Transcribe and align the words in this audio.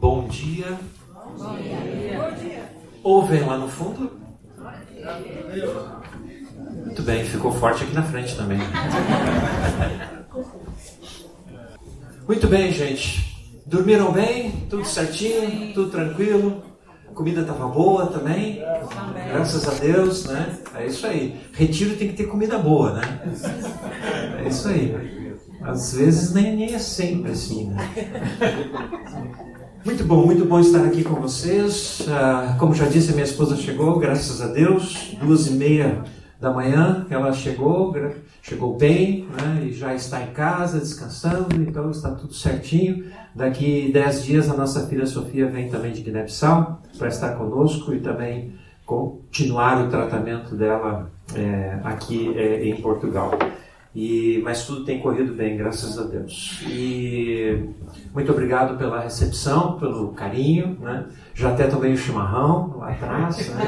Bom 0.00 0.26
dia. 0.28 0.78
Bom 1.36 1.56
dia. 2.40 2.72
Ouvem 3.02 3.40
lá 3.42 3.58
no 3.58 3.68
fundo? 3.68 4.10
Muito 6.86 7.02
bem, 7.02 7.22
ficou 7.22 7.52
forte 7.52 7.84
aqui 7.84 7.92
na 7.92 8.02
frente 8.02 8.34
também. 8.34 8.58
Muito 12.26 12.46
bem, 12.46 12.72
gente. 12.72 13.62
Dormiram 13.66 14.10
bem? 14.10 14.52
Tudo 14.70 14.86
certinho? 14.86 15.74
Tudo 15.74 15.90
tranquilo? 15.90 16.62
A 17.06 17.12
comida 17.12 17.42
estava 17.42 17.68
boa 17.68 18.06
também? 18.06 18.62
Graças 19.28 19.68
a 19.68 19.74
Deus, 19.74 20.24
né? 20.24 20.58
É 20.76 20.86
isso 20.86 21.06
aí. 21.06 21.38
Retiro 21.52 21.94
tem 21.96 22.08
que 22.08 22.14
ter 22.14 22.24
comida 22.24 22.56
boa, 22.56 22.94
né? 22.94 23.02
É 24.42 24.48
isso 24.48 24.66
aí. 24.66 25.36
Às 25.60 25.92
vezes 25.92 26.32
nem, 26.32 26.56
nem 26.56 26.74
é 26.74 26.78
sempre 26.78 27.32
assim, 27.32 27.68
né? 27.68 27.76
Muito 29.82 30.04
bom, 30.04 30.26
muito 30.26 30.44
bom 30.44 30.60
estar 30.60 30.84
aqui 30.84 31.02
com 31.02 31.14
vocês. 31.14 32.06
Ah, 32.06 32.54
como 32.58 32.74
já 32.74 32.84
disse, 32.84 33.12
minha 33.12 33.24
esposa 33.24 33.56
chegou, 33.56 33.98
graças 33.98 34.42
a 34.42 34.48
Deus, 34.48 35.16
duas 35.18 35.46
e 35.46 35.52
meia 35.52 36.04
da 36.38 36.52
manhã 36.52 37.06
ela 37.08 37.32
chegou, 37.32 37.94
chegou 38.42 38.76
bem, 38.76 39.26
né, 39.40 39.64
e 39.64 39.72
já 39.72 39.94
está 39.94 40.22
em 40.22 40.32
casa, 40.32 40.78
descansando, 40.78 41.62
então 41.62 41.90
está 41.90 42.10
tudo 42.10 42.34
certinho. 42.34 43.06
Daqui 43.34 43.90
dez 43.90 44.22
dias 44.22 44.50
a 44.50 44.54
nossa 44.54 44.86
filha 44.86 45.06
Sofia 45.06 45.46
vem 45.46 45.70
também 45.70 45.92
de 45.92 46.02
Guiné-Bissau 46.02 46.82
para 46.98 47.08
estar 47.08 47.36
conosco 47.36 47.94
e 47.94 48.00
também 48.00 48.52
continuar 48.84 49.82
o 49.82 49.88
tratamento 49.88 50.54
dela 50.54 51.10
é, 51.34 51.78
aqui 51.84 52.36
é, 52.36 52.68
em 52.68 52.76
Portugal. 52.82 53.30
E, 53.94 54.40
mas 54.44 54.64
tudo 54.64 54.84
tem 54.84 55.00
corrido 55.00 55.34
bem, 55.34 55.56
graças 55.56 55.98
a 55.98 56.04
Deus. 56.04 56.62
E 56.68 57.68
muito 58.14 58.30
obrigado 58.30 58.78
pela 58.78 59.00
recepção, 59.00 59.78
pelo 59.80 60.12
carinho. 60.12 60.78
Né? 60.80 61.06
Já 61.34 61.50
até 61.50 61.66
tomei 61.66 61.92
o 61.92 61.96
chimarrão 61.96 62.76
lá 62.78 62.90
atrás. 62.90 63.48
Né? 63.52 63.64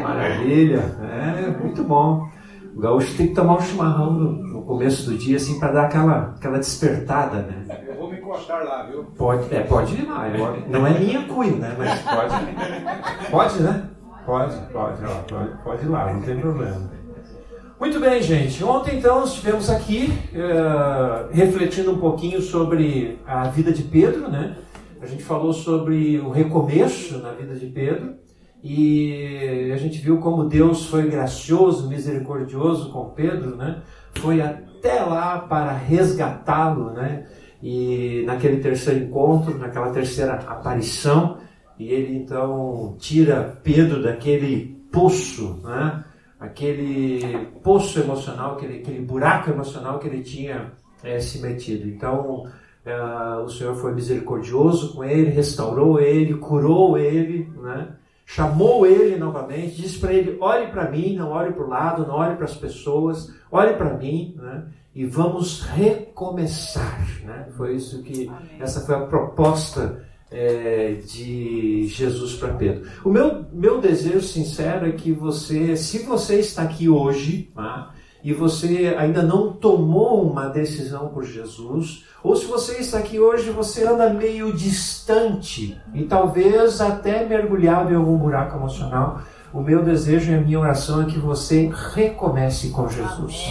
Maravilha, 0.00 0.96
é 1.02 1.50
muito 1.60 1.82
bom. 1.82 2.28
O 2.76 2.80
gaúcho 2.80 3.16
tem 3.16 3.28
que 3.28 3.34
tomar 3.34 3.54
um 3.54 3.60
chimarrão 3.60 4.12
no, 4.12 4.32
no 4.32 4.62
começo 4.62 5.08
do 5.08 5.16
dia, 5.16 5.36
assim, 5.36 5.60
para 5.60 5.72
dar 5.72 5.84
aquela, 5.84 6.34
aquela 6.36 6.58
despertada, 6.58 7.42
né? 7.42 7.84
Eu 7.86 7.94
vou 7.94 8.10
me 8.10 8.18
encostar 8.18 8.64
lá, 8.64 8.82
viu? 8.82 9.04
Pode, 9.16 9.54
é, 9.54 9.60
pode 9.60 9.94
ir 9.94 10.08
lá. 10.08 10.24
Não 10.68 10.84
é 10.84 10.98
minha 10.98 11.22
cuia, 11.26 11.52
né? 11.52 11.74
Mas 11.78 12.00
pode. 12.02 13.30
Pode, 13.30 13.62
né? 13.62 13.84
Pode, 14.26 14.56
pode, 14.72 15.00
pode, 15.28 15.62
pode 15.62 15.84
ir 15.84 15.88
lá, 15.88 16.12
não 16.12 16.22
tem 16.22 16.40
problema. 16.40 16.93
Muito 17.78 17.98
bem, 17.98 18.22
gente. 18.22 18.62
Ontem, 18.62 18.98
então, 18.98 19.24
estivemos 19.24 19.68
aqui 19.68 20.08
uh, 20.32 21.32
refletindo 21.32 21.90
um 21.90 21.98
pouquinho 21.98 22.40
sobre 22.40 23.18
a 23.26 23.48
vida 23.48 23.72
de 23.72 23.82
Pedro, 23.82 24.30
né? 24.30 24.56
A 25.00 25.06
gente 25.06 25.24
falou 25.24 25.52
sobre 25.52 26.18
o 26.20 26.30
recomeço 26.30 27.18
na 27.18 27.32
vida 27.32 27.54
de 27.56 27.66
Pedro 27.66 28.14
e 28.62 29.70
a 29.74 29.76
gente 29.76 29.98
viu 29.98 30.18
como 30.18 30.44
Deus 30.44 30.86
foi 30.86 31.10
gracioso, 31.10 31.88
misericordioso 31.88 32.92
com 32.92 33.10
Pedro, 33.10 33.56
né? 33.56 33.82
Foi 34.14 34.40
até 34.40 35.00
lá 35.00 35.40
para 35.40 35.72
resgatá-lo, 35.72 36.92
né? 36.92 37.26
E 37.60 38.22
naquele 38.24 38.58
terceiro 38.58 39.04
encontro, 39.04 39.58
naquela 39.58 39.90
terceira 39.90 40.34
aparição, 40.34 41.38
e 41.76 41.88
ele 41.88 42.16
então 42.16 42.94
tira 43.00 43.58
Pedro 43.64 44.00
daquele 44.00 44.80
poço, 44.92 45.60
né? 45.64 46.04
Aquele 46.44 47.46
poço 47.62 48.00
emocional, 48.00 48.54
aquele, 48.54 48.78
aquele 48.78 49.00
buraco 49.00 49.50
emocional 49.50 49.98
que 49.98 50.06
ele 50.06 50.22
tinha 50.22 50.72
é, 51.02 51.18
se 51.20 51.40
metido. 51.40 51.88
Então, 51.88 52.46
é, 52.84 52.94
o 53.44 53.48
Senhor 53.48 53.74
foi 53.76 53.94
misericordioso 53.94 54.94
com 54.94 55.04
ele, 55.04 55.30
restaurou 55.30 56.00
ele, 56.00 56.34
curou 56.34 56.98
ele, 56.98 57.50
né? 57.62 57.88
chamou 58.26 58.86
ele 58.86 59.16
novamente, 59.16 59.76
disse 59.76 59.98
para 59.98 60.12
ele: 60.12 60.36
olhe 60.40 60.68
para 60.68 60.90
mim, 60.90 61.16
não 61.16 61.30
olhe 61.30 61.52
para 61.52 61.64
o 61.64 61.68
lado, 61.68 62.06
não 62.06 62.14
olhe 62.14 62.36
para 62.36 62.44
as 62.44 62.56
pessoas, 62.56 63.32
olhe 63.50 63.74
para 63.74 63.94
mim, 63.94 64.34
né? 64.38 64.64
e 64.94 65.04
vamos 65.04 65.62
recomeçar. 65.62 67.06
Né? 67.24 67.48
Foi 67.56 67.74
isso 67.74 68.02
que, 68.02 68.30
essa 68.60 68.80
foi 68.80 68.94
a 68.94 69.06
proposta 69.06 70.04
é, 70.34 70.96
de 71.06 71.86
Jesus 71.86 72.34
para 72.34 72.54
Pedro. 72.54 72.90
O 73.04 73.08
meu, 73.08 73.46
meu 73.52 73.80
desejo 73.80 74.20
sincero 74.20 74.86
é 74.86 74.92
que 74.92 75.12
você, 75.12 75.76
se 75.76 76.00
você 76.00 76.40
está 76.40 76.62
aqui 76.62 76.88
hoje, 76.88 77.52
tá? 77.54 77.94
e 78.24 78.32
você 78.32 78.96
ainda 78.98 79.22
não 79.22 79.52
tomou 79.52 80.28
uma 80.28 80.48
decisão 80.48 81.08
por 81.08 81.24
Jesus, 81.24 82.04
ou 82.22 82.34
se 82.34 82.46
você 82.46 82.78
está 82.78 82.98
aqui 82.98 83.20
hoje 83.20 83.50
você 83.50 83.86
anda 83.86 84.12
meio 84.12 84.50
distante 84.52 85.78
e 85.92 86.04
talvez 86.04 86.80
até 86.80 87.24
mergulhado 87.26 87.92
em 87.92 87.96
algum 87.96 88.16
buraco 88.16 88.56
emocional, 88.56 89.20
o 89.54 89.62
meu 89.62 89.84
desejo 89.84 90.32
e 90.32 90.34
a 90.34 90.40
minha 90.40 90.58
oração 90.58 91.02
é 91.02 91.04
que 91.06 91.18
você 91.18 91.70
recomece 91.94 92.70
com 92.70 92.88
Jesus. 92.88 93.46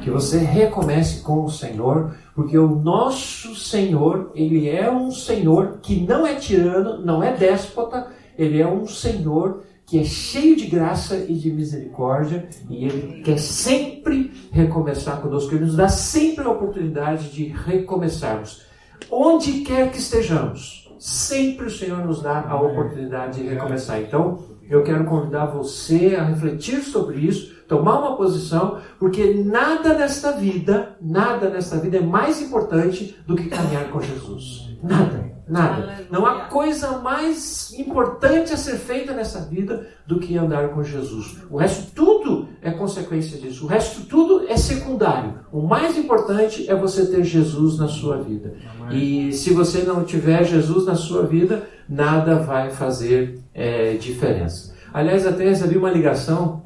Que 0.00 0.10
você 0.10 0.38
recomece 0.38 1.20
com 1.20 1.44
o 1.44 1.50
Senhor, 1.50 2.16
porque 2.34 2.56
o 2.56 2.74
nosso 2.74 3.54
Senhor, 3.54 4.32
ele 4.34 4.66
é 4.66 4.90
um 4.90 5.10
Senhor 5.10 5.78
que 5.82 6.00
não 6.00 6.26
é 6.26 6.36
tirano, 6.36 7.04
não 7.04 7.22
é 7.22 7.36
déspota, 7.36 8.06
ele 8.38 8.62
é 8.62 8.66
um 8.66 8.86
Senhor 8.86 9.62
que 9.84 10.00
é 10.00 10.04
cheio 10.04 10.56
de 10.56 10.66
graça 10.66 11.16
e 11.28 11.34
de 11.34 11.52
misericórdia, 11.52 12.48
e 12.68 12.86
Ele 12.86 13.22
quer 13.22 13.38
sempre 13.38 14.32
recomeçar 14.50 15.20
conosco, 15.20 15.54
Ele 15.54 15.66
nos 15.66 15.76
dá 15.76 15.88
sempre 15.88 16.44
a 16.44 16.50
oportunidade 16.50 17.30
de 17.30 17.44
recomeçarmos. 17.44 18.66
Onde 19.08 19.60
quer 19.60 19.92
que 19.92 19.98
estejamos, 19.98 20.92
sempre 20.98 21.66
o 21.66 21.70
Senhor 21.70 22.04
nos 22.04 22.20
dá 22.20 22.40
a 22.48 22.60
oportunidade 22.60 23.40
de 23.40 23.48
recomeçar. 23.48 24.00
Então, 24.00 24.55
eu 24.68 24.82
quero 24.82 25.04
convidar 25.04 25.46
você 25.46 26.16
a 26.18 26.24
refletir 26.24 26.82
sobre 26.82 27.18
isso, 27.18 27.54
tomar 27.68 27.98
uma 27.98 28.16
posição, 28.16 28.78
porque 28.98 29.42
nada 29.44 29.94
nesta 29.94 30.32
vida, 30.32 30.96
nada 31.00 31.48
nesta 31.50 31.76
vida 31.76 31.98
é 31.98 32.02
mais 32.02 32.40
importante 32.40 33.16
do 33.26 33.36
que 33.36 33.48
caminhar 33.48 33.88
com 33.90 34.00
Jesus. 34.00 34.76
Nada. 34.82 35.36
Nada. 35.48 36.04
Não 36.10 36.26
há 36.26 36.46
coisa 36.46 36.98
mais 36.98 37.72
importante 37.78 38.52
a 38.52 38.56
ser 38.56 38.78
feita 38.78 39.12
nessa 39.12 39.42
vida 39.42 39.86
do 40.04 40.18
que 40.18 40.36
andar 40.36 40.70
com 40.70 40.82
Jesus. 40.82 41.36
O 41.48 41.56
resto 41.56 41.92
tudo 41.94 42.48
é 42.60 42.72
consequência 42.72 43.38
disso. 43.38 43.64
O 43.64 43.68
resto 43.68 44.06
tudo 44.06 44.48
é 44.48 44.56
secundário. 44.56 45.34
O 45.52 45.62
mais 45.62 45.96
importante 45.96 46.68
é 46.68 46.74
você 46.74 47.06
ter 47.06 47.22
Jesus 47.22 47.78
na 47.78 47.86
sua 47.86 48.16
vida. 48.16 48.54
E 48.90 49.32
se 49.32 49.54
você 49.54 49.82
não 49.82 50.02
tiver 50.02 50.42
Jesus 50.42 50.84
na 50.84 50.96
sua 50.96 51.22
vida, 51.22 51.68
nada 51.88 52.40
vai 52.40 52.70
fazer 52.70 53.38
é, 53.56 53.94
diferença. 53.94 54.74
Aliás, 54.92 55.26
até 55.26 55.44
recebi 55.48 55.76
uma 55.78 55.90
ligação, 55.90 56.62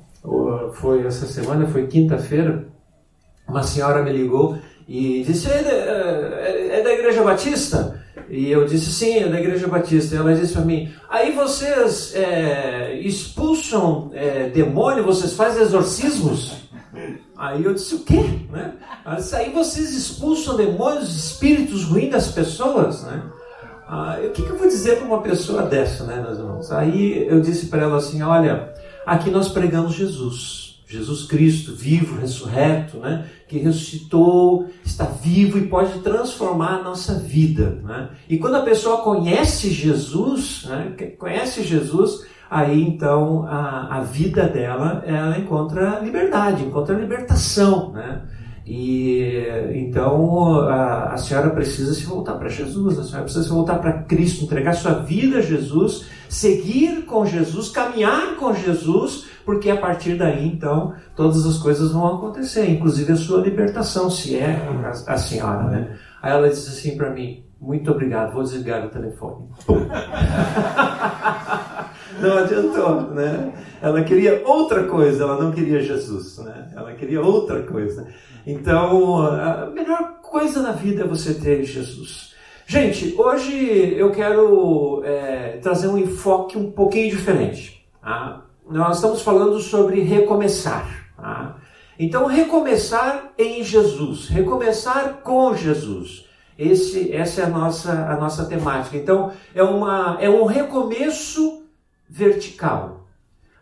foi 0.75 1.07
essa 1.07 1.27
semana, 1.27 1.67
foi 1.69 1.87
quinta-feira, 1.87 2.69
uma 3.49 3.63
senhora 3.63 4.03
me 4.03 4.13
ligou 4.13 4.59
e 4.87 5.23
disse: 5.25 5.51
é 5.51 5.63
da, 5.63 5.71
é 5.71 6.83
da 6.83 6.93
Igreja 6.93 7.23
Batista? 7.23 8.01
E 8.29 8.51
eu 8.51 8.65
disse, 8.65 8.93
sim, 8.93 9.19
é 9.19 9.29
da 9.29 9.41
Igreja 9.41 9.67
Batista. 9.67 10.15
E 10.15 10.19
ela 10.19 10.35
disse 10.35 10.53
para 10.53 10.63
mim, 10.63 10.93
aí 11.09 11.33
vocês 11.33 12.15
é, 12.15 12.95
expulsam 13.01 14.11
é, 14.15 14.49
demônio, 14.51 15.05
vocês 15.05 15.33
fazem 15.33 15.63
exorcismos? 15.63 16.69
Aí 17.37 17.65
eu 17.65 17.75
disse, 17.75 17.95
o 17.95 18.01
quê? 18.01 18.23
Né? 18.51 18.75
Disse, 19.17 19.35
aí 19.35 19.51
vocês 19.51 19.95
expulsam 19.95 20.57
demônios, 20.57 21.17
espíritos 21.17 21.85
ruins 21.85 22.11
das 22.11 22.31
pessoas? 22.31 23.03
Né? 23.03 23.23
Ah, 23.93 24.21
o 24.25 24.31
que, 24.31 24.45
que 24.45 24.49
eu 24.49 24.57
vou 24.57 24.69
dizer 24.69 24.99
para 24.99 25.07
uma 25.07 25.21
pessoa 25.21 25.63
dessa, 25.63 26.05
né, 26.05 26.23
meus 26.23 26.39
irmãos? 26.39 26.71
Aí 26.71 27.27
eu 27.27 27.41
disse 27.41 27.67
para 27.67 27.83
ela 27.83 27.97
assim, 27.97 28.23
olha, 28.23 28.73
aqui 29.05 29.31
nós 29.31 29.49
pregamos 29.49 29.95
Jesus. 29.95 30.81
Jesus 30.87 31.25
Cristo, 31.25 31.75
vivo, 31.75 32.21
ressurreto, 32.21 32.99
né? 32.99 33.27
que 33.49 33.59
ressuscitou, 33.59 34.69
está 34.85 35.05
vivo 35.05 35.59
e 35.59 35.67
pode 35.67 35.99
transformar 36.01 36.79
a 36.79 36.83
nossa 36.83 37.15
vida. 37.15 37.81
Né? 37.83 38.11
E 38.29 38.39
quando 38.39 38.57
a 38.57 38.63
pessoa 38.63 38.99
conhece 38.99 39.71
Jesus, 39.71 40.67
né? 40.69 40.95
conhece 41.19 41.65
Jesus, 41.65 42.27
aí 42.49 42.83
então 42.83 43.45
a, 43.49 43.99
a 43.99 44.01
vida 44.03 44.49
dela 44.49 45.03
ela 45.05 45.37
encontra 45.37 45.99
liberdade, 45.99 46.65
encontra 46.65 46.97
libertação. 46.97 47.93
Né? 47.93 48.23
E 48.73 49.35
então 49.75 50.61
a, 50.61 51.15
a 51.15 51.17
senhora 51.17 51.51
precisa 51.51 51.93
se 51.93 52.05
voltar 52.05 52.35
para 52.35 52.49
Jesus, 52.49 53.01
a 53.01 53.03
senhora 53.03 53.25
precisa 53.25 53.43
se 53.43 53.51
voltar 53.51 53.81
para 53.81 54.05
Cristo, 54.05 54.45
entregar 54.45 54.75
sua 54.75 54.93
vida 54.93 55.39
a 55.39 55.43
Jesus, 55.43 56.07
seguir 56.29 57.05
com 57.05 57.27
Jesus, 57.27 57.71
caminhar 57.71 58.37
com 58.37 58.55
Jesus 58.55 59.27
porque 59.45 59.69
a 59.69 59.77
partir 59.77 60.17
daí, 60.17 60.47
então, 60.47 60.95
todas 61.17 61.45
as 61.45 61.59
coisas 61.59 61.91
vão 61.91 62.07
acontecer, 62.07 62.71
inclusive 62.71 63.13
a 63.13 63.17
sua 63.17 63.41
libertação, 63.41 64.09
se 64.09 64.37
é 64.37 64.63
a, 64.85 65.15
a 65.15 65.19
senhora, 65.19 65.65
né? 65.65 65.99
Aí 66.23 66.31
ela 66.31 66.49
disse 66.49 66.69
assim 66.69 66.97
para 66.97 67.11
mim: 67.11 67.45
Muito 67.61 67.91
obrigado, 67.91 68.33
vou 68.33 68.45
desligar 68.45 68.87
o 68.87 68.91
telefone. 68.91 69.49
não 72.23 72.39
adiantou, 72.39 73.03
né? 73.13 73.53
Ela 73.81 74.03
queria 74.03 74.43
outra 74.45 74.85
coisa, 74.85 75.25
ela 75.25 75.43
não 75.43 75.51
queria 75.51 75.83
Jesus, 75.83 76.39
né? 76.39 76.71
Ela 76.77 76.93
queria 76.93 77.21
outra 77.21 77.63
coisa. 77.63 78.07
Então, 78.47 79.23
a 79.23 79.71
melhor 79.73 80.21
coisa 80.23 80.63
na 80.63 80.73
vida 80.73 81.03
é 81.03 81.07
você 81.07 81.35
ter 81.35 81.65
Jesus. 81.65 82.35
Gente, 82.67 83.15
hoje 83.19 83.95
eu 83.97 84.13
quero 84.13 85.03
é, 85.05 85.59
trazer 85.61 85.89
um 85.89 85.99
enfoque 85.99 86.57
um 86.57 86.71
pouquinho 86.71 87.11
diferente. 87.11 87.85
Tá? 88.01 88.45
Nós 88.71 88.97
estamos 88.97 89.23
falando 89.23 89.59
sobre 89.59 90.03
recomeçar. 90.03 91.13
Tá? 91.17 91.57
Então, 91.99 92.27
recomeçar 92.27 93.33
em 93.37 93.65
Jesus, 93.65 94.29
recomeçar 94.29 95.21
com 95.23 95.55
Jesus. 95.55 96.27
Esse, 96.57 97.13
essa 97.13 97.41
é 97.41 97.45
a 97.45 97.49
nossa, 97.49 97.91
a 97.91 98.17
nossa 98.17 98.45
temática. 98.45 98.97
Então, 98.97 99.33
é, 99.55 99.63
uma, 99.63 100.17
é 100.21 100.31
um 100.31 100.45
recomeço 100.45 101.60
vertical. 102.11 103.07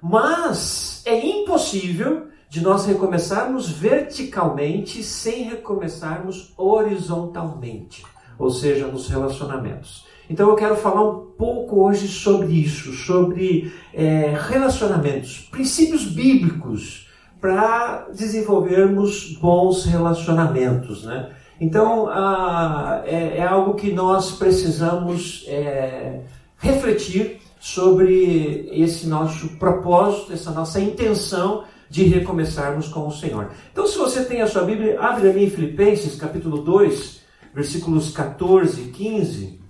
Mas 0.01 1.03
é 1.05 1.19
impossível 1.25 2.29
de 2.49 2.63
nós 2.63 2.87
recomeçarmos 2.87 3.69
verticalmente 3.69 5.03
sem 5.03 5.45
recomeçarmos 5.45 6.55
horizontalmente 6.57 8.03
ou 8.39 8.51
seja, 8.51 8.87
nos 8.87 9.09
relacionamentos. 9.09 10.07
Então 10.31 10.49
eu 10.49 10.55
quero 10.55 10.77
falar 10.77 11.03
um 11.03 11.27
pouco 11.37 11.83
hoje 11.83 12.07
sobre 12.07 12.53
isso, 12.53 12.93
sobre 12.93 13.73
é, 13.93 14.35
relacionamentos, 14.49 15.49
princípios 15.51 16.05
bíblicos 16.05 17.09
para 17.41 18.09
desenvolvermos 18.15 19.37
bons 19.41 19.85
relacionamentos, 19.85 21.05
né? 21.05 21.31
Então 21.61 22.09
ah, 22.09 23.03
é, 23.05 23.39
é, 23.39 23.47
algo 23.47 23.75
que 23.75 23.93
nós 23.93 24.33
precisamos 24.33 25.45
é, 25.49 26.21
refletir 26.59 27.41
sobre 27.61 28.69
esse 28.73 29.07
nosso 29.07 29.49
propósito, 29.59 30.33
essa 30.33 30.51
nossa 30.51 30.81
intenção 30.81 31.65
de 31.91 32.05
recomeçarmos 32.05 32.89
com 32.89 33.07
o 33.07 33.13
Senhor. 33.13 33.51
Então, 33.73 33.87
se 33.87 33.97
você 33.97 34.25
tem 34.25 34.43
a 34.43 34.47
sua 34.47 34.63
Bíblia, 34.63 35.01
abre 35.01 35.29
ali 35.29 35.45
em 35.45 35.51
Filipenses, 35.51 36.17
capítulo 36.17 36.59
2, 36.59 37.21
versículos 37.55 38.11
14 38.11 38.81
e 38.81 38.85
15, 38.89 39.61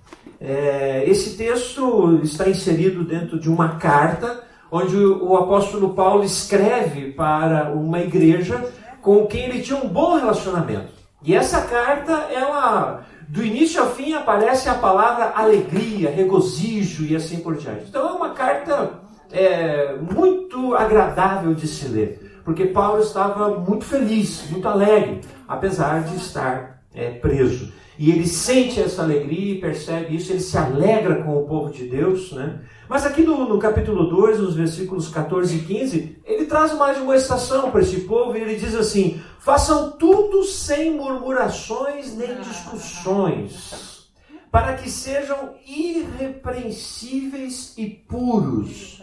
é, 0.41 1.05
esse 1.07 1.37
texto 1.37 2.21
está 2.23 2.49
inserido 2.49 3.05
dentro 3.05 3.39
de 3.39 3.49
uma 3.49 3.77
carta 3.77 4.45
onde 4.71 4.97
o, 4.97 5.31
o 5.31 5.37
apóstolo 5.37 5.95
Paulo 5.95 6.25
escreve 6.25 7.13
para 7.13 7.73
uma 7.73 8.01
igreja 8.01 8.73
com 9.01 9.27
quem 9.27 9.45
ele 9.45 9.63
tinha 9.63 9.79
um 9.79 9.89
bom 9.89 10.17
relacionamento. 10.17 10.99
E 11.25 11.35
essa 11.35 11.63
carta, 11.63 12.13
ela, 12.33 13.05
do 13.29 13.45
início 13.45 13.81
ao 13.83 13.91
fim, 13.91 14.15
aparece 14.15 14.69
a 14.71 14.75
palavra 14.75 15.33
alegria, 15.37 16.11
regozijo 16.11 17.05
e 17.05 17.15
assim 17.15 17.41
por 17.41 17.57
diante. 17.57 17.85
Então 17.89 18.09
é 18.09 18.13
uma 18.13 18.31
carta 18.31 19.01
é, 19.31 19.97
muito 19.97 20.75
agradável 20.75 21.53
de 21.53 21.67
se 21.67 21.87
ler, 21.89 22.41
porque 22.43 22.65
Paulo 22.65 23.03
estava 23.03 23.59
muito 23.59 23.85
feliz, 23.85 24.51
muito 24.51 24.67
alegre, 24.67 25.21
apesar 25.47 26.03
de 26.05 26.17
estar 26.17 26.83
é, 26.95 27.11
preso. 27.11 27.71
E 27.99 28.13
ele 28.13 28.29
sente 28.29 28.81
essa 28.81 29.03
alegria 29.03 29.55
e 29.55 29.61
percebe 29.61 30.15
isso, 30.15 30.31
ele 30.31 30.39
se 30.39 30.57
alegra 30.57 31.25
com 31.25 31.37
o 31.37 31.49
povo 31.49 31.73
de 31.73 31.89
Deus. 31.89 32.31
Né? 32.31 32.61
Mas 32.89 33.05
aqui 33.05 33.23
no, 33.23 33.49
no 33.49 33.59
capítulo 33.59 34.09
2, 34.09 34.39
nos 34.39 34.55
versículos 34.55 35.09
14 35.09 35.57
e 35.57 35.63
15, 35.63 36.19
ele 36.25 36.47
traz 36.47 36.73
mais 36.75 36.97
uma 36.99 37.17
estação 37.17 37.73
para 37.73 37.81
esse 37.81 38.03
povo 38.03 38.39
e 38.39 38.41
ele 38.41 38.55
diz 38.55 38.77
assim: 38.77 39.21
façam 39.41 39.91
tudo 39.91 40.45
sem 40.45 40.95
murmurações 40.95 42.17
nem 42.17 42.41
discussões, 42.41 44.09
para 44.49 44.75
que 44.75 44.89
sejam 44.89 45.55
irrepreensíveis 45.67 47.75
e 47.77 47.87
puros, 47.87 49.03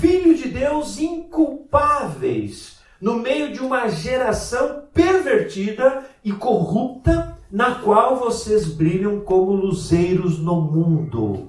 filho 0.00 0.36
de 0.36 0.48
Deus 0.48 1.00
inculpáveis 1.00 2.78
no 3.00 3.14
meio 3.14 3.52
de 3.52 3.60
uma 3.60 3.88
geração 3.88 4.84
pervertida 4.92 6.04
e 6.22 6.32
corrupta, 6.32 7.38
na 7.50 7.74
qual 7.76 8.16
vocês 8.16 8.66
brilham 8.66 9.20
como 9.20 9.52
luzeiros 9.52 10.38
no 10.38 10.60
mundo. 10.60 11.48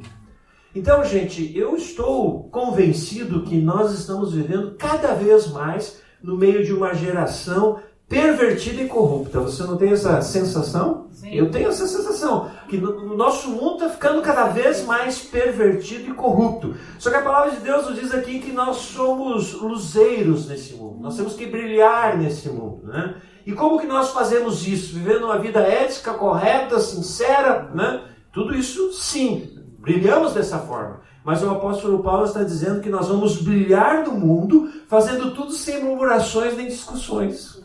Então, 0.73 1.03
gente, 1.03 1.55
eu 1.57 1.75
estou 1.75 2.45
convencido 2.45 3.43
que 3.43 3.59
nós 3.59 3.91
estamos 3.91 4.33
vivendo 4.33 4.75
cada 4.77 5.13
vez 5.13 5.47
mais 5.47 6.01
no 6.23 6.37
meio 6.37 6.63
de 6.63 6.73
uma 6.73 6.93
geração 6.93 7.79
pervertida 8.07 8.81
e 8.81 8.87
corrupta. 8.87 9.39
Você 9.39 9.63
não 9.63 9.77
tem 9.77 9.91
essa 9.91 10.21
sensação? 10.21 11.07
Sim. 11.11 11.33
Eu 11.33 11.49
tenho 11.49 11.69
essa 11.69 11.87
sensação 11.87 12.51
que 12.67 12.77
o 12.77 13.15
nosso 13.15 13.49
mundo 13.49 13.75
está 13.75 13.89
ficando 13.89 14.21
cada 14.21 14.47
vez 14.47 14.85
mais 14.85 15.19
pervertido 15.19 16.09
e 16.09 16.13
corrupto. 16.13 16.75
Só 16.99 17.09
que 17.09 17.15
a 17.15 17.21
palavra 17.21 17.51
de 17.51 17.61
Deus 17.61 17.89
nos 17.89 17.99
diz 17.99 18.13
aqui 18.13 18.39
que 18.39 18.51
nós 18.51 18.77
somos 18.77 19.53
luzeiros 19.53 20.47
nesse 20.47 20.73
mundo. 20.73 20.99
Nós 20.99 21.15
temos 21.15 21.35
que 21.35 21.45
brilhar 21.45 22.17
nesse 22.17 22.49
mundo, 22.49 22.87
né? 22.87 23.15
E 23.45 23.53
como 23.53 23.79
que 23.79 23.87
nós 23.87 24.11
fazemos 24.11 24.67
isso? 24.67 24.93
Vivendo 24.93 25.25
uma 25.25 25.37
vida 25.37 25.59
ética, 25.59 26.13
correta, 26.13 26.79
sincera, 26.79 27.69
né? 27.73 28.03
Tudo 28.31 28.55
isso, 28.55 28.93
sim, 28.93 29.57
brilhamos 29.79 30.33
dessa 30.33 30.59
forma. 30.59 31.01
Mas 31.23 31.43
o 31.43 31.49
apóstolo 31.49 32.01
Paulo 32.01 32.25
está 32.25 32.43
dizendo 32.43 32.81
que 32.81 32.89
nós 32.89 33.07
vamos 33.07 33.41
brilhar 33.41 34.05
no 34.05 34.13
mundo, 34.13 34.71
fazendo 34.87 35.31
tudo 35.31 35.51
sem 35.51 35.83
murmurações 35.83 36.55
nem 36.57 36.67
discussões. 36.67 37.61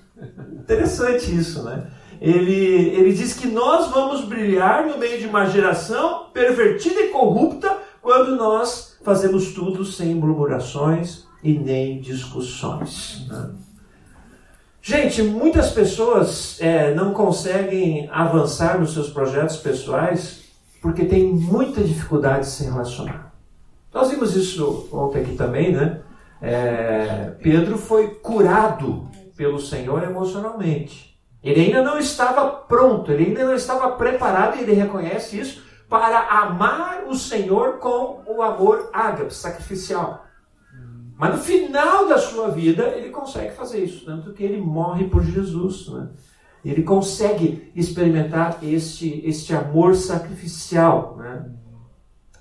Interessante 0.53 1.35
isso, 1.35 1.63
né? 1.63 1.87
Ele, 2.21 2.89
ele 2.91 3.13
diz 3.13 3.35
que 3.35 3.47
nós 3.47 3.91
vamos 3.91 4.25
brilhar 4.25 4.87
no 4.87 4.99
meio 4.99 5.19
de 5.19 5.27
uma 5.27 5.47
geração 5.47 6.31
pervertida 6.33 7.01
e 7.01 7.09
corrupta 7.09 7.77
quando 8.01 8.37
nós 8.37 8.97
fazemos 9.03 9.53
tudo 9.53 9.85
sem 9.85 10.15
murmurações 10.15 11.25
e 11.43 11.59
nem 11.59 12.01
discussões. 12.01 13.27
Né? 13.29 13.51
Gente, 14.89 15.21
muitas 15.21 15.73
pessoas 15.73 16.59
é, 16.61 16.95
não 16.95 17.13
conseguem 17.13 18.09
avançar 18.13 18.79
nos 18.79 18.93
seus 18.95 19.11
projetos 19.11 19.57
pessoais 19.57 20.45
porque 20.81 21.05
tem 21.05 21.25
muita 21.25 21.83
dificuldade 21.83 22.43
de 22.43 22.53
se 22.53 22.63
relacionar. 22.67 23.35
Nós 23.93 24.11
vimos 24.11 24.37
isso 24.37 24.89
ontem 24.93 25.23
aqui 25.23 25.35
também, 25.35 25.73
né? 25.73 26.03
É, 26.41 27.33
Pedro 27.43 27.77
foi 27.77 28.11
curado 28.15 29.11
pelo 29.37 29.59
Senhor 29.59 30.05
emocionalmente. 30.05 31.19
Ele 31.43 31.63
ainda 31.63 31.83
não 31.83 31.99
estava 31.99 32.49
pronto, 32.49 33.11
ele 33.11 33.25
ainda 33.25 33.45
não 33.45 33.55
estava 33.55 33.91
preparado, 33.91 34.57
e 34.57 34.61
ele 34.61 34.73
reconhece 34.73 35.37
isso, 35.37 35.65
para 35.89 36.29
amar 36.29 37.07
o 37.09 37.17
Senhor 37.17 37.79
com 37.79 38.23
o 38.25 38.41
amor 38.41 38.89
ágape, 38.93 39.35
sacrificial. 39.35 40.26
Mas 41.19 41.35
no 41.35 41.41
final 41.43 42.07
da 42.07 42.19
sua 42.19 42.49
vida, 42.49 42.85
ele 42.89 43.09
consegue 43.09 43.55
fazer 43.55 43.83
isso, 43.83 44.05
tanto 44.05 44.33
que 44.33 44.43
ele 44.43 44.61
morre 44.61 45.09
por 45.09 45.25
Jesus. 45.25 45.89
Né? 45.89 46.09
Ele 46.63 46.83
consegue 46.83 47.73
experimentar 47.75 48.59
este, 48.63 49.23
este 49.25 49.55
amor 49.55 49.95
sacrificial. 49.95 51.17
Né? 51.19 51.47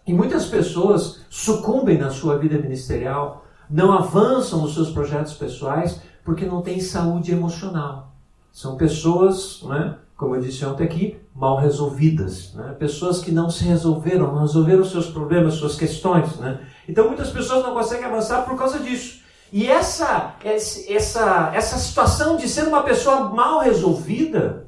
E 0.05 0.13
muitas 0.13 0.45
pessoas 0.45 1.21
sucumbem 1.29 1.97
na 1.97 2.09
sua 2.09 2.37
vida 2.37 2.57
ministerial, 2.57 3.45
não 3.69 3.93
avançam 3.93 4.61
nos 4.61 4.73
seus 4.73 4.91
projetos 4.91 5.33
pessoais, 5.33 6.01
porque 6.23 6.45
não 6.45 6.61
tem 6.61 6.79
saúde 6.81 7.31
emocional. 7.31 8.13
São 8.51 8.75
pessoas, 8.75 9.61
né, 9.63 9.97
como 10.17 10.35
eu 10.35 10.41
disse 10.41 10.65
ontem 10.65 10.83
aqui, 10.83 11.17
mal 11.33 11.57
resolvidas. 11.57 12.53
Né? 12.53 12.75
Pessoas 12.77 13.19
que 13.19 13.31
não 13.31 13.49
se 13.49 13.63
resolveram, 13.63 14.33
não 14.33 14.41
resolveram 14.41 14.83
seus 14.83 15.07
problemas, 15.07 15.55
suas 15.55 15.75
questões. 15.75 16.35
Né? 16.37 16.59
Então 16.87 17.07
muitas 17.07 17.29
pessoas 17.29 17.63
não 17.63 17.73
conseguem 17.73 18.05
avançar 18.05 18.43
por 18.43 18.57
causa 18.57 18.79
disso. 18.79 19.23
E 19.51 19.67
essa, 19.67 20.35
essa, 20.43 21.51
essa 21.53 21.77
situação 21.77 22.35
de 22.35 22.49
ser 22.49 22.67
uma 22.67 22.83
pessoa 22.83 23.29
mal 23.29 23.59
resolvida 23.59 24.65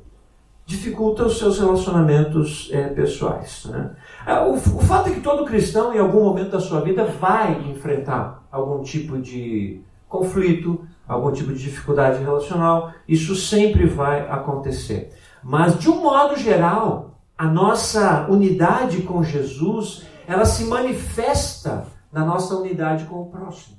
dificulta 0.66 1.26
os 1.26 1.38
seus 1.38 1.58
relacionamentos 1.58 2.70
é, 2.74 2.88
pessoais. 2.90 3.66
Né? 3.66 3.92
É, 4.26 4.40
o, 4.40 4.54
o 4.54 4.58
fato 4.58 5.10
é 5.10 5.14
que 5.14 5.22
todo 5.22 5.46
cristão, 5.46 5.94
em 5.94 5.98
algum 5.98 6.24
momento 6.24 6.52
da 6.52 6.60
sua 6.60 6.82
vida, 6.82 7.06
vai 7.06 7.54
enfrentar 7.70 8.46
algum 8.52 8.84
tipo 8.84 9.18
de 9.18 9.82
conflito, 10.10 10.86
algum 11.08 11.32
tipo 11.32 11.54
de 11.54 11.64
dificuldade 11.64 12.22
relacional, 12.22 12.92
isso 13.08 13.36
sempre 13.36 13.86
vai 13.88 14.30
acontecer. 14.30 15.14
Mas 15.42 15.80
de 15.80 15.90
um 15.90 16.02
modo 16.02 16.36
geral, 16.38 17.18
a 17.38 17.46
nossa 17.46 18.28
unidade 18.30 19.02
com 19.04 19.24
Jesus, 19.24 20.06
ela 20.28 20.46
se 20.46 20.66
manifesta 20.66 21.86
na 22.12 22.26
nossa 22.26 22.56
unidade 22.56 23.06
com 23.06 23.22
o 23.22 23.26
próximo. 23.26 23.78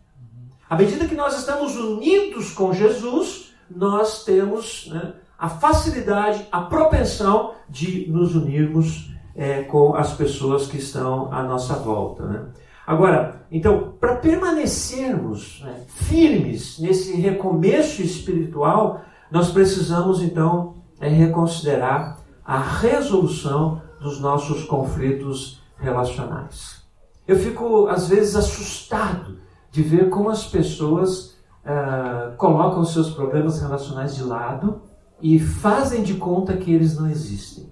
À 0.68 0.76
medida 0.76 1.06
que 1.06 1.14
nós 1.14 1.38
estamos 1.38 1.76
unidos 1.76 2.52
com 2.52 2.72
Jesus, 2.72 3.54
nós 3.70 4.24
temos 4.24 4.88
né, 4.92 5.14
a 5.38 5.48
facilidade, 5.48 6.46
a 6.52 6.62
propensão 6.62 7.54
de 7.68 8.06
nos 8.10 8.34
unirmos 8.34 9.10
é, 9.34 9.62
com 9.62 9.94
as 9.94 10.12
pessoas 10.12 10.66
que 10.66 10.78
estão 10.78 11.32
à 11.32 11.42
nossa 11.42 11.74
volta. 11.74 12.26
Né? 12.26 12.46
Agora, 12.86 13.46
então, 13.50 13.94
para 14.00 14.16
permanecermos 14.16 15.62
né, 15.64 15.84
firmes 15.86 16.78
nesse 16.78 17.14
recomeço 17.16 18.02
espiritual, 18.02 19.02
nós 19.30 19.50
precisamos 19.50 20.22
então 20.22 20.74
é, 21.00 21.08
reconsiderar 21.08 22.18
a 22.44 22.58
resolução 22.58 23.80
dos 24.00 24.20
nossos 24.20 24.64
conflitos 24.64 25.62
relacionais. 25.78 26.82
Eu 27.28 27.36
fico 27.36 27.86
às 27.88 28.08
vezes 28.08 28.34
assustado 28.34 29.36
de 29.70 29.82
ver 29.82 30.08
como 30.08 30.30
as 30.30 30.46
pessoas 30.46 31.36
uh, 31.62 32.34
colocam 32.38 32.82
seus 32.86 33.10
problemas 33.10 33.60
relacionais 33.60 34.16
de 34.16 34.24
lado 34.24 34.80
e 35.20 35.38
fazem 35.38 36.02
de 36.02 36.14
conta 36.14 36.56
que 36.56 36.72
eles 36.72 36.98
não 36.98 37.10
existem. 37.10 37.70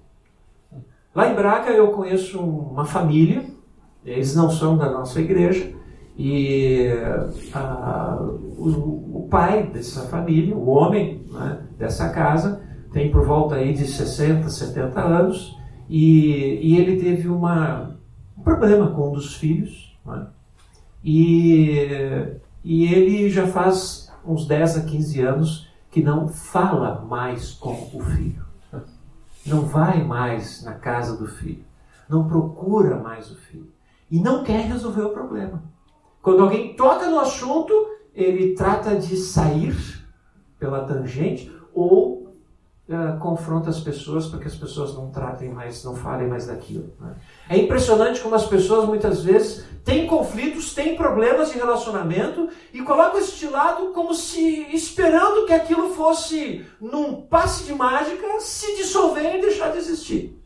Lá 1.15 1.31
em 1.31 1.35
Braga 1.35 1.71
eu 1.71 1.87
conheço 1.87 2.39
uma 2.39 2.85
família, 2.85 3.45
eles 4.05 4.35
não 4.35 4.51
são 4.51 4.77
da 4.77 4.91
nossa 4.91 5.19
igreja, 5.19 5.73
e 6.15 6.89
a, 7.53 8.19
o, 8.21 9.19
o, 9.19 9.27
pai 9.27 9.67
dessa 9.67 10.01
família, 10.03 10.55
o 10.55 10.67
homem 10.67 11.25
né, 11.31 11.61
dessa 11.77 12.09
casa, 12.09 12.61
tem 12.91 13.11
por 13.11 13.25
volta 13.25 13.55
aí 13.55 13.73
de 13.73 13.87
60, 13.87 14.49
70 14.49 15.01
anos, 15.01 15.57
e, 15.89 16.59
e 16.61 16.77
ele 16.77 16.97
teve 16.97 17.27
uma, 17.27 17.96
um 18.37 18.41
problema 18.41 18.91
com 18.91 19.09
um 19.09 19.13
dos 19.13 19.35
filhos, 19.35 19.97
né, 20.05 20.27
e, 21.03 22.37
e 22.63 22.93
ele 22.93 23.29
já 23.29 23.47
faz 23.47 24.11
uns 24.25 24.45
10 24.45 24.77
a 24.77 24.81
15 24.81 25.21
anos 25.21 25.67
que 25.89 26.03
não 26.03 26.27
fala 26.27 27.01
mais 27.05 27.53
com 27.53 27.73
o 27.93 28.01
filho. 28.01 28.45
Não 29.45 29.61
vai 29.61 30.03
mais 30.03 30.63
na 30.63 30.73
casa 30.73 31.15
do 31.15 31.25
filho. 31.25 31.63
Não 32.09 32.27
procura 32.27 32.97
mais 32.97 33.31
o 33.31 33.35
filho. 33.35 33.71
E 34.11 34.19
não 34.19 34.43
quer 34.43 34.65
resolver 34.65 35.03
o 35.03 35.11
problema. 35.11 35.63
Quando 36.21 36.43
alguém 36.43 36.75
toca 36.75 37.09
no 37.09 37.19
assunto, 37.19 37.73
ele 38.13 38.53
trata 38.53 38.95
de 38.95 39.15
sair 39.15 39.75
pela 40.59 40.83
tangente 40.83 41.49
ou 41.73 42.26
uh, 42.89 43.19
confronta 43.19 43.69
as 43.69 43.79
pessoas 43.79 44.27
para 44.27 44.39
que 44.39 44.47
as 44.47 44.55
pessoas 44.55 44.93
não 44.93 45.09
tratem 45.09 45.49
mais, 45.49 45.83
não 45.83 45.95
falem 45.95 46.27
mais 46.27 46.47
daquilo. 46.47 46.93
Né? 46.99 47.15
É 47.49 47.57
impressionante 47.57 48.21
como 48.21 48.35
as 48.35 48.45
pessoas 48.45 48.87
muitas 48.87 49.23
vezes 49.23 49.65
têm 49.83 50.07
conflitos, 50.07 50.73
têm 50.73 50.95
problemas 50.95 51.51
de 51.51 51.57
relacionamento 51.57 52.49
e 52.73 52.81
colocam 52.81 53.19
isso 53.19 53.37
de 53.37 53.47
lado 53.47 53.91
como 53.93 54.13
se 54.13 54.67
esperando 54.75 55.45
que 55.45 55.53
aquilo 55.53 55.89
fosse, 55.89 56.65
num 56.79 57.21
passe 57.21 57.65
de 57.65 57.73
mágica, 57.73 58.39
se 58.39 58.75
dissolver 58.77 59.37
e 59.37 59.41
deixar 59.41 59.71
de 59.71 59.77
existir. 59.77 60.41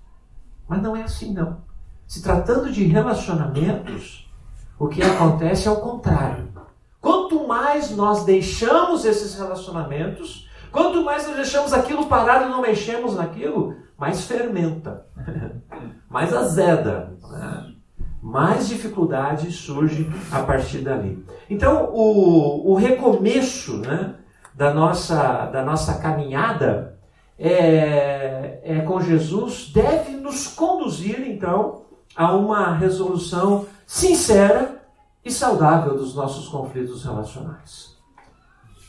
Mas 0.67 0.81
não 0.81 0.95
é 0.95 1.03
assim, 1.03 1.33
não. 1.33 1.61
Se 2.07 2.21
tratando 2.21 2.71
de 2.71 2.83
relacionamentos, 2.83 4.29
o 4.77 4.87
que 4.87 5.01
acontece 5.01 5.67
é 5.67 5.71
o 5.71 5.77
contrário. 5.77 6.51
Quanto 6.99 7.47
mais 7.47 7.89
nós 7.95 8.23
deixamos 8.25 9.05
esses 9.05 9.33
relacionamentos, 9.35 10.47
Quanto 10.71 11.03
mais 11.03 11.27
nós 11.27 11.35
deixamos 11.35 11.73
aquilo 11.73 12.07
parado 12.07 12.45
e 12.45 12.49
não 12.49 12.61
mexemos 12.61 13.15
naquilo, 13.15 13.75
mais 13.97 14.25
fermenta, 14.25 15.05
mais 16.09 16.33
azeda, 16.33 17.13
né? 17.29 17.73
mais 18.21 18.67
dificuldade 18.67 19.51
surge 19.51 20.09
a 20.31 20.43
partir 20.43 20.79
dali. 20.79 21.25
Então, 21.49 21.89
o, 21.91 22.71
o 22.71 22.75
recomeço 22.75 23.77
né, 23.77 24.15
da, 24.53 24.73
nossa, 24.73 25.47
da 25.47 25.63
nossa 25.63 25.95
caminhada 25.95 26.99
é, 27.37 28.61
é 28.63 28.81
com 28.81 29.01
Jesus 29.01 29.71
deve 29.73 30.11
nos 30.11 30.47
conduzir, 30.47 31.27
então, 31.27 31.81
a 32.15 32.33
uma 32.33 32.75
resolução 32.75 33.65
sincera 33.85 34.81
e 35.25 35.31
saudável 35.31 35.95
dos 35.95 36.15
nossos 36.15 36.47
conflitos 36.47 37.03
relacionais. 37.03 37.97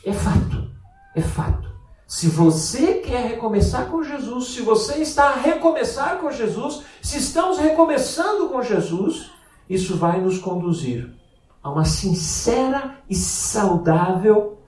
É 0.05 0.13
fato, 0.13 0.69
é 1.15 1.21
fato. 1.21 1.72
Se 2.13 2.27
você 2.27 2.99
quer 2.99 3.25
recomeçar 3.25 3.87
com 3.87 4.03
Jesus, 4.03 4.49
se 4.49 4.61
você 4.61 5.01
está 5.01 5.29
a 5.29 5.35
recomeçar 5.35 6.19
com 6.19 6.31
Jesus, 6.31 6.83
se 7.01 7.17
estamos 7.17 7.57
recomeçando 7.57 8.49
com 8.49 8.61
Jesus, 8.61 9.31
isso 9.67 9.97
vai 9.97 10.21
nos 10.21 10.37
conduzir 10.37 11.11
a 11.63 11.71
uma 11.71 11.85
sincera 11.85 12.99
e 13.09 13.15
saudável 13.15 14.59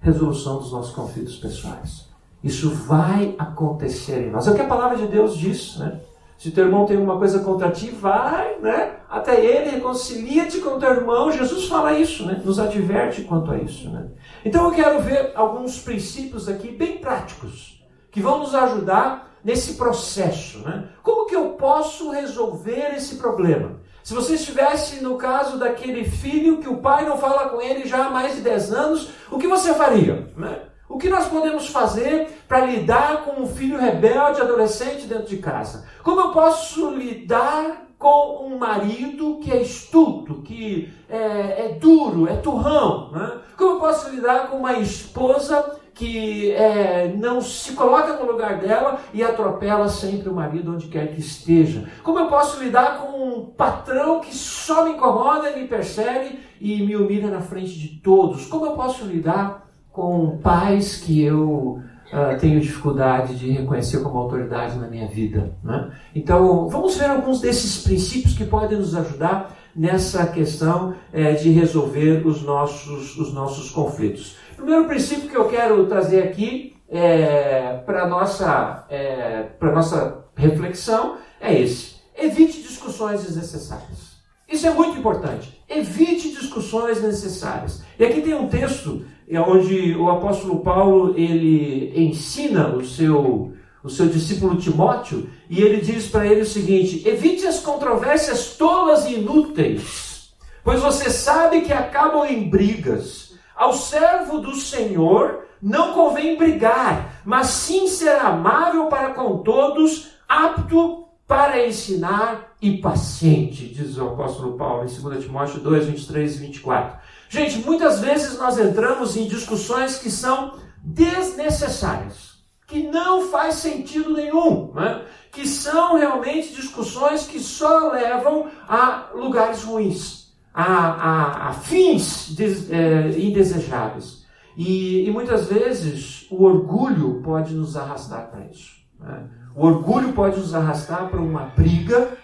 resolução 0.00 0.56
dos 0.56 0.72
nossos 0.72 0.94
conflitos 0.94 1.36
pessoais. 1.36 2.06
Isso 2.42 2.70
vai 2.70 3.34
acontecer 3.38 4.28
em 4.28 4.30
nós. 4.30 4.46
É 4.46 4.52
o 4.52 4.54
que 4.54 4.62
a 4.62 4.66
palavra 4.66 4.96
de 4.96 5.06
Deus 5.06 5.36
diz, 5.36 5.76
né? 5.76 6.00
Se 6.38 6.50
teu 6.50 6.66
irmão 6.66 6.84
tem 6.84 6.96
alguma 6.96 7.18
coisa 7.18 7.40
contra 7.40 7.70
ti, 7.70 7.88
vai, 7.90 8.58
né? 8.60 8.96
Até 9.08 9.42
ele, 9.42 9.70
reconcilia-te 9.70 10.58
com 10.60 10.78
teu 10.78 10.90
irmão. 10.90 11.32
Jesus 11.32 11.66
fala 11.66 11.98
isso, 11.98 12.26
né? 12.26 12.40
Nos 12.44 12.58
adverte 12.58 13.22
quanto 13.22 13.50
a 13.50 13.56
isso, 13.56 13.88
né? 13.88 14.08
Então 14.44 14.66
eu 14.66 14.72
quero 14.72 15.00
ver 15.00 15.32
alguns 15.34 15.78
princípios 15.78 16.48
aqui 16.48 16.70
bem 16.70 16.98
práticos 16.98 17.82
que 18.10 18.20
vão 18.20 18.38
nos 18.38 18.54
ajudar 18.54 19.38
nesse 19.42 19.74
processo, 19.74 20.58
né? 20.58 20.88
Como 21.02 21.26
que 21.26 21.36
eu 21.36 21.50
posso 21.50 22.10
resolver 22.10 22.94
esse 22.96 23.16
problema? 23.16 23.80
Se 24.02 24.14
você 24.14 24.34
estivesse 24.34 25.02
no 25.02 25.16
caso 25.16 25.58
daquele 25.58 26.04
filho 26.04 26.58
que 26.58 26.68
o 26.68 26.76
pai 26.76 27.04
não 27.04 27.16
fala 27.16 27.48
com 27.48 27.60
ele 27.60 27.88
já 27.88 28.06
há 28.06 28.10
mais 28.10 28.36
de 28.36 28.40
10 28.40 28.72
anos, 28.72 29.10
o 29.30 29.38
que 29.38 29.48
você 29.48 29.74
faria? 29.74 30.32
Né? 30.36 30.60
O 30.88 30.98
que 30.98 31.08
nós 31.08 31.26
podemos 31.26 31.66
fazer 31.68 32.28
para 32.46 32.64
lidar 32.64 33.24
com 33.24 33.42
um 33.42 33.46
filho 33.46 33.78
rebelde, 33.78 34.40
adolescente 34.40 35.06
dentro 35.06 35.26
de 35.26 35.38
casa? 35.38 35.84
Como 36.02 36.20
eu 36.20 36.30
posso 36.30 36.90
lidar 36.90 37.86
com 37.98 38.46
um 38.46 38.58
marido 38.58 39.40
que 39.42 39.50
é 39.50 39.60
estúpido, 39.60 40.42
que 40.42 40.92
é, 41.08 41.66
é 41.66 41.78
duro, 41.80 42.28
é 42.28 42.36
turrão? 42.36 43.10
Né? 43.10 43.32
Como 43.56 43.72
eu 43.72 43.80
posso 43.80 44.10
lidar 44.10 44.48
com 44.48 44.58
uma 44.58 44.74
esposa 44.74 45.76
que 45.92 46.52
é, 46.52 47.12
não 47.16 47.40
se 47.40 47.72
coloca 47.72 48.12
no 48.22 48.30
lugar 48.30 48.60
dela 48.60 49.00
e 49.14 49.24
atropela 49.24 49.88
sempre 49.88 50.28
o 50.28 50.34
marido 50.34 50.72
onde 50.72 50.86
quer 50.86 51.12
que 51.12 51.20
esteja? 51.20 51.88
Como 52.04 52.18
eu 52.18 52.28
posso 52.28 52.62
lidar 52.62 52.98
com 52.98 53.18
um 53.18 53.46
patrão 53.46 54.20
que 54.20 54.34
só 54.34 54.84
me 54.84 54.90
incomoda, 54.90 55.50
me 55.50 55.66
persegue 55.66 56.38
e 56.60 56.82
me 56.82 56.94
humilha 56.94 57.28
na 57.28 57.40
frente 57.40 57.76
de 57.76 58.00
todos? 58.00 58.46
Como 58.46 58.66
eu 58.66 58.72
posso 58.72 59.04
lidar 59.04 59.65
com 59.96 60.36
pais 60.42 60.96
que 60.98 61.22
eu 61.22 61.80
uh, 62.12 62.38
tenho 62.38 62.60
dificuldade 62.60 63.34
de 63.34 63.50
reconhecer 63.50 64.02
como 64.02 64.18
autoridade 64.18 64.78
na 64.78 64.86
minha 64.88 65.08
vida. 65.08 65.56
Né? 65.64 65.90
Então, 66.14 66.68
vamos 66.68 66.98
ver 66.98 67.06
alguns 67.06 67.40
desses 67.40 67.82
princípios 67.82 68.36
que 68.36 68.44
podem 68.44 68.76
nos 68.76 68.94
ajudar 68.94 69.56
nessa 69.74 70.26
questão 70.26 70.94
é, 71.14 71.32
de 71.32 71.50
resolver 71.50 72.26
os 72.26 72.42
nossos, 72.42 73.16
os 73.16 73.32
nossos 73.32 73.70
conflitos. 73.70 74.36
O 74.52 74.56
primeiro 74.56 74.84
princípio 74.84 75.30
que 75.30 75.36
eu 75.36 75.48
quero 75.48 75.86
trazer 75.86 76.24
aqui 76.24 76.76
é, 76.90 77.78
para 77.86 78.02
a 78.02 78.06
nossa, 78.06 78.86
é, 78.90 79.46
nossa 79.62 80.26
reflexão 80.34 81.16
é 81.40 81.58
esse: 81.58 81.96
evite 82.14 82.60
discussões 82.60 83.22
desnecessárias. 83.22 84.16
Isso 84.46 84.66
é 84.66 84.70
muito 84.70 84.98
importante. 84.98 85.60
Evite 85.68 86.30
discussões 86.30 87.02
necessárias. 87.02 87.82
E 87.98 88.04
aqui 88.04 88.20
tem 88.20 88.34
um 88.34 88.48
texto 88.48 89.04
é 89.28 89.40
onde 89.40 89.94
o 89.96 90.10
apóstolo 90.10 90.60
Paulo 90.60 91.14
ele 91.16 91.92
ensina 91.96 92.68
o 92.68 92.84
seu 92.84 93.52
o 93.82 93.88
seu 93.88 94.08
discípulo 94.08 94.56
Timóteo 94.56 95.30
e 95.48 95.62
ele 95.62 95.80
diz 95.80 96.08
para 96.08 96.26
ele 96.26 96.40
o 96.40 96.46
seguinte: 96.46 97.06
evite 97.08 97.46
as 97.46 97.60
controvérsias 97.60 98.56
tolas 98.56 99.06
e 99.06 99.14
inúteis, 99.14 100.34
pois 100.64 100.80
você 100.80 101.08
sabe 101.08 101.60
que 101.60 101.72
acabam 101.72 102.24
em 102.26 102.48
brigas. 102.48 103.34
Ao 103.54 103.72
servo 103.72 104.38
do 104.38 104.54
Senhor 104.54 105.46
não 105.62 105.94
convém 105.94 106.36
brigar, 106.36 107.22
mas 107.24 107.46
sim 107.46 107.86
ser 107.86 108.18
amável 108.18 108.86
para 108.86 109.14
com 109.14 109.38
todos, 109.38 110.10
apto 110.28 111.06
para 111.26 111.66
ensinar 111.66 112.54
e 112.60 112.78
paciente, 112.78 113.66
diz 113.66 113.96
o 113.96 114.08
apóstolo 114.08 114.56
Paulo 114.56 114.84
em 114.84 115.02
2 115.02 115.24
Timóteo 115.24 115.60
2, 115.60 115.86
23 115.86 116.36
e 116.36 116.38
24. 116.38 116.98
Gente, 117.28 117.58
muitas 117.58 118.00
vezes 118.00 118.38
nós 118.38 118.58
entramos 118.58 119.16
em 119.16 119.26
discussões 119.26 119.98
que 119.98 120.10
são 120.10 120.54
desnecessárias, 120.82 122.36
que 122.66 122.84
não 122.84 123.28
faz 123.28 123.56
sentido 123.56 124.12
nenhum, 124.12 124.72
né? 124.72 125.04
que 125.32 125.46
são 125.46 125.96
realmente 125.96 126.54
discussões 126.54 127.26
que 127.26 127.40
só 127.40 127.90
levam 127.90 128.48
a 128.68 129.10
lugares 129.14 129.62
ruins, 129.64 130.32
a, 130.54 130.64
a, 130.64 131.48
a 131.48 131.52
fins 131.52 132.34
des, 132.34 132.70
é, 132.70 133.10
indesejáveis. 133.18 134.24
E, 134.56 135.06
e, 135.06 135.10
muitas 135.10 135.48
vezes 135.48 136.26
o 136.30 136.44
orgulho 136.44 137.20
pode 137.22 137.52
nos 137.52 137.76
arrastar 137.76 138.30
para 138.30 138.46
isso. 138.46 138.72
Né? 138.98 139.28
O 139.54 139.66
orgulho 139.66 140.14
pode 140.14 140.38
nos 140.38 140.54
arrastar 140.54 141.10
para 141.10 141.20
uma 141.20 141.46
briga 141.54 142.16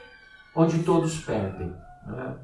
onde 0.56 0.82
todos 0.82 1.18
perdem. 1.18 1.74
Né? 2.06 2.34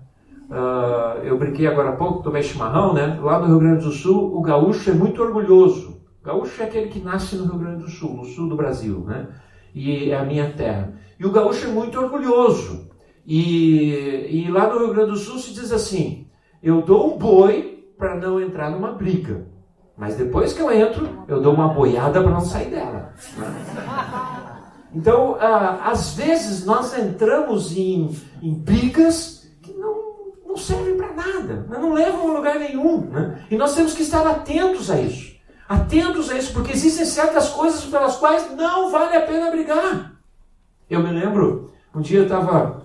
Uh, 0.49 1.23
eu 1.25 1.37
brinquei 1.37 1.67
agora 1.67 1.91
há 1.91 1.97
pouco, 1.97 2.23
tomei 2.23 2.43
chimarrão, 2.43 2.95
né? 2.95 3.19
Lá 3.21 3.39
no 3.39 3.47
Rio 3.47 3.59
Grande 3.59 3.85
do 3.85 3.93
Sul, 3.93 4.35
o 4.35 4.41
gaúcho 4.41 4.91
é 4.91 4.95
muito 4.95 5.23
orgulhoso. 5.23 6.01
O 6.23 6.25
gaúcho 6.25 6.63
é 6.63 6.65
aquele 6.65 6.89
que 6.89 7.01
nasce 7.01 7.37
no 7.37 7.45
Rio 7.45 7.59
Grande 7.59 7.83
do 7.85 7.91
Sul, 7.91 8.15
no 8.15 8.25
sul 8.25 8.49
do 8.49 8.57
Brasil, 8.57 9.05
né? 9.07 9.29
E 9.75 10.11
é 10.11 10.17
a 10.17 10.25
minha 10.25 10.51
terra. 10.53 10.95
E 11.21 11.27
o 11.27 11.31
gaúcho 11.31 11.67
é 11.67 11.71
muito 11.71 12.01
orgulhoso. 12.01 12.89
E, 13.27 14.27
e 14.31 14.51
lá 14.51 14.73
no 14.73 14.79
Rio 14.79 14.95
Grande 14.95 15.11
do 15.11 15.17
Sul 15.19 15.39
se 15.39 15.53
diz 15.53 15.71
assim: 15.71 16.27
eu 16.63 16.81
dou 16.81 17.15
um 17.15 17.19
boi 17.19 17.93
para 17.99 18.17
não 18.17 18.41
entrar 18.41 18.71
numa 18.71 18.93
briga. 18.93 19.47
Mas 19.97 20.17
depois 20.17 20.53
que 20.53 20.63
eu 20.63 20.71
entro, 20.73 21.25
eu 21.29 21.43
dou 21.43 21.53
uma 21.53 21.69
boiada 21.69 22.23
para 22.23 22.31
não 22.31 22.41
sair 22.41 22.71
dela. 22.71 23.13
Então, 24.95 25.37
ah, 25.41 25.91
às 25.91 26.15
vezes 26.15 26.65
nós 26.65 26.97
entramos 26.97 27.77
em, 27.77 28.17
em 28.41 28.55
brigas 28.55 29.38
não 30.59 30.65
servem 30.65 30.97
para 30.97 31.13
nada, 31.13 31.67
né? 31.69 31.79
não 31.79 31.93
levam 31.93 32.31
a 32.31 32.35
lugar 32.35 32.59
nenhum. 32.59 33.03
Né? 33.03 33.45
E 33.51 33.57
nós 33.57 33.75
temos 33.75 33.95
que 33.95 34.03
estar 34.03 34.27
atentos 34.27 34.91
a 34.91 35.01
isso. 35.01 35.39
Atentos 35.69 36.31
a 36.31 36.37
isso, 36.37 36.53
porque 36.53 36.73
existem 36.73 37.05
certas 37.05 37.51
coisas 37.51 37.85
pelas 37.85 38.17
quais 38.17 38.51
não 38.57 38.91
vale 38.91 39.17
a 39.17 39.23
pena 39.23 39.51
brigar. 39.51 40.13
Eu 40.91 41.01
me 41.01 41.11
lembro, 41.11 41.71
Um 41.95 42.01
dia 42.01 42.19
eu 42.19 42.25
estava 42.25 42.83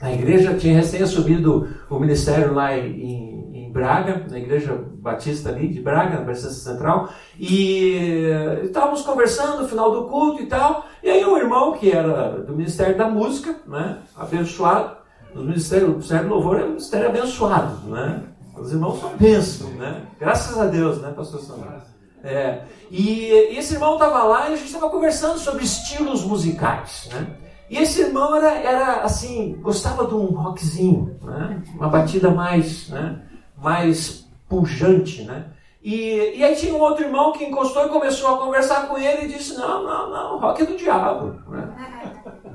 na 0.00 0.12
igreja, 0.12 0.54
tinha 0.54 0.74
recém 0.74 1.04
subido 1.06 1.68
o 1.90 1.98
ministério 1.98 2.54
lá 2.54 2.76
em, 2.76 3.52
em, 3.52 3.72
Braga, 3.72 4.24
na 4.30 4.38
igreja 4.38 4.72
batista 4.98 5.48
ali 5.48 5.66
de 5.66 5.80
Braga, 5.80 6.20
na 6.20 6.24
Batista 6.24 6.50
Central, 6.50 7.08
e 7.36 8.30
estávamos 8.62 9.02
conversando 9.02 9.62
no 9.62 9.68
final 9.68 9.90
do 9.90 10.08
culto 10.08 10.40
e 10.40 10.46
tal, 10.46 10.86
e 11.02 11.10
aí 11.10 11.24
um 11.24 11.36
irmão 11.36 11.72
que 11.72 11.90
era 11.90 12.38
do 12.38 12.54
Ministério 12.54 12.96
da 12.96 13.08
Música, 13.08 13.56
né, 13.66 13.98
abençoado, 14.16 14.96
o 15.34 15.40
Ministério, 15.40 15.88
o 15.88 15.90
Ministério 15.92 16.28
do 16.28 16.34
Louvor 16.34 16.60
é 16.60 16.64
um 16.64 16.68
ministério 16.68 17.08
abençoado, 17.08 17.88
né? 17.88 18.22
Os 18.56 18.72
irmãos 18.72 19.00
são 19.00 19.16
bênçãos, 19.16 19.72
né? 19.72 20.02
Graças 20.18 20.58
a 20.58 20.66
Deus, 20.66 21.00
né, 21.00 21.12
pastor 21.14 21.40
Samuel? 21.40 21.82
É, 22.22 22.62
e 22.90 23.28
esse 23.56 23.74
irmão 23.74 23.94
estava 23.94 24.22
lá 24.22 24.48
e 24.48 24.54
a 24.54 24.56
gente 24.56 24.66
estava 24.66 24.88
conversando 24.88 25.38
sobre 25.38 25.64
estilos 25.64 26.24
musicais, 26.24 27.08
né? 27.12 27.36
E 27.68 27.78
esse 27.78 28.02
irmão 28.02 28.36
era, 28.36 28.52
era 28.52 29.02
assim, 29.02 29.58
gostava 29.60 30.06
de 30.06 30.14
um 30.14 30.26
rockzinho, 30.26 31.18
né? 31.22 31.62
uma 31.74 31.88
batida 31.88 32.30
mais, 32.30 32.88
né? 32.88 33.22
mais 33.56 34.28
pujante, 34.48 35.22
né? 35.22 35.46
E, 35.82 36.36
e 36.36 36.44
aí 36.44 36.54
tinha 36.56 36.74
um 36.74 36.80
outro 36.80 37.04
irmão 37.04 37.32
que 37.32 37.44
encostou 37.44 37.84
e 37.84 37.90
começou 37.90 38.34
a 38.34 38.38
conversar 38.38 38.88
com 38.88 38.96
ele 38.96 39.26
e 39.26 39.28
disse, 39.28 39.54
não, 39.54 39.82
não, 39.82 40.10
não, 40.10 40.38
rock 40.38 40.62
é 40.62 40.66
do 40.66 40.76
diabo, 40.76 41.38
né? 41.48 41.93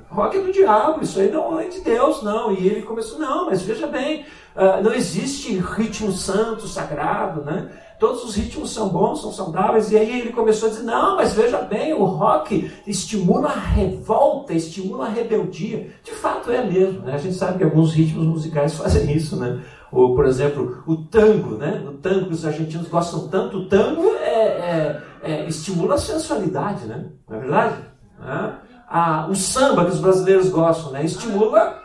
Rock 0.09 0.37
é 0.37 0.41
do 0.41 0.51
diabo, 0.51 1.03
isso 1.03 1.19
aí 1.19 1.31
não 1.31 1.59
é 1.59 1.67
de 1.67 1.81
Deus, 1.81 2.23
não. 2.23 2.51
E 2.51 2.67
ele 2.67 2.81
começou, 2.81 3.19
não, 3.19 3.45
mas 3.45 3.61
veja 3.61 3.87
bem, 3.87 4.25
uh, 4.55 4.83
não 4.83 4.93
existe 4.93 5.53
ritmo 5.57 6.11
santo, 6.11 6.67
sagrado, 6.67 7.41
né? 7.43 7.69
todos 7.99 8.23
os 8.23 8.35
ritmos 8.35 8.71
são 8.71 8.87
bons, 8.89 9.21
são 9.21 9.31
saudáveis. 9.31 9.91
E 9.91 9.97
aí 9.97 10.21
ele 10.21 10.31
começou 10.31 10.69
a 10.69 10.71
dizer: 10.71 10.83
não, 10.83 11.17
mas 11.17 11.33
veja 11.33 11.59
bem, 11.59 11.93
o 11.93 12.05
rock 12.05 12.71
estimula 12.87 13.49
a 13.49 13.59
revolta, 13.59 14.53
estimula 14.53 15.05
a 15.05 15.09
rebeldia. 15.09 15.91
De 16.01 16.11
fato 16.11 16.49
é 16.49 16.65
mesmo, 16.65 17.01
né? 17.01 17.13
A 17.13 17.17
gente 17.17 17.35
sabe 17.35 17.59
que 17.59 17.63
alguns 17.63 17.93
ritmos 17.93 18.25
musicais 18.25 18.73
fazem 18.79 19.11
isso, 19.11 19.35
né? 19.35 19.61
Ou, 19.91 20.15
por 20.15 20.25
exemplo, 20.25 20.83
o 20.87 20.95
tango, 20.95 21.55
né? 21.55 21.83
O 21.87 21.93
tango 21.93 22.27
que 22.27 22.33
os 22.33 22.45
argentinos 22.45 22.87
gostam 22.87 23.27
tanto, 23.27 23.57
o 23.57 23.67
tango 23.67 24.15
é, 24.15 24.43
é, 24.43 25.01
é, 25.23 25.47
estimula 25.47 25.95
a 25.95 25.97
sensualidade, 25.97 26.85
né? 26.85 27.07
Não 27.27 27.37
é 27.37 27.39
verdade? 27.39 27.75
É? 28.21 28.68
Ah, 28.89 29.27
o 29.29 29.35
samba 29.35 29.85
que 29.85 29.91
os 29.91 29.99
brasileiros 29.99 30.49
gostam, 30.49 30.91
né? 30.91 31.05
Estimula 31.05 31.79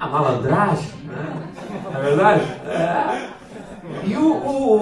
a 0.00 0.08
malandragem, 0.08 0.90
né? 1.04 1.48
Não 1.84 2.00
é 2.00 2.02
verdade? 2.02 2.42
É. 2.66 3.28
E 4.04 4.16
o, 4.16 4.32
o, 4.32 4.72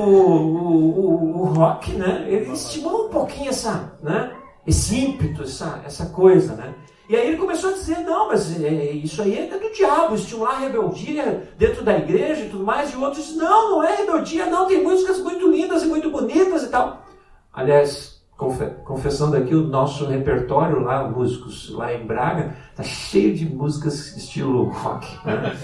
o, 0.60 1.40
o, 1.40 1.44
rock, 1.44 1.92
né, 1.92 2.24
ele 2.28 2.52
estimula 2.52 3.06
um 3.06 3.08
pouquinho 3.08 3.50
essa, 3.50 3.92
né, 4.02 4.34
esse 4.66 4.98
ímpeto, 4.98 5.42
essa, 5.42 5.80
essa 5.84 6.06
coisa, 6.06 6.54
né? 6.54 6.74
E 7.08 7.14
aí 7.14 7.28
ele 7.28 7.36
começou 7.36 7.70
a 7.70 7.74
dizer, 7.74 8.00
não, 8.00 8.28
mas 8.28 8.60
é, 8.60 8.66
é 8.66 8.92
isso 8.92 9.22
aí 9.22 9.38
é 9.38 9.46
do 9.46 9.72
diabo, 9.72 10.16
estimular 10.16 10.56
a 10.56 10.58
rebeldia 10.58 11.48
dentro 11.56 11.84
da 11.84 11.96
igreja 11.96 12.42
e 12.42 12.48
tudo 12.48 12.64
mais. 12.64 12.92
E 12.92 12.96
outros, 12.96 13.36
não, 13.36 13.72
não 13.72 13.84
é 13.84 13.94
rebeldia, 13.94 14.46
não, 14.46 14.66
tem 14.66 14.82
músicas 14.82 15.20
muito 15.20 15.48
lindas 15.48 15.84
e 15.84 15.86
muito 15.86 16.10
bonitas 16.10 16.64
e 16.64 16.68
tal. 16.68 17.04
Aliás, 17.52 18.15
confessando 18.36 19.36
aqui, 19.36 19.54
o 19.54 19.66
nosso 19.66 20.04
repertório 20.06 20.80
lá, 20.80 21.08
músicos 21.08 21.70
lá 21.70 21.94
em 21.94 22.06
Braga, 22.06 22.54
tá 22.74 22.82
cheio 22.82 23.34
de 23.34 23.46
músicas 23.46 24.14
estilo 24.16 24.64
rock. 24.64 25.06
Né? 25.24 25.56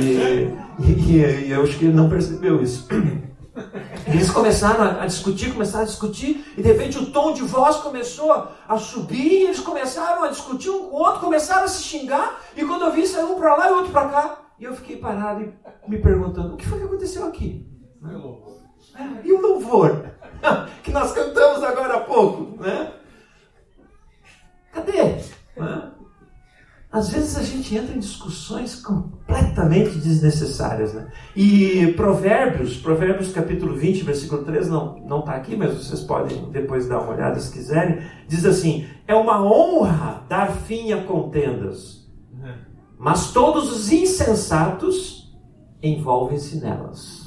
E, 0.00 0.82
e, 0.82 1.46
e, 1.46 1.50
eu 1.50 1.62
acho 1.62 1.76
que 1.76 1.86
ele 1.86 1.94
não 1.94 2.08
percebeu 2.08 2.62
isso. 2.62 2.86
Eles 4.06 4.30
começaram 4.30 5.00
a 5.00 5.06
discutir, 5.06 5.52
começaram 5.52 5.84
a 5.84 5.86
discutir, 5.86 6.44
e 6.56 6.62
de 6.62 6.68
repente 6.68 6.98
o 6.98 7.06
tom 7.06 7.32
de 7.32 7.42
voz 7.42 7.76
começou 7.76 8.48
a 8.68 8.76
subir, 8.76 9.40
e 9.40 9.44
eles 9.44 9.60
começaram 9.60 10.24
a 10.24 10.28
discutir 10.28 10.70
um 10.70 10.88
com 10.90 10.96
o 10.96 11.00
outro, 11.00 11.20
começaram 11.20 11.64
a 11.64 11.68
se 11.68 11.82
xingar, 11.82 12.40
e 12.56 12.64
quando 12.64 12.84
eu 12.84 12.92
vi, 12.92 13.06
saiu 13.06 13.32
um 13.32 13.38
para 13.38 13.56
lá 13.56 13.68
e 13.68 13.72
outro 13.72 13.92
para 13.92 14.08
cá. 14.08 14.38
E 14.58 14.64
eu 14.64 14.74
fiquei 14.74 14.96
parado 14.96 15.42
e 15.42 15.90
me 15.90 15.98
perguntando: 15.98 16.54
o 16.54 16.56
que 16.56 16.66
foi 16.66 16.78
que 16.78 16.84
aconteceu 16.84 17.26
aqui? 17.26 17.66
E 19.24 19.32
o 19.32 19.40
louvor? 19.40 20.04
que 20.82 20.90
nós 20.90 21.12
cantamos 21.12 21.62
agora 21.62 21.96
há 21.96 22.00
pouco, 22.00 22.60
né? 22.60 22.92
Cadê? 24.72 25.16
Às 26.94 27.08
vezes 27.08 27.36
a 27.36 27.42
gente 27.42 27.74
entra 27.76 27.94
em 27.94 27.98
discussões 27.98 28.76
completamente 28.76 29.98
desnecessárias, 29.98 30.94
né? 30.94 31.10
E 31.34 31.92
Provérbios, 31.96 32.76
Provérbios 32.76 33.32
capítulo 33.32 33.74
20, 33.74 34.04
versículo 34.04 34.44
3, 34.44 34.68
não 34.68 35.00
não 35.00 35.20
está 35.20 35.32
aqui, 35.32 35.56
mas 35.56 35.74
vocês 35.74 36.02
podem 36.02 36.50
depois 36.52 36.86
dar 36.86 37.00
uma 37.00 37.12
olhada 37.12 37.40
se 37.40 37.52
quiserem, 37.52 38.00
diz 38.28 38.44
assim: 38.44 38.86
"É 39.08 39.14
uma 39.14 39.42
honra 39.42 40.24
dar 40.28 40.52
fim 40.52 40.92
a 40.92 41.02
contendas, 41.02 42.08
mas 42.96 43.32
todos 43.32 43.72
os 43.72 43.90
insensatos 43.90 45.36
envolvem-se 45.82 46.60
nelas." 46.60 47.24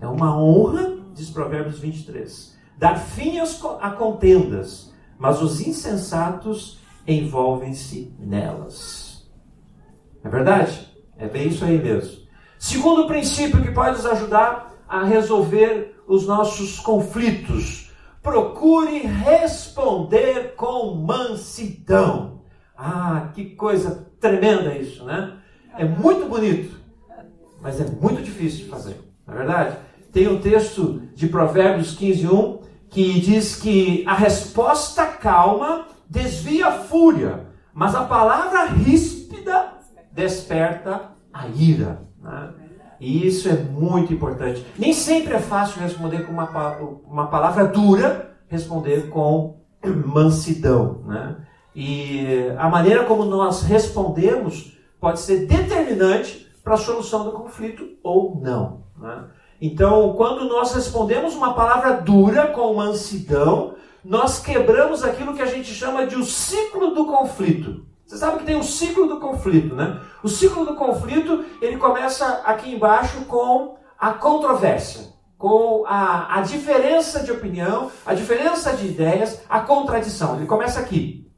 É 0.00 0.06
uma 0.06 0.36
honra 0.40 0.91
diz 1.22 1.30
Provérbios 1.30 1.78
23. 1.78 2.58
Dar 2.76 2.96
fim 2.96 3.38
a 3.38 3.90
contendas, 3.90 4.92
mas 5.18 5.40
os 5.40 5.60
insensatos 5.60 6.80
envolvem-se 7.06 8.14
nelas. 8.18 9.30
É 10.24 10.28
verdade? 10.28 10.88
É 11.16 11.28
bem 11.28 11.48
isso 11.48 11.64
aí 11.64 11.80
mesmo. 11.80 12.22
Segundo 12.58 13.06
princípio 13.06 13.62
que 13.62 13.70
pode 13.70 13.96
nos 13.96 14.06
ajudar 14.06 14.72
a 14.88 15.04
resolver 15.04 16.02
os 16.06 16.26
nossos 16.26 16.80
conflitos. 16.80 17.92
Procure 18.20 18.98
responder 19.00 20.54
com 20.56 20.94
mansidão. 20.94 22.42
Ah, 22.76 23.30
que 23.32 23.54
coisa 23.54 24.10
tremenda 24.20 24.74
isso, 24.76 25.04
né? 25.04 25.38
É 25.76 25.84
muito 25.84 26.28
bonito, 26.28 26.76
mas 27.60 27.80
é 27.80 27.84
muito 27.84 28.22
difícil 28.22 28.64
de 28.64 28.70
fazer, 28.70 29.00
não 29.26 29.34
é 29.34 29.38
verdade? 29.38 29.76
Tem 30.12 30.28
um 30.28 30.40
texto 30.40 31.02
de 31.14 31.26
Provérbios 31.26 31.94
15, 31.94 32.28
1 32.28 32.60
que 32.90 33.20
diz 33.20 33.56
que 33.56 34.04
a 34.06 34.14
resposta 34.14 35.06
calma 35.06 35.86
desvia 36.08 36.66
a 36.66 36.72
fúria, 36.72 37.46
mas 37.72 37.94
a 37.94 38.04
palavra 38.04 38.64
ríspida 38.66 39.72
desperta 40.12 41.12
a 41.32 41.48
ira. 41.48 42.02
Né? 42.20 42.52
E 43.00 43.26
isso 43.26 43.48
é 43.48 43.54
muito 43.54 44.12
importante. 44.12 44.64
Nem 44.78 44.92
sempre 44.92 45.32
é 45.32 45.40
fácil 45.40 45.80
responder 45.80 46.26
com 46.26 46.32
uma, 46.32 46.76
uma 47.08 47.26
palavra 47.28 47.64
dura, 47.64 48.36
responder 48.46 49.08
com 49.08 49.62
mansidão. 50.06 51.02
Né? 51.06 51.36
E 51.74 52.52
a 52.58 52.68
maneira 52.68 53.04
como 53.04 53.24
nós 53.24 53.62
respondemos 53.62 54.76
pode 55.00 55.20
ser 55.20 55.46
determinante 55.46 56.46
para 56.62 56.74
a 56.74 56.78
solução 56.78 57.24
do 57.24 57.32
conflito 57.32 57.96
ou 58.04 58.38
não. 58.40 58.84
Né? 58.98 59.24
Então, 59.64 60.14
quando 60.14 60.48
nós 60.48 60.74
respondemos 60.74 61.36
uma 61.36 61.54
palavra 61.54 61.92
dura 61.92 62.48
com 62.48 62.74
mansidão, 62.74 63.76
nós 64.04 64.40
quebramos 64.40 65.04
aquilo 65.04 65.34
que 65.34 65.40
a 65.40 65.46
gente 65.46 65.72
chama 65.72 66.04
de 66.04 66.16
o 66.16 66.24
ciclo 66.24 66.92
do 66.92 67.06
conflito. 67.06 67.86
Você 68.04 68.16
sabe 68.16 68.38
que 68.38 68.44
tem 68.44 68.56
um 68.56 68.62
ciclo 68.64 69.06
do 69.06 69.20
conflito, 69.20 69.76
né? 69.76 70.00
O 70.20 70.28
ciclo 70.28 70.66
do 70.66 70.74
conflito, 70.74 71.44
ele 71.60 71.76
começa 71.76 72.42
aqui 72.44 72.74
embaixo 72.74 73.24
com 73.26 73.76
a 73.96 74.10
controvérsia, 74.10 75.12
com 75.38 75.84
a, 75.86 76.38
a 76.38 76.40
diferença 76.40 77.20
de 77.20 77.30
opinião, 77.30 77.88
a 78.04 78.14
diferença 78.14 78.72
de 78.72 78.88
ideias, 78.88 79.42
a 79.48 79.60
contradição. 79.60 80.38
Ele 80.38 80.46
começa 80.46 80.80
aqui. 80.80 81.30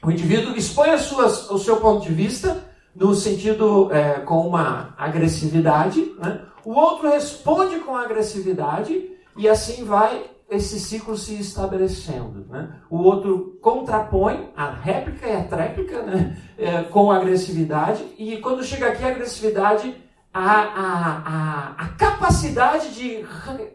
O 0.00 0.12
indivíduo 0.12 0.56
expõe 0.56 0.90
as 0.90 1.02
suas, 1.02 1.50
o 1.50 1.58
seu 1.58 1.78
ponto 1.78 2.06
de 2.06 2.14
vista, 2.14 2.67
no 2.98 3.14
sentido 3.14 3.92
é, 3.92 4.14
com 4.20 4.46
uma 4.46 4.94
agressividade, 4.98 6.14
né? 6.18 6.40
o 6.64 6.72
outro 6.72 7.08
responde 7.08 7.78
com 7.78 7.96
agressividade 7.96 9.10
e 9.36 9.48
assim 9.48 9.84
vai 9.84 10.24
esse 10.50 10.80
ciclo 10.80 11.16
se 11.16 11.38
estabelecendo. 11.38 12.46
Né? 12.48 12.70
O 12.90 12.98
outro 12.98 13.58
contrapõe 13.60 14.50
a 14.56 14.70
réplica 14.70 15.28
e 15.28 15.36
a 15.36 15.44
tréplica 15.44 16.02
né? 16.02 16.36
É, 16.56 16.82
com 16.82 17.12
agressividade 17.12 18.04
e 18.18 18.38
quando 18.38 18.64
chega 18.64 18.88
aqui 18.88 19.04
a 19.04 19.08
agressividade, 19.08 19.94
a, 20.34 20.50
a, 20.50 21.22
a, 21.26 21.84
a 21.84 21.88
capacidade 21.90 22.94
de 22.94 23.24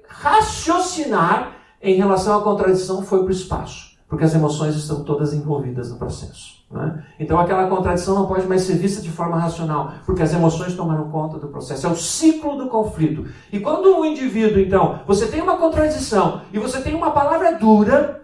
raciocinar 0.08 1.54
em 1.82 1.96
relação 1.96 2.40
à 2.40 2.44
contradição 2.44 3.04
foi 3.04 3.20
para 3.20 3.28
o 3.28 3.32
espaço, 3.32 3.93
porque 4.14 4.26
as 4.26 4.36
emoções 4.36 4.76
estão 4.76 5.04
todas 5.04 5.34
envolvidas 5.34 5.90
no 5.90 5.98
processo. 5.98 6.64
Né? 6.70 7.04
Então 7.20 7.40
aquela 7.40 7.66
contradição 7.66 8.14
não 8.14 8.28
pode 8.28 8.46
mais 8.46 8.62
ser 8.62 8.76
vista 8.76 9.02
de 9.02 9.10
forma 9.10 9.40
racional, 9.40 9.92
porque 10.06 10.22
as 10.22 10.32
emoções 10.32 10.76
tomaram 10.76 11.10
conta 11.10 11.40
do 11.40 11.48
processo. 11.48 11.88
É 11.88 11.90
o 11.90 11.96
ciclo 11.96 12.56
do 12.56 12.68
conflito. 12.68 13.26
E 13.52 13.60
quando 13.60 13.88
o 13.98 14.06
indivíduo, 14.06 14.60
então, 14.60 15.00
você 15.08 15.26
tem 15.26 15.42
uma 15.42 15.58
contradição 15.58 16.42
e 16.54 16.60
você 16.60 16.80
tem 16.80 16.94
uma 16.94 17.10
palavra 17.10 17.58
dura, 17.58 18.22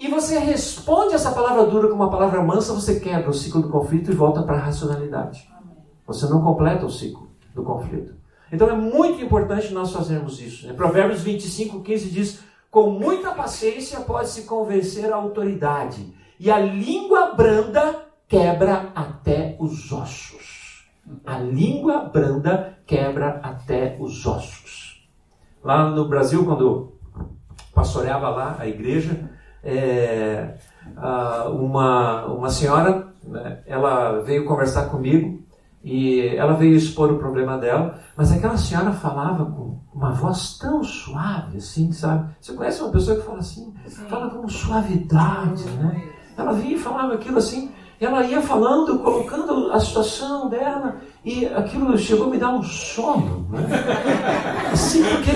e 0.00 0.08
você 0.08 0.38
responde 0.38 1.14
essa 1.14 1.30
palavra 1.30 1.66
dura 1.66 1.88
com 1.88 1.94
uma 1.94 2.10
palavra 2.10 2.42
mansa, 2.42 2.72
você 2.72 2.98
quebra 2.98 3.28
o 3.28 3.34
ciclo 3.34 3.60
do 3.60 3.68
conflito 3.68 4.10
e 4.10 4.14
volta 4.14 4.42
para 4.42 4.56
a 4.56 4.60
racionalidade. 4.60 5.46
Você 6.06 6.26
não 6.26 6.40
completa 6.40 6.86
o 6.86 6.90
ciclo 6.90 7.28
do 7.54 7.62
conflito. 7.62 8.14
Então 8.50 8.66
é 8.70 8.74
muito 8.74 9.22
importante 9.22 9.74
nós 9.74 9.92
fazermos 9.92 10.40
isso. 10.40 10.66
Né? 10.66 10.72
Provérbios 10.72 11.20
25, 11.20 11.82
15 11.82 12.08
diz: 12.08 12.47
Com 12.70 12.90
muita 12.90 13.32
paciência 13.32 14.00
pode-se 14.00 14.42
convencer 14.42 15.10
a 15.12 15.16
autoridade 15.16 16.14
e 16.38 16.50
a 16.50 16.58
língua 16.58 17.34
branda 17.34 18.04
quebra 18.28 18.92
até 18.94 19.56
os 19.58 19.90
ossos. 19.90 20.86
A 21.24 21.38
língua 21.38 22.00
branda 22.00 22.78
quebra 22.86 23.40
até 23.42 23.96
os 23.98 24.26
ossos. 24.26 25.08
Lá 25.64 25.88
no 25.88 26.08
Brasil, 26.08 26.44
quando 26.44 26.92
pastoreava 27.74 28.28
lá 28.28 28.56
a 28.58 28.66
igreja, 28.66 29.30
é, 29.64 30.58
uma, 31.50 32.26
uma 32.26 32.50
senhora, 32.50 33.08
né, 33.24 33.62
ela 33.66 34.20
veio 34.20 34.44
conversar 34.44 34.90
comigo 34.90 35.47
e 35.90 36.36
ela 36.36 36.52
veio 36.52 36.76
expor 36.76 37.10
o 37.10 37.16
problema 37.16 37.56
dela, 37.56 37.98
mas 38.14 38.30
aquela 38.30 38.58
senhora 38.58 38.92
falava 38.92 39.46
com 39.46 39.78
uma 39.94 40.10
voz 40.10 40.58
tão 40.58 40.84
suave, 40.84 41.56
assim, 41.56 41.92
sabe? 41.92 42.30
Você 42.38 42.52
conhece 42.52 42.82
uma 42.82 42.90
pessoa 42.90 43.16
que 43.16 43.24
fala 43.24 43.38
assim, 43.38 43.72
fala 44.06 44.28
com 44.28 44.46
suavidade, 44.46 45.64
né? 45.70 46.10
Ela 46.36 46.52
vinha 46.52 46.76
e 46.76 46.78
falava 46.78 47.14
aquilo 47.14 47.38
assim, 47.38 47.72
ela 47.98 48.22
ia 48.22 48.42
falando, 48.42 48.98
colocando 48.98 49.72
a 49.72 49.80
situação 49.80 50.50
dela, 50.50 50.96
e 51.24 51.46
aquilo 51.46 51.96
chegou 51.96 52.26
a 52.26 52.30
me 52.30 52.36
dar 52.36 52.50
um 52.50 52.62
sono, 52.62 53.48
né? 53.48 53.66
Assim, 54.70 55.02
porque 55.02 55.32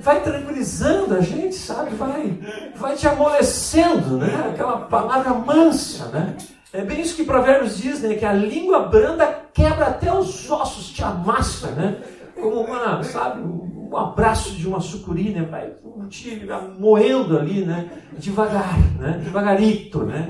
vai 0.00 0.20
tranquilizando 0.22 1.14
a 1.14 1.20
gente, 1.20 1.54
sabe? 1.54 1.94
Vai, 1.96 2.38
vai 2.76 2.94
te 2.94 3.08
amolecendo, 3.08 4.18
né? 4.18 4.50
Aquela 4.52 4.76
palavra 4.76 5.32
mansa, 5.34 6.06
né? 6.08 6.36
É 6.72 6.84
bem 6.84 7.00
isso 7.00 7.16
que 7.16 7.24
Provérbios 7.24 7.78
diz, 7.78 8.00
né? 8.00 8.14
Que 8.14 8.24
a 8.24 8.32
língua 8.32 8.86
branda 8.86 9.26
quebra 9.52 9.86
até 9.86 10.12
os 10.12 10.48
ossos, 10.50 10.90
te 10.90 11.02
amassa, 11.02 11.72
né? 11.72 12.00
Como 12.40 12.60
uma, 12.60 13.02
sabe, 13.02 13.42
um 13.42 13.96
abraço 13.96 14.52
de 14.52 14.68
uma 14.68 14.80
sucuri, 14.80 15.30
né? 15.30 15.42
Vai 15.42 15.72
te 16.08 16.46
moendo 16.78 17.38
ali, 17.38 17.64
né? 17.64 17.90
Devagar, 18.16 18.78
né? 18.98 19.20
Devagarito, 19.22 20.04
né? 20.04 20.28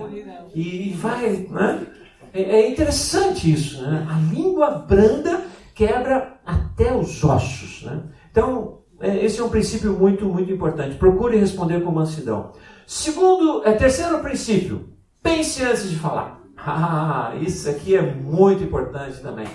E 0.55 0.94
vai, 0.96 1.46
né? 1.50 1.87
É, 2.33 2.42
é 2.42 2.70
interessante 2.70 3.53
isso, 3.53 3.83
né? 3.83 4.07
A 4.11 4.18
língua 4.33 4.70
branda 4.70 5.42
quebra 5.74 6.40
até 6.44 6.94
os 6.94 7.22
ossos, 7.22 7.83
né? 7.85 8.03
Então, 8.31 8.81
é, 8.98 9.24
esse 9.24 9.40
é 9.40 9.44
um 9.44 9.50
princípio 9.50 9.92
muito, 9.92 10.24
muito 10.24 10.50
importante. 10.50 10.96
Procure 10.96 11.37
responder 11.37 11.81
com 11.83 11.90
mansidão. 11.90 12.53
Segundo, 12.87 13.62
é, 13.64 13.72
terceiro 13.72 14.18
princípio, 14.20 14.89
Pense 15.22 15.62
antes 15.62 15.90
de 15.90 15.96
falar. 15.96 16.40
Ah, 16.56 17.33
isso 17.40 17.68
aqui 17.70 17.96
é 17.96 18.02
muito 18.02 18.62
importante 18.62 19.20
também. 19.20 19.46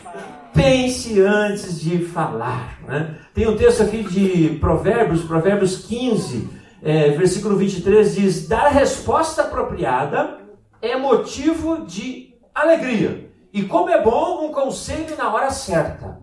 Pense 0.54 1.22
antes 1.22 1.80
de 1.80 2.00
falar. 2.06 2.80
Né? 2.88 3.16
Tem 3.34 3.48
um 3.48 3.56
texto 3.56 3.84
aqui 3.84 4.04
de 4.04 4.58
Provérbios, 4.60 5.24
Provérbios 5.24 5.86
15, 5.86 6.50
é, 6.82 7.12
versículo 7.12 7.58
23, 7.58 8.16
diz: 8.16 8.48
Dar 8.48 8.68
a 8.68 8.70
resposta 8.70 9.44
apropriada 9.44 10.40
é 10.82 10.96
motivo 10.98 11.86
de 11.86 12.34
alegria. 12.54 13.30
E 13.54 13.64
como 13.64 13.90
é 13.90 14.02
bom 14.02 14.46
um 14.48 14.52
conselho 14.52 15.16
na 15.16 15.34
hora 15.34 15.50
certa. 15.52 16.20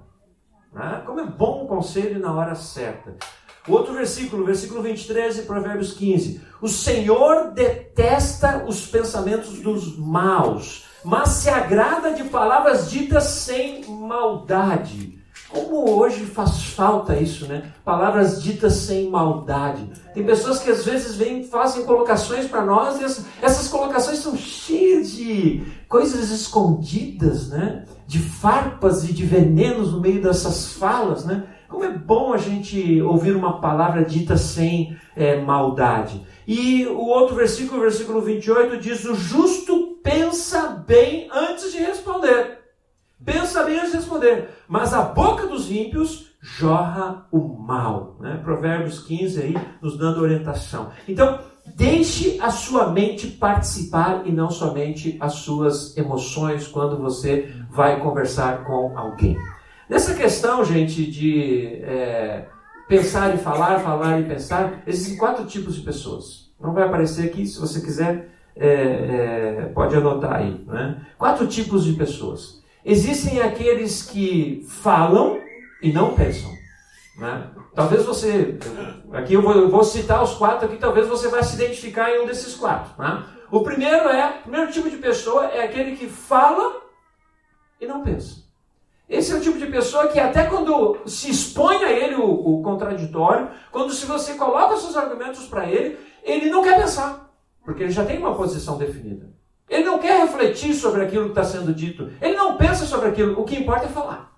Né? 0.73 1.03
Como 1.07 1.21
é 1.21 1.27
bom 1.27 1.65
um 1.65 1.67
conselho 1.67 2.19
na 2.19 2.33
hora 2.33 2.55
certa. 2.55 3.17
Outro 3.69 3.95
versículo, 3.95 4.45
versículo 4.45 4.83
23 4.83 5.37
de 5.37 5.43
Provérbios 5.43 5.93
15. 5.93 6.41
O 6.61 6.69
Senhor 6.69 7.53
detesta 7.53 8.65
os 8.67 8.87
pensamentos 8.87 9.61
dos 9.61 9.97
maus, 9.97 10.85
mas 11.05 11.29
se 11.29 11.49
agrada 11.49 12.13
de 12.13 12.25
palavras 12.25 12.91
ditas 12.91 13.25
sem 13.25 13.85
maldade. 13.85 15.23
Como 15.49 15.91
hoje 15.91 16.25
faz 16.25 16.63
falta 16.65 17.15
isso, 17.15 17.47
né? 17.47 17.71
Palavras 17.85 18.43
ditas 18.43 18.73
sem 18.73 19.11
maldade. 19.11 19.87
Tem 20.15 20.25
pessoas 20.25 20.59
que 20.59 20.71
às 20.71 20.85
vezes 20.85 21.15
vêm, 21.15 21.45
fazem 21.45 21.85
colocações 21.85 22.47
para 22.47 22.65
nós 22.65 23.01
e 23.01 23.05
essas, 23.05 23.27
essas 23.41 23.69
colocações 23.69 24.19
são 24.19 24.35
cheias 24.35 25.13
de 25.13 25.63
coisas 25.89 26.31
escondidas, 26.31 27.49
né? 27.49 27.85
De 28.07 28.19
farpas 28.19 29.05
e 29.05 29.13
de 29.13 29.27
venenos 29.27 29.93
no 29.93 30.01
meio 30.01 30.23
dessas 30.23 30.73
falas, 30.73 31.25
né? 31.25 31.45
Como 31.73 31.85
é 31.85 31.91
bom 31.91 32.35
a 32.35 32.37
gente 32.37 33.01
ouvir 33.01 33.35
uma 33.35 33.59
palavra 33.59 34.05
dita 34.05 34.37
sem 34.37 34.95
é, 35.17 35.41
maldade. 35.41 36.23
E 36.47 36.85
o 36.87 37.07
outro 37.07 37.35
versículo, 37.35 37.79
o 37.79 37.83
versículo 37.83 38.21
28, 38.21 38.77
diz: 38.77 39.07
O 39.07 39.15
justo 39.15 39.99
pensa 40.05 40.85
bem 40.87 41.31
antes 41.33 41.73
de 41.73 41.79
responder. 41.79 42.59
Pensa 43.25 43.63
bem 43.63 43.79
antes 43.79 43.93
de 43.93 43.97
responder. 43.97 44.51
Mas 44.69 44.93
a 44.93 45.01
boca 45.01 45.47
dos 45.47 45.71
ímpios 45.71 46.35
jorra 46.43 47.27
o 47.33 47.39
mal. 47.39 48.19
Né? 48.21 48.39
Provérbios 48.45 48.99
15 48.99 49.41
aí 49.41 49.55
nos 49.81 49.97
dando 49.97 50.21
orientação. 50.21 50.91
Então, 51.09 51.39
deixe 51.75 52.39
a 52.39 52.51
sua 52.51 52.89
mente 52.89 53.29
participar 53.29 54.27
e 54.27 54.31
não 54.31 54.51
somente 54.51 55.17
as 55.19 55.37
suas 55.37 55.97
emoções 55.97 56.69
quando 56.69 56.99
você 56.99 57.51
vai 57.71 57.99
conversar 57.99 58.65
com 58.65 58.99
alguém. 58.99 59.39
Nessa 59.89 60.15
questão, 60.15 60.65
gente, 60.65 61.05
de 61.05 61.81
é, 61.83 62.47
pensar 62.89 63.35
e 63.35 63.39
falar, 63.39 63.81
falar 63.81 64.21
e 64.21 64.25
pensar, 64.25 64.83
existem 64.87 65.17
quatro 65.17 65.45
tipos 65.47 65.75
de 65.75 65.83
pessoas. 65.83 66.51
Não 66.61 66.73
vai 66.73 66.85
aparecer 66.85 67.27
aqui, 67.27 67.47
se 67.47 67.59
você 67.59 67.81
quiser, 67.81 68.29
é, 68.55 68.67
é, 68.67 69.71
pode 69.75 69.95
anotar 69.97 70.35
aí. 70.35 70.61
Né? 70.67 71.05
Quatro 71.19 71.47
tipos 71.47 71.85
de 71.85 71.95
pessoas. 71.95 72.63
Existem 72.85 73.41
aqueles 73.41 74.03
que 74.03 74.65
falam 74.69 75.41
e 75.83 75.93
não 75.93 76.15
pensam. 76.15 76.53
Né? 77.19 77.51
Talvez 77.75 78.05
você, 78.05 78.59
aqui 79.13 79.35
eu 79.35 79.43
vou, 79.43 79.53
eu 79.53 79.69
vou, 79.69 79.85
citar 79.85 80.23
os 80.23 80.35
quatro 80.35 80.67
aqui, 80.67 80.77
talvez 80.77 81.09
você 81.09 81.29
vai 81.29 81.43
se 81.43 81.55
identificar 81.57 82.11
em 82.11 82.23
um 82.23 82.27
desses 82.27 82.55
quatro. 82.55 82.93
Né? 83.03 83.25
O 83.51 83.63
primeiro 83.63 84.09
é, 84.09 84.39
o 84.39 84.43
primeiro 84.43 84.73
tipo 84.73 84.89
de 84.89 84.97
pessoa 84.97 85.47
é 85.47 85.65
aquele 85.65 85.97
que 85.97 86.09
fala 86.09 86.83
e 87.81 87.87
não 87.87 88.03
pensa. 88.03 88.43
Esse 89.13 89.31
é 89.31 89.37
o 89.37 89.41
tipo 89.43 89.59
de 89.59 89.67
pessoa 89.67 90.09
que 90.09 90.19
até 90.19 90.45
quando 90.45 90.97
se 91.05 91.31
expõe 91.31 91.85
a 91.85 91.93
ele 91.93 92.15
o, 92.15 92.25
o 92.25 92.63
contraditório, 92.63 93.51
quando 93.71 93.93
se 93.93 94.07
você 94.07 94.33
coloca 94.35 94.79
seus 94.79 94.97
argumentos 94.97 95.45
para 95.47 95.69
ele, 95.69 95.99
ele 96.25 96.49
não 96.49 96.63
quer 96.63 96.81
pensar, 96.81 97.31
porque 97.63 97.83
ele 97.83 97.93
já 97.93 98.07
tem 98.07 98.17
uma 98.17 98.35
posição 98.35 98.79
definida. 98.79 99.31
Ele 99.69 99.85
não 99.85 99.99
quer 99.99 100.19
refletir 100.23 100.73
sobre 100.73 101.03
aquilo 101.03 101.25
que 101.25 101.31
está 101.33 101.45
sendo 101.45 101.75
dito. 101.75 102.11
Ele 102.23 102.35
não 102.35 102.57
pensa 102.57 102.87
sobre 102.87 103.11
aquilo. 103.11 103.39
O 103.39 103.45
que 103.45 103.55
importa 103.55 103.85
é 103.85 103.89
falar. 103.89 104.33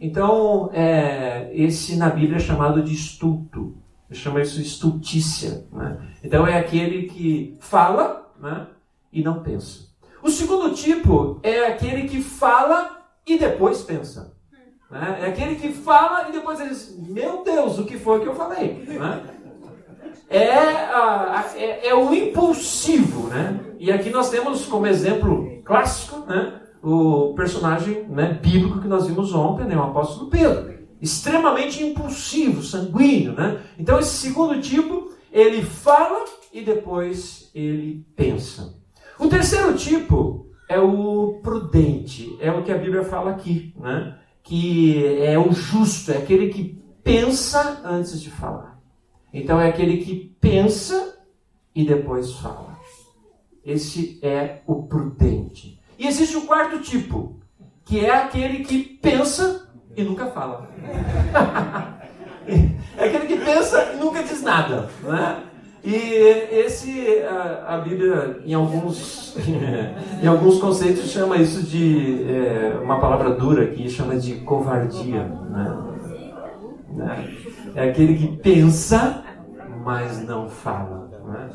Então, 0.00 0.70
é, 0.72 1.50
esse 1.52 1.96
na 1.96 2.08
Bíblia 2.08 2.36
é 2.36 2.40
chamado 2.40 2.82
de 2.82 2.94
estulto. 2.94 3.76
Chama 4.10 4.40
isso 4.40 4.58
estultícia. 4.58 5.66
Né? 5.70 5.98
Então, 6.24 6.46
é 6.46 6.58
aquele 6.58 7.08
que 7.08 7.58
fala 7.60 8.30
né, 8.40 8.66
e 9.12 9.22
não 9.22 9.42
pensa. 9.42 9.86
O 10.22 10.30
segundo 10.30 10.74
tipo 10.74 11.38
é 11.42 11.66
aquele 11.66 12.08
que 12.08 12.22
fala 12.22 12.97
e 13.28 13.38
depois 13.38 13.82
pensa. 13.82 14.34
Né? 14.90 15.18
É 15.22 15.26
aquele 15.26 15.56
que 15.56 15.72
fala 15.72 16.28
e 16.28 16.32
depois 16.32 16.58
ele 16.58 16.70
diz: 16.70 16.96
Meu 16.98 17.42
Deus, 17.44 17.78
o 17.78 17.84
que 17.84 17.98
foi 17.98 18.20
que 18.20 18.26
eu 18.26 18.34
falei? 18.34 18.84
Né? 18.86 19.22
É, 20.30 20.52
a, 20.52 21.44
é, 21.56 21.88
é, 21.88 21.94
o 21.94 22.12
impulsivo. 22.14 23.28
Né? 23.28 23.60
E 23.78 23.92
aqui 23.92 24.10
nós 24.10 24.30
temos 24.30 24.64
como 24.64 24.86
exemplo 24.86 25.62
clássico 25.64 26.20
né, 26.26 26.60
o 26.82 27.34
personagem 27.34 28.04
né, 28.08 28.38
bíblico 28.40 28.80
que 28.80 28.88
nós 28.88 29.06
vimos 29.06 29.34
ontem, 29.34 29.66
né, 29.66 29.76
o 29.76 29.82
apóstolo 29.82 30.30
Pedro. 30.30 30.78
Extremamente 31.00 31.84
impulsivo, 31.84 32.62
sanguíneo. 32.62 33.32
Né? 33.34 33.60
Então, 33.78 33.98
esse 33.98 34.16
segundo 34.16 34.60
tipo, 34.60 35.12
ele 35.30 35.62
fala 35.62 36.24
e 36.52 36.62
depois 36.62 37.50
ele 37.54 38.04
pensa. 38.16 38.74
O 39.18 39.28
terceiro 39.28 39.74
tipo 39.74 40.47
é 40.68 40.78
o 40.78 41.40
prudente, 41.42 42.36
é 42.40 42.50
o 42.52 42.62
que 42.62 42.70
a 42.70 42.78
Bíblia 42.78 43.02
fala 43.02 43.30
aqui, 43.30 43.74
né? 43.78 44.18
que 44.42 45.22
é 45.22 45.38
o 45.38 45.52
justo, 45.52 46.12
é 46.12 46.18
aquele 46.18 46.48
que 46.48 46.82
pensa 47.02 47.80
antes 47.84 48.20
de 48.20 48.30
falar. 48.30 48.78
Então 49.32 49.60
é 49.60 49.68
aquele 49.68 49.98
que 49.98 50.36
pensa 50.40 51.18
e 51.74 51.84
depois 51.84 52.32
fala. 52.34 52.78
Esse 53.64 54.18
é 54.22 54.62
o 54.66 54.82
prudente. 54.84 55.80
E 55.98 56.06
existe 56.06 56.36
o 56.36 56.46
quarto 56.46 56.80
tipo, 56.80 57.38
que 57.84 58.04
é 58.04 58.10
aquele 58.10 58.64
que 58.64 58.82
pensa 58.82 59.70
e 59.96 60.02
nunca 60.02 60.26
fala. 60.26 60.70
é 62.96 63.04
aquele 63.04 63.26
que 63.26 63.44
pensa 63.44 63.92
e 63.92 63.96
nunca 63.96 64.22
diz 64.22 64.42
nada. 64.42 64.88
Né? 65.02 65.47
E 65.88 65.94
esse, 66.52 67.22
a, 67.22 67.76
a, 67.76 67.78
Bíblia, 67.78 68.42
em 68.44 68.52
alguns, 68.52 69.34
em 70.22 70.26
alguns 70.26 70.58
conceitos, 70.58 71.10
chama 71.10 71.38
isso 71.38 71.62
de, 71.62 72.30
é, 72.30 72.78
uma 72.82 73.00
palavra 73.00 73.30
dura 73.30 73.64
aqui, 73.64 73.88
chama 73.88 74.16
de 74.16 74.34
covardia. 74.40 75.24
Né? 75.24 75.78
né? 76.90 77.34
É 77.74 77.88
aquele 77.88 78.18
que 78.18 78.36
pensa, 78.36 79.24
mas 79.82 80.22
não 80.22 80.50
fala. 80.50 81.08
Né? 81.26 81.48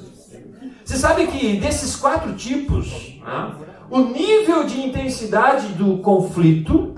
Você 0.84 0.98
sabe 0.98 1.28
que 1.28 1.58
desses 1.58 1.96
quatro 1.96 2.34
tipos, 2.34 3.20
né, 3.24 3.56
o 3.92 4.00
nível 4.00 4.64
de 4.64 4.82
intensidade 4.82 5.68
do 5.74 5.98
conflito, 6.00 6.96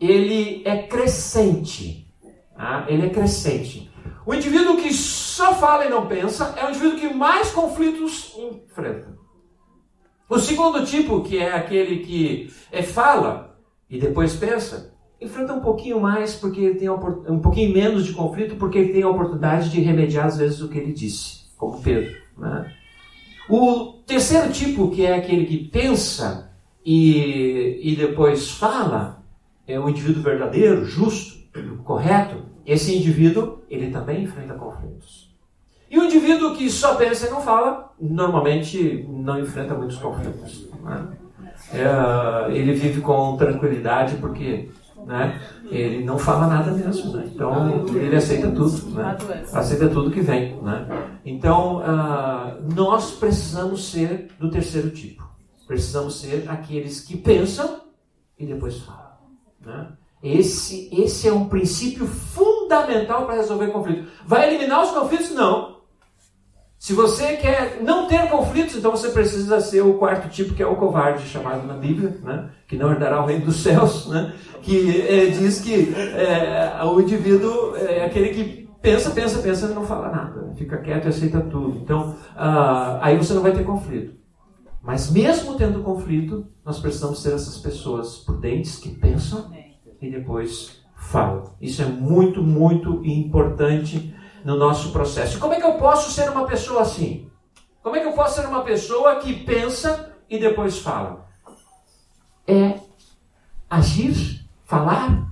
ele 0.00 0.62
é 0.64 0.78
crescente. 0.82 2.12
Né? 2.58 2.86
Ele 2.88 3.06
é 3.06 3.10
crescente. 3.10 3.89
O 4.30 4.34
indivíduo 4.34 4.76
que 4.76 4.94
só 4.94 5.56
fala 5.56 5.86
e 5.86 5.90
não 5.90 6.06
pensa 6.06 6.54
é 6.56 6.64
o 6.64 6.68
indivíduo 6.68 7.00
que 7.00 7.12
mais 7.12 7.50
conflitos 7.50 8.32
enfrenta. 8.38 9.18
O 10.28 10.38
segundo 10.38 10.86
tipo, 10.86 11.20
que 11.22 11.38
é 11.38 11.52
aquele 11.52 11.98
que 11.98 12.48
é 12.70 12.80
fala 12.80 13.58
e 13.90 13.98
depois 13.98 14.36
pensa, 14.36 14.94
enfrenta 15.20 15.52
um 15.52 15.60
pouquinho 15.60 16.00
mais 16.00 16.36
porque 16.36 16.60
ele 16.60 16.78
tem 16.78 16.88
um 16.88 17.40
pouquinho 17.40 17.74
menos 17.74 18.06
de 18.06 18.12
conflito 18.12 18.54
porque 18.54 18.78
ele 18.78 18.92
tem 18.92 19.02
a 19.02 19.08
oportunidade 19.08 19.68
de 19.68 19.80
remediar 19.80 20.26
às 20.26 20.36
vezes 20.36 20.60
o 20.60 20.68
que 20.68 20.78
ele 20.78 20.92
disse, 20.92 21.46
como 21.56 21.82
Pedro. 21.82 22.16
Né? 22.38 22.72
O 23.48 23.94
terceiro 24.06 24.52
tipo, 24.52 24.92
que 24.92 25.04
é 25.04 25.16
aquele 25.16 25.44
que 25.44 25.58
pensa 25.70 26.52
e, 26.86 27.80
e 27.82 27.96
depois 27.96 28.48
fala, 28.48 29.24
é 29.66 29.76
o 29.80 29.88
indivíduo 29.88 30.22
verdadeiro, 30.22 30.84
justo, 30.84 31.36
correto. 31.82 32.49
Esse 32.66 32.96
indivíduo 32.96 33.60
ele 33.68 33.90
também 33.90 34.24
enfrenta 34.24 34.54
conflitos. 34.54 35.30
E 35.90 35.98
o 35.98 36.04
indivíduo 36.04 36.54
que 36.54 36.70
só 36.70 36.94
pensa 36.94 37.26
e 37.26 37.30
não 37.30 37.40
fala, 37.40 37.92
normalmente 38.00 39.04
não 39.08 39.40
enfrenta 39.40 39.74
muitos 39.74 39.96
conflitos. 39.96 40.68
Né? 40.82 41.08
É, 41.72 42.52
ele 42.56 42.72
vive 42.74 43.00
com 43.00 43.36
tranquilidade 43.36 44.16
porque 44.16 44.70
né, 45.04 45.40
ele 45.68 46.04
não 46.04 46.16
fala 46.16 46.46
nada 46.46 46.70
mesmo. 46.70 47.12
Né? 47.16 47.28
Então 47.34 47.86
ele 47.88 48.14
aceita 48.14 48.52
tudo. 48.52 48.90
Né? 48.90 49.16
Aceita 49.52 49.88
tudo 49.88 50.12
que 50.12 50.20
vem. 50.20 50.62
Né? 50.62 50.86
Então 51.24 51.78
uh, 51.78 52.74
nós 52.74 53.10
precisamos 53.10 53.90
ser 53.90 54.28
do 54.38 54.48
terceiro 54.48 54.90
tipo. 54.90 55.28
Precisamos 55.66 56.20
ser 56.20 56.48
aqueles 56.48 57.00
que 57.00 57.16
pensam 57.16 57.80
e 58.38 58.46
depois 58.46 58.78
falam. 58.78 59.10
Né? 59.64 59.88
Esse, 60.22 60.88
esse 60.92 61.26
é 61.26 61.32
um 61.32 61.48
princípio 61.48 62.06
fundamental 62.06 62.49
para 62.78 63.34
resolver 63.34 63.68
conflito. 63.68 64.08
Vai 64.24 64.48
eliminar 64.48 64.82
os 64.82 64.90
conflitos? 64.90 65.30
Não. 65.32 65.80
Se 66.78 66.94
você 66.94 67.36
quer 67.36 67.82
não 67.82 68.06
ter 68.06 68.30
conflitos, 68.30 68.74
então 68.74 68.90
você 68.90 69.10
precisa 69.10 69.60
ser 69.60 69.82
o 69.82 69.98
quarto 69.98 70.30
tipo, 70.30 70.54
que 70.54 70.62
é 70.62 70.66
o 70.66 70.76
covarde, 70.76 71.28
chamado 71.28 71.66
na 71.66 71.74
Bíblia, 71.74 72.18
né? 72.22 72.48
que 72.66 72.74
não 72.74 72.90
herdará 72.90 73.22
o 73.22 73.26
reino 73.26 73.44
dos 73.44 73.56
céus, 73.62 74.06
né? 74.08 74.32
que 74.62 75.02
é, 75.02 75.26
diz 75.26 75.60
que 75.60 75.94
é, 75.94 76.82
o 76.82 76.98
indivíduo 76.98 77.76
é 77.76 78.06
aquele 78.06 78.30
que 78.30 78.70
pensa, 78.80 79.10
pensa, 79.10 79.42
pensa 79.42 79.66
e 79.66 79.74
não 79.74 79.84
fala 79.84 80.08
nada, 80.08 80.54
fica 80.56 80.78
quieto 80.78 81.04
e 81.04 81.08
aceita 81.08 81.40
tudo. 81.42 81.78
Então, 81.78 82.16
ah, 82.34 82.98
aí 83.02 83.14
você 83.14 83.34
não 83.34 83.42
vai 83.42 83.52
ter 83.52 83.62
conflito. 83.62 84.14
Mas 84.82 85.10
mesmo 85.10 85.56
tendo 85.56 85.82
conflito, 85.82 86.46
nós 86.64 86.78
precisamos 86.78 87.20
ser 87.20 87.34
essas 87.34 87.58
pessoas 87.58 88.16
prudentes 88.18 88.78
que 88.78 88.88
pensam 88.88 89.52
e 90.00 90.10
depois 90.10 90.79
falam. 91.00 91.54
Isso 91.60 91.82
é 91.82 91.86
muito, 91.86 92.42
muito 92.42 93.04
importante 93.04 94.14
no 94.44 94.56
nosso 94.56 94.92
processo. 94.92 95.40
Como 95.40 95.54
é 95.54 95.60
que 95.60 95.66
eu 95.66 95.74
posso 95.74 96.10
ser 96.12 96.30
uma 96.30 96.46
pessoa 96.46 96.82
assim? 96.82 97.28
Como 97.82 97.96
é 97.96 98.00
que 98.00 98.06
eu 98.06 98.12
posso 98.12 98.40
ser 98.40 98.46
uma 98.46 98.62
pessoa 98.62 99.16
que 99.16 99.32
pensa 99.44 100.14
e 100.28 100.38
depois 100.38 100.78
fala? 100.78 101.26
É 102.46 102.78
agir, 103.68 104.44
falar 104.64 105.26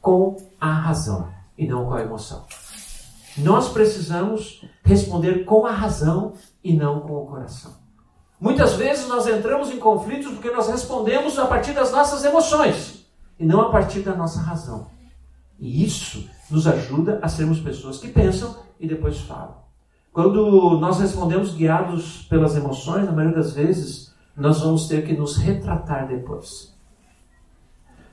com 0.00 0.36
a 0.60 0.72
razão 0.72 1.28
e 1.56 1.66
não 1.66 1.84
com 1.84 1.94
a 1.94 2.02
emoção. 2.02 2.46
Nós 3.36 3.68
precisamos 3.68 4.64
responder 4.82 5.44
com 5.44 5.66
a 5.66 5.72
razão 5.72 6.34
e 6.64 6.72
não 6.72 7.00
com 7.00 7.22
o 7.22 7.26
coração. 7.26 7.78
Muitas 8.40 8.74
vezes 8.74 9.06
nós 9.06 9.26
entramos 9.26 9.70
em 9.70 9.78
conflitos 9.78 10.32
porque 10.32 10.50
nós 10.50 10.68
respondemos 10.68 11.38
a 11.38 11.46
partir 11.46 11.72
das 11.72 11.92
nossas 11.92 12.24
emoções 12.24 13.06
e 13.38 13.44
não 13.44 13.60
a 13.60 13.70
partir 13.70 14.00
da 14.00 14.14
nossa 14.14 14.40
razão. 14.40 14.99
E 15.60 15.84
isso 15.84 16.26
nos 16.50 16.66
ajuda 16.66 17.18
a 17.22 17.28
sermos 17.28 17.60
pessoas 17.60 17.98
que 17.98 18.08
pensam 18.08 18.56
e 18.80 18.88
depois 18.88 19.20
falam. 19.20 19.56
Quando 20.12 20.78
nós 20.80 20.98
respondemos 20.98 21.54
guiados 21.54 22.22
pelas 22.22 22.56
emoções, 22.56 23.04
na 23.04 23.12
maioria 23.12 23.36
das 23.36 23.52
vezes, 23.52 24.12
nós 24.36 24.60
vamos 24.60 24.88
ter 24.88 25.06
que 25.06 25.12
nos 25.12 25.36
retratar 25.36 26.08
depois. 26.08 26.74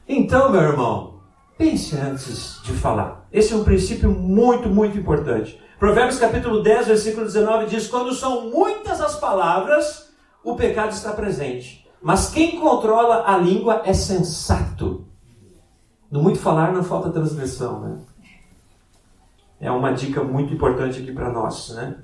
Então, 0.08 0.52
meu 0.52 0.62
irmão, 0.62 1.22
pense 1.58 1.96
antes 1.98 2.62
de 2.64 2.74
falar. 2.74 3.28
Esse 3.32 3.54
é 3.54 3.56
um 3.56 3.64
princípio 3.64 4.12
muito, 4.12 4.70
muito 4.70 4.98
importante. 4.98 5.60
Provérbios 5.80 6.20
capítulo 6.20 6.62
10, 6.62 6.88
versículo 6.88 7.26
19 7.26 7.68
diz: 7.68 7.88
Quando 7.88 8.14
são 8.14 8.50
muitas 8.50 9.00
as 9.00 9.16
palavras, 9.20 10.12
o 10.44 10.56
pecado 10.56 10.92
está 10.92 11.14
presente. 11.14 11.88
Mas 12.02 12.30
quem 12.30 12.60
controla 12.60 13.24
a 13.26 13.38
língua 13.38 13.82
é 13.86 13.94
sensato. 13.94 15.07
No 16.10 16.22
muito 16.22 16.40
falar 16.40 16.72
não 16.72 16.84
falta 16.84 17.10
transgressão, 17.10 17.82
né? 17.82 17.98
É 19.60 19.72
uma 19.72 19.92
dica 19.92 20.24
muito 20.24 20.54
importante 20.54 21.00
aqui 21.00 21.12
para 21.12 21.32
nós, 21.32 21.70
né? 21.70 21.98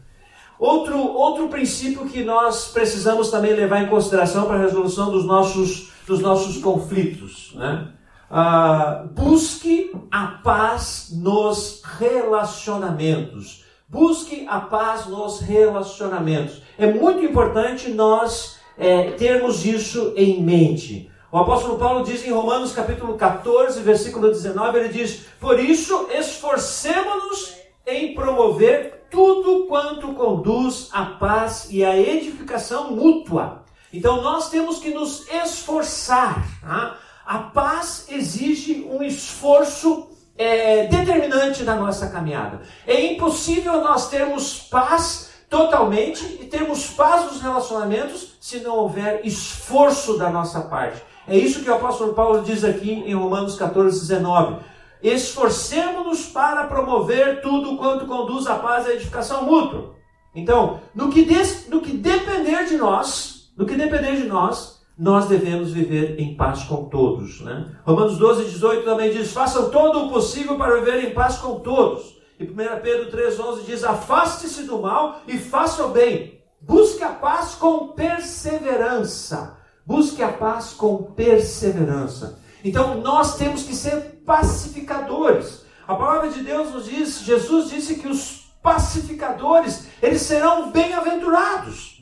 Outro, 0.60 0.98
outro 0.98 1.50
princípio 1.50 2.06
que 2.06 2.24
nós 2.24 2.72
precisamos 2.72 3.30
também 3.30 3.54
levar 3.54 3.82
em 3.82 3.88
consideração 3.88 4.46
para 4.46 4.56
a 4.56 4.62
resolução 4.62 5.12
dos 5.12 5.26
nossos, 5.26 5.92
dos 6.08 6.20
nossos 6.20 6.58
conflitos, 6.58 7.54
né? 7.56 7.90
Ah, 8.30 9.06
busque 9.12 9.92
a 10.10 10.26
paz 10.26 11.12
nos 11.14 11.82
relacionamentos. 11.84 13.64
Busque 13.88 14.48
a 14.50 14.60
paz 14.60 15.06
nos 15.06 15.40
relacionamentos. 15.40 16.64
É 16.80 16.92
muito 16.92 17.24
importante 17.24 17.92
nós 17.92 18.58
é, 18.76 19.12
termos 19.12 19.66
isso 19.66 20.14
em 20.16 20.42
mente. 20.42 21.12
O 21.34 21.38
apóstolo 21.40 21.80
Paulo 21.80 22.04
diz 22.04 22.24
em 22.24 22.32
Romanos 22.32 22.74
capítulo 22.74 23.18
14, 23.18 23.82
versículo 23.82 24.28
19, 24.28 24.78
ele 24.78 24.90
diz: 24.90 25.26
Por 25.40 25.60
isso 25.60 26.08
esforcemos-nos 26.12 27.56
em 27.88 28.14
promover 28.14 29.08
tudo 29.10 29.66
quanto 29.66 30.14
conduz 30.14 30.90
à 30.94 31.06
paz 31.06 31.70
e 31.72 31.84
à 31.84 31.98
edificação 31.98 32.92
mútua. 32.92 33.64
Então 33.92 34.22
nós 34.22 34.52
temos 34.52 34.78
que 34.78 34.94
nos 34.94 35.28
esforçar. 35.28 36.46
Tá? 36.62 37.00
A 37.26 37.40
paz 37.40 38.06
exige 38.10 38.88
um 38.88 39.02
esforço 39.02 40.10
é, 40.38 40.86
determinante 40.86 41.64
na 41.64 41.76
nossa 41.76 42.10
caminhada. 42.12 42.62
É 42.86 43.12
impossível 43.12 43.82
nós 43.82 44.08
termos 44.08 44.60
paz 44.70 45.32
totalmente 45.50 46.24
e 46.40 46.46
termos 46.46 46.92
paz 46.92 47.26
nos 47.26 47.42
relacionamentos 47.42 48.36
se 48.40 48.60
não 48.60 48.76
houver 48.78 49.22
esforço 49.26 50.16
da 50.16 50.30
nossa 50.30 50.62
parte. 50.62 51.02
É 51.28 51.38
isso 51.38 51.64
que 51.64 51.70
o 51.70 51.74
apóstolo 51.74 52.14
Paulo 52.14 52.44
diz 52.44 52.64
aqui 52.64 52.92
em 52.92 53.14
Romanos 53.14 53.56
14, 53.56 54.00
19. 54.00 54.58
Esforcemos-nos 55.02 56.28
para 56.28 56.66
promover 56.66 57.42
tudo 57.42 57.78
quanto 57.78 58.06
conduz 58.06 58.48
à 58.48 58.56
paz 58.56 58.86
e 58.86 58.92
à 58.92 58.94
edificação 58.94 59.44
mútua. 59.44 59.96
Então, 60.36 60.82
no 60.96 61.10
que, 61.10 61.24
des, 61.24 61.68
no 61.70 61.82
que 61.82 61.92
depender 61.92 62.66
de 62.66 62.78
nós, 62.78 63.52
no 63.58 63.66
que 63.66 63.76
depender 63.76 64.16
de 64.16 64.28
nós, 64.28 64.82
nós 64.98 65.28
devemos 65.28 65.72
viver 65.72 66.20
em 66.20 66.36
paz 66.36 66.64
com 66.64 66.86
todos. 66.86 67.42
Né? 67.42 67.66
Romanos 67.86 68.18
12, 68.18 68.46
18 68.46 68.84
também 68.84 69.12
diz: 69.12 69.32
façam 69.32 69.70
todo 69.70 70.06
o 70.06 70.10
possível 70.10 70.58
para 70.58 70.76
viver 70.76 71.04
em 71.04 71.14
paz 71.14 71.38
com 71.38 71.60
todos. 71.60 72.18
E 72.40 72.46
1 72.46 72.56
Pedro 72.82 73.12
3, 73.12 73.40
11 73.40 73.64
diz: 73.64 73.84
afaste-se 73.84 74.64
do 74.64 74.80
mal 74.80 75.22
e 75.28 75.38
faça 75.38 75.86
o 75.86 75.90
bem. 75.90 76.42
Busque 76.62 77.04
a 77.04 77.10
paz 77.10 77.56
com 77.56 77.90
perseverança. 77.90 79.63
Busque 79.86 80.24
a 80.24 80.32
paz 80.32 80.74
com 80.74 81.12
perseverança. 81.12 82.40
Então 82.64 83.02
nós 83.02 83.36
temos 83.36 83.64
que 83.64 83.76
ser 83.76 84.22
pacificadores. 84.26 85.64
A 85.86 85.96
palavra 85.96 86.30
de 86.30 86.42
Deus 86.42 86.72
nos 86.72 86.86
diz, 86.86 87.22
Jesus 87.22 87.70
disse 87.70 87.96
que 87.96 88.08
os 88.08 88.44
pacificadores, 88.62 89.88
eles 90.02 90.22
serão 90.22 90.72
bem-aventurados. 90.72 92.02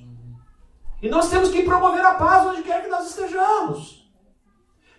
E 1.02 1.10
nós 1.10 1.30
temos 1.32 1.50
que 1.50 1.63
promover 1.63 2.06
a 2.06 2.13
paz 2.13 2.46
onde 2.46 2.62
quer 2.62 2.84
que 2.84 2.89
nós 2.89 3.10
estejamos. 3.10 4.08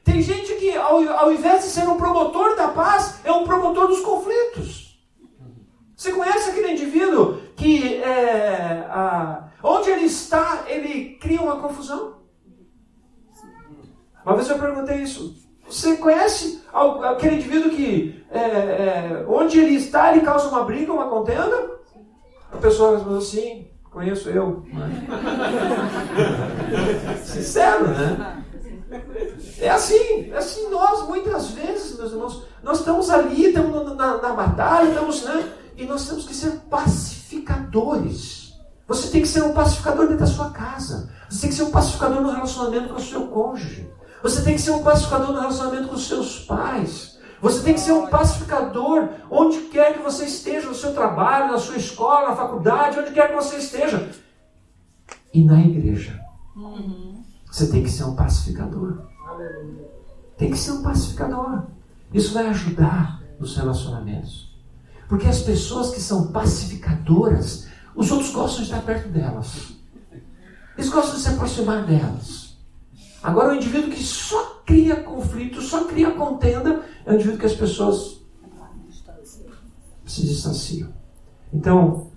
Tem 0.03 0.21
gente 0.21 0.57
que, 0.57 0.77
ao, 0.77 1.09
ao 1.11 1.33
invés 1.33 1.62
de 1.62 1.71
ser 1.71 1.88
um 1.88 1.97
promotor 1.97 2.57
da 2.57 2.66
paz, 2.68 3.21
é 3.23 3.31
um 3.31 3.45
promotor 3.45 3.87
dos 3.87 4.01
conflitos. 4.01 5.01
Você 5.97 6.12
conhece 6.12 6.51
aquele 6.51 6.73
indivíduo 6.73 7.40
que, 7.55 8.03
é, 8.03 8.85
a, 8.90 9.49
onde 9.62 9.90
ele 9.90 10.07
está, 10.07 10.64
ele 10.66 11.16
cria 11.21 11.40
uma 11.40 11.61
confusão? 11.61 12.21
Uma 14.24 14.37
vez 14.37 14.48
eu 14.48 14.58
perguntei 14.58 14.98
isso. 14.98 15.35
Você 15.68 15.96
conhece 15.96 16.62
aquele 17.02 17.37
indivíduo 17.37 17.70
que, 17.70 18.24
é, 18.30 18.38
é, 18.40 19.24
onde 19.28 19.58
ele 19.58 19.76
está, 19.76 20.12
ele 20.12 20.24
causa 20.24 20.48
uma 20.48 20.64
briga, 20.64 20.92
uma 20.92 21.08
contenda? 21.08 21.70
A 22.52 22.56
pessoa 22.58 22.96
respondeu 22.96 23.18
assim: 23.18 23.68
conheço 23.90 24.28
eu. 24.28 24.64
Sincero, 27.24 27.88
né? 27.88 28.44
É 29.58 29.70
assim, 29.70 30.30
é 30.30 30.37
assim 30.37 30.68
nós, 30.68 31.08
muitas 31.08 31.52
vezes, 31.52 31.96
meus 31.96 32.12
irmãos, 32.12 32.44
nós 32.62 32.80
estamos 32.80 33.08
ali, 33.08 33.46
estamos 33.46 33.96
na, 33.96 34.18
na 34.18 34.32
batalha, 34.35 34.88
estamos, 34.88 35.22
né? 35.24 35.50
E 35.76 35.87
nós 35.87 36.06
temos 36.06 36.26
que 36.26 36.35
ser 36.35 36.50
pacificadores. 36.68 38.52
Você 38.87 39.08
tem 39.08 39.22
que 39.22 39.28
ser 39.28 39.42
um 39.42 39.54
pacificador 39.54 40.06
dentro 40.06 40.26
da 40.26 40.26
sua 40.26 40.50
casa. 40.50 41.08
Você 41.30 41.40
tem 41.42 41.50
que 41.50 41.56
ser 41.56 41.62
um 41.62 41.70
pacificador 41.70 42.20
no 42.20 42.30
relacionamento 42.30 42.90
com 42.90 43.00
o 43.00 43.02
seu 43.02 43.26
cônjuge. 43.28 43.90
Você 44.22 44.42
tem 44.42 44.54
que 44.54 44.61
ser 44.61 44.70
um 44.70 44.82
pacificador 44.82 45.32
no 45.32 45.40
relacionamento 45.40 45.88
com 45.88 45.94
os 45.94 46.06
seus 46.06 46.40
pais. 46.40 47.18
Você 47.40 47.61
tem 47.62 47.74
que 47.74 47.80
ser 47.80 47.92
um 47.92 48.06
pacificador 48.06 49.08
onde 49.28 49.62
quer 49.62 49.94
que 49.94 50.02
você 50.02 50.24
esteja, 50.24 50.68
no 50.68 50.74
seu 50.74 50.94
trabalho, 50.94 51.50
na 51.50 51.58
sua 51.58 51.76
escola, 51.76 52.28
na 52.28 52.37
faculdade, 52.37 53.00
onde 53.00 53.11
quer 53.11 53.28
que 53.28 53.35
você 53.35 53.56
esteja. 53.56 54.11
E 55.35 55.44
na 55.44 55.61
igreja. 55.61 56.20
Uhum. 56.54 57.24
Você 57.50 57.68
tem 57.68 57.82
que 57.82 57.90
ser 57.90 58.04
um 58.04 58.14
pacificador. 58.14 59.02
Tem 60.38 60.50
que 60.50 60.56
ser 60.56 60.72
um 60.72 60.82
pacificador. 60.82 61.64
Isso 62.14 62.32
vai 62.32 62.46
ajudar 62.46 63.20
nos 63.40 63.56
relacionamentos. 63.56 64.52
Porque 65.08 65.26
as 65.26 65.40
pessoas 65.40 65.92
que 65.92 66.00
são 66.00 66.30
pacificadoras, 66.30 67.66
os 67.94 68.11
outros 68.11 68.30
gostam 68.30 68.62
de 68.62 68.70
estar 68.70 68.82
perto 68.82 69.08
delas. 69.08 69.72
Eles 70.78 70.88
gostam 70.88 71.16
de 71.16 71.22
se 71.22 71.28
aproximar 71.28 71.85
delas. 71.85 72.41
Agora, 73.22 73.52
o 73.52 73.54
indivíduo 73.54 73.90
que 73.90 74.02
só 74.02 74.62
cria 74.66 74.96
conflito, 74.96 75.61
só 75.61 75.85
cria 75.85 76.11
contenda, 76.11 76.82
é 77.06 77.11
o 77.12 77.14
indivíduo 77.14 77.38
que 77.38 77.46
as 77.46 77.54
pessoas 77.54 78.20
se 80.04 80.26
distanciam. 80.26 80.92
Então, 81.52 82.11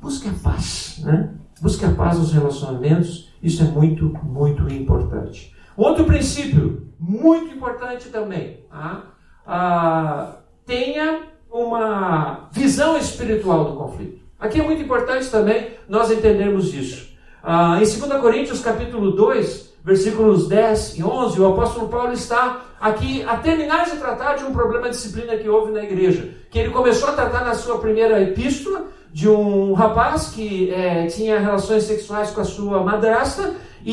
busque 0.00 0.28
a 0.28 0.32
paz, 0.32 1.00
né? 1.02 1.34
Busque 1.60 1.84
a 1.84 1.90
paz 1.90 2.18
nos 2.18 2.32
relacionamentos. 2.32 3.32
Isso 3.42 3.62
é 3.62 3.66
muito, 3.66 4.06
muito 4.22 4.68
importante. 4.72 5.54
Outro 5.76 6.04
princípio, 6.04 6.88
muito 6.98 7.54
importante 7.54 8.08
também. 8.08 8.64
Tá? 8.70 9.04
Ah, 9.46 10.36
tenha 10.64 11.22
uma 11.50 12.48
visão 12.52 12.96
espiritual 12.96 13.64
do 13.64 13.76
conflito. 13.76 14.22
Aqui 14.38 14.60
é 14.60 14.64
muito 14.64 14.82
importante 14.82 15.30
também 15.30 15.72
nós 15.88 16.10
entendermos 16.10 16.72
isso. 16.72 17.14
Ah, 17.42 17.76
em 17.76 17.84
2 17.84 18.20
Coríntios 18.20 18.60
capítulo 18.60 19.12
2, 19.12 19.73
versículos 19.84 20.48
10 20.48 20.98
e 20.98 21.04
11, 21.04 21.40
o 21.40 21.52
apóstolo 21.52 21.88
Paulo 21.88 22.12
está 22.14 22.62
aqui 22.80 23.22
a 23.28 23.36
terminar 23.36 23.84
de 23.84 23.96
tratar 23.96 24.34
de 24.34 24.44
um 24.44 24.52
problema 24.52 24.88
de 24.88 24.96
disciplina 24.96 25.36
que 25.36 25.46
houve 25.46 25.72
na 25.72 25.84
igreja, 25.84 26.30
que 26.50 26.58
ele 26.58 26.70
começou 26.70 27.10
a 27.10 27.12
tratar 27.12 27.44
na 27.44 27.54
sua 27.54 27.78
primeira 27.78 28.20
epístola, 28.22 28.86
de 29.12 29.28
um 29.28 29.74
rapaz 29.74 30.28
que 30.28 30.72
é, 30.72 31.06
tinha 31.06 31.38
relações 31.38 31.84
sexuais 31.84 32.30
com 32.30 32.40
a 32.40 32.44
sua 32.44 32.82
madrasta, 32.82 33.54
e, 33.84 33.92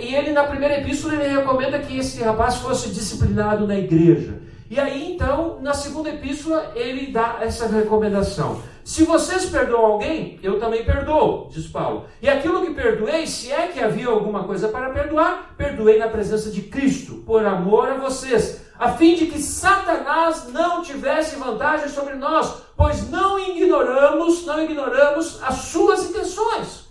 e 0.00 0.14
ele 0.14 0.32
na 0.32 0.44
primeira 0.44 0.80
epístola 0.80 1.14
ele 1.14 1.36
recomenda 1.36 1.78
que 1.78 1.98
esse 1.98 2.22
rapaz 2.22 2.56
fosse 2.56 2.88
disciplinado 2.88 3.66
na 3.66 3.78
igreja. 3.78 4.34
E 4.70 4.80
aí, 4.80 5.12
então, 5.12 5.58
na 5.60 5.74
segunda 5.74 6.08
epístola, 6.08 6.72
ele 6.74 7.12
dá 7.12 7.38
essa 7.40 7.66
recomendação. 7.66 8.62
Se 8.84 9.04
vocês 9.04 9.46
perdoam 9.46 9.84
alguém, 9.84 10.38
eu 10.42 10.58
também 10.58 10.84
perdoo, 10.84 11.48
diz 11.50 11.66
Paulo. 11.66 12.06
E 12.20 12.28
aquilo 12.28 12.64
que 12.64 12.74
perdoei, 12.74 13.26
se 13.26 13.52
é 13.52 13.68
que 13.68 13.80
havia 13.80 14.08
alguma 14.08 14.44
coisa 14.44 14.68
para 14.68 14.90
perdoar, 14.90 15.54
perdoei 15.56 15.98
na 15.98 16.08
presença 16.08 16.50
de 16.50 16.62
Cristo, 16.62 17.22
por 17.26 17.44
amor 17.44 17.88
a 17.88 17.94
vocês, 17.94 18.64
a 18.78 18.92
fim 18.92 19.14
de 19.14 19.26
que 19.26 19.38
Satanás 19.38 20.48
não 20.48 20.82
tivesse 20.82 21.36
vantagem 21.36 21.88
sobre 21.88 22.14
nós, 22.14 22.62
pois 22.76 23.10
não 23.10 23.38
ignoramos, 23.38 24.46
não 24.46 24.62
ignoramos 24.62 25.38
as 25.42 25.56
suas 25.56 26.08
intenções. 26.08 26.88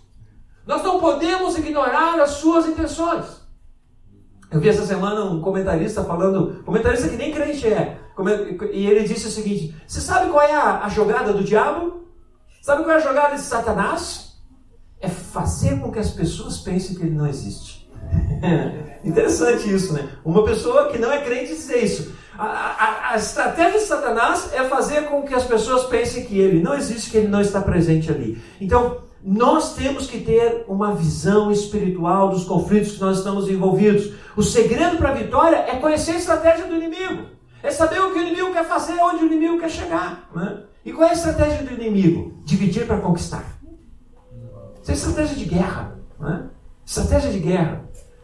Nós 0.67 0.84
não 0.84 0.99
podemos 0.99 1.58
ignorar 1.58 2.19
as 2.19 2.32
suas 2.32 2.67
intenções. 2.67 3.39
Eu 4.52 4.60
vi 4.60 4.69
essa 4.69 4.86
semana 4.86 5.25
um 5.25 5.41
comentarista 5.41 6.04
falando, 6.04 6.63
comentarista 6.63 7.10
que 7.10 7.17
nem 7.17 7.32
crente 7.32 7.67
é, 7.67 7.99
e 8.71 8.88
ele 8.88 9.08
disse 9.08 9.27
o 9.27 9.32
seguinte: 9.32 9.75
Você 9.88 10.01
sabe 10.01 10.29
qual 10.32 10.41
é 10.41 10.53
a, 10.53 10.86
a 10.86 10.89
jogada 10.89 11.34
do 11.34 11.43
diabo? 11.43 12.03
Sabe 12.62 12.84
qual 12.84 12.95
é 12.95 12.99
a 12.99 13.05
jogada 13.05 13.36
de 13.36 13.41
Satanás? 13.41 14.38
É 15.01 15.08
fazer 15.08 15.79
com 15.79 15.91
que 15.91 15.99
as 15.99 16.12
pessoas 16.12 16.58
pensem 16.58 16.95
que 16.95 17.03
ele 17.03 17.15
não 17.15 17.27
existe. 17.27 17.89
Interessante 19.03 19.73
isso, 19.73 19.93
né? 19.93 20.10
Uma 20.25 20.43
pessoa 20.43 20.89
que 20.89 20.97
não 20.97 21.12
é 21.12 21.21
crente 21.21 21.53
dizer 21.53 21.84
isso. 21.84 22.13
A, 22.38 22.45
a, 22.45 23.13
a, 23.13 23.15
estratégia 23.17 23.79
de 23.79 23.86
Satanás 23.86 24.49
é 24.53 24.63
fazer 24.65 25.03
com 25.05 25.23
que 25.23 25.34
as 25.34 25.43
pessoas 25.43 25.84
pensem 25.86 26.25
que 26.25 26.38
ele 26.38 26.62
não 26.62 26.73
existe, 26.73 27.12
que 27.12 27.17
ele 27.17 27.27
não 27.27 27.41
está 27.41 27.62
presente 27.62 28.10
ali. 28.10 28.41
Então, 28.60 28.99
nós 29.23 29.73
temos 29.75 30.08
que 30.08 30.21
ter 30.21 30.63
uma 30.67 30.93
visão 30.93 31.51
espiritual 31.51 32.29
dos 32.29 32.45
conflitos 32.45 32.93
que 32.93 33.01
nós 33.01 33.17
estamos 33.17 33.49
envolvidos. 33.49 34.13
O 34.36 34.43
segredo 34.43 34.97
para 34.97 35.10
a 35.10 35.13
vitória 35.13 35.58
é 35.58 35.75
conhecer 35.75 36.12
a 36.12 36.17
estratégia 36.17 36.65
do 36.65 36.75
inimigo. 36.75 37.38
É 37.62 37.72
saber 37.72 38.00
o 38.00 38.12
que 38.12 38.19
o 38.19 38.22
inimigo 38.22 38.54
quer 38.54 38.65
fazer, 38.65 38.93
onde 39.02 39.24
o 39.24 39.28
inimigo 39.28 39.60
quer 39.60 39.69
chegar. 39.69 40.30
Né? 40.34 40.63
E 40.86 40.93
qual 40.93 41.08
é 41.08 41.12
a 41.12 41.13
estratégia 41.13 41.63
do 41.63 41.74
inimigo? 41.74 42.41
Dividir 42.45 42.88
para 42.88 43.00
conquistar. 43.00 43.43
Isso 44.82 44.91
é 44.91 44.93
estratégia 44.93 45.36
de 45.36 45.45
guerra. 45.45 46.00
Né? 46.19 46.50
Estratégia 46.86 47.32
de 47.32 47.39
guerra. 47.39 47.84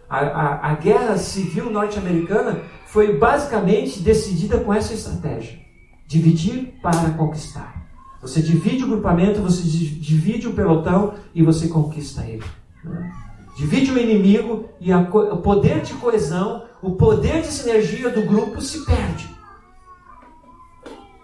A, 0.10 0.19
a, 0.19 0.71
a 0.71 0.76
guerra 0.76 1.17
civil 1.17 1.69
norte-americana 1.69 2.62
foi 2.88 3.17
basicamente 3.17 4.00
decidida 4.00 4.60
com 4.60 4.74
essa 4.74 4.93
estratégia: 4.93 5.60
dividir 6.08 6.80
para 6.82 7.12
conquistar. 7.12 7.76
Você 8.21 8.41
divide 8.41 8.84
o 8.84 8.88
grupamento, 8.88 9.41
você 9.41 9.62
divide 9.62 10.48
o 10.48 10.54
pelotão 10.54 11.13
e 11.34 11.43
você 11.43 11.67
conquista 11.67 12.26
ele. 12.26 12.43
Né? 12.84 13.12
Divide 13.55 13.91
o 13.91 13.97
inimigo 13.97 14.69
e 14.81 14.93
o 14.93 15.37
poder 15.37 15.81
de 15.81 15.93
coesão, 15.93 16.65
o 16.81 16.91
poder 16.91 17.41
de 17.41 17.47
sinergia 17.47 18.09
do 18.09 18.23
grupo 18.23 18.61
se 18.61 18.85
perde. 18.85 19.33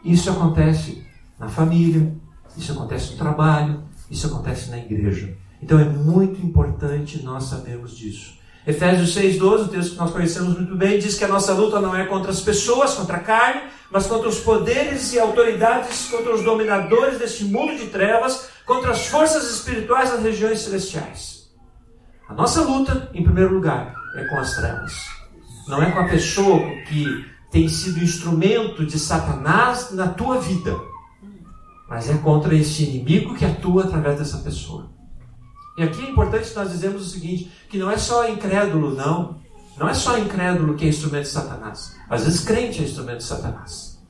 Isso 0.03 0.29
acontece 0.29 1.05
na 1.37 1.49
família, 1.49 2.13
isso 2.57 2.71
acontece 2.71 3.11
no 3.11 3.17
trabalho, 3.17 3.83
isso 4.09 4.27
acontece 4.27 4.69
na 4.69 4.77
igreja. 4.77 5.37
Então 5.61 5.77
é 5.79 5.85
muito 5.85 6.43
importante 6.45 7.21
nós 7.21 7.43
sabermos 7.45 7.95
disso. 7.97 8.39
Efésios 8.65 9.15
6,12, 9.15 9.65
o 9.65 9.67
texto 9.67 9.91
que 9.91 9.97
nós 9.97 10.11
conhecemos 10.11 10.55
muito 10.55 10.75
bem, 10.75 10.99
diz 10.99 11.17
que 11.17 11.23
a 11.23 11.27
nossa 11.27 11.53
luta 11.53 11.81
não 11.81 11.95
é 11.95 12.05
contra 12.05 12.31
as 12.31 12.41
pessoas, 12.41 12.93
contra 12.93 13.17
a 13.17 13.19
carne, 13.19 13.61
mas 13.91 14.05
contra 14.05 14.29
os 14.29 14.39
poderes 14.39 15.11
e 15.13 15.19
autoridades, 15.19 16.07
contra 16.09 16.33
os 16.33 16.43
dominadores 16.43 17.19
deste 17.19 17.43
mundo 17.43 17.75
de 17.75 17.87
trevas, 17.87 18.49
contra 18.65 18.91
as 18.91 19.07
forças 19.07 19.51
espirituais 19.51 20.11
das 20.11 20.21
regiões 20.21 20.59
celestiais. 20.59 21.30
A 22.31 22.33
nossa 22.33 22.61
luta, 22.61 23.09
em 23.13 23.25
primeiro 23.25 23.53
lugar, 23.53 23.93
é 24.15 24.23
com 24.23 24.37
as 24.37 24.55
trevas. 24.55 24.93
Não 25.67 25.83
é 25.83 25.91
com 25.91 25.99
a 25.99 26.07
pessoa 26.07 26.61
que 26.87 27.25
tem 27.51 27.67
sido 27.67 28.01
instrumento 28.01 28.85
de 28.85 28.97
Satanás 28.97 29.91
na 29.91 30.07
tua 30.07 30.39
vida, 30.39 30.79
mas 31.89 32.09
é 32.09 32.17
contra 32.19 32.55
este 32.55 32.83
inimigo 32.85 33.35
que 33.35 33.43
atua 33.43 33.83
através 33.83 34.17
dessa 34.17 34.37
pessoa. 34.37 34.89
E 35.77 35.83
aqui 35.83 36.05
é 36.05 36.09
importante 36.09 36.55
nós 36.55 36.71
dizermos 36.71 37.05
o 37.05 37.09
seguinte: 37.09 37.51
que 37.69 37.77
não 37.77 37.91
é 37.91 37.97
só 37.97 38.29
incrédulo, 38.29 38.95
não. 38.95 39.41
Não 39.77 39.89
é 39.89 39.93
só 39.93 40.17
incrédulo 40.17 40.75
que 40.75 40.85
é 40.85 40.87
instrumento 40.87 41.23
de 41.23 41.31
Satanás. 41.31 41.97
Às 42.09 42.23
vezes 42.23 42.45
crente 42.45 42.79
é 42.79 42.85
instrumento 42.85 43.17
de 43.17 43.25
Satanás. 43.25 44.01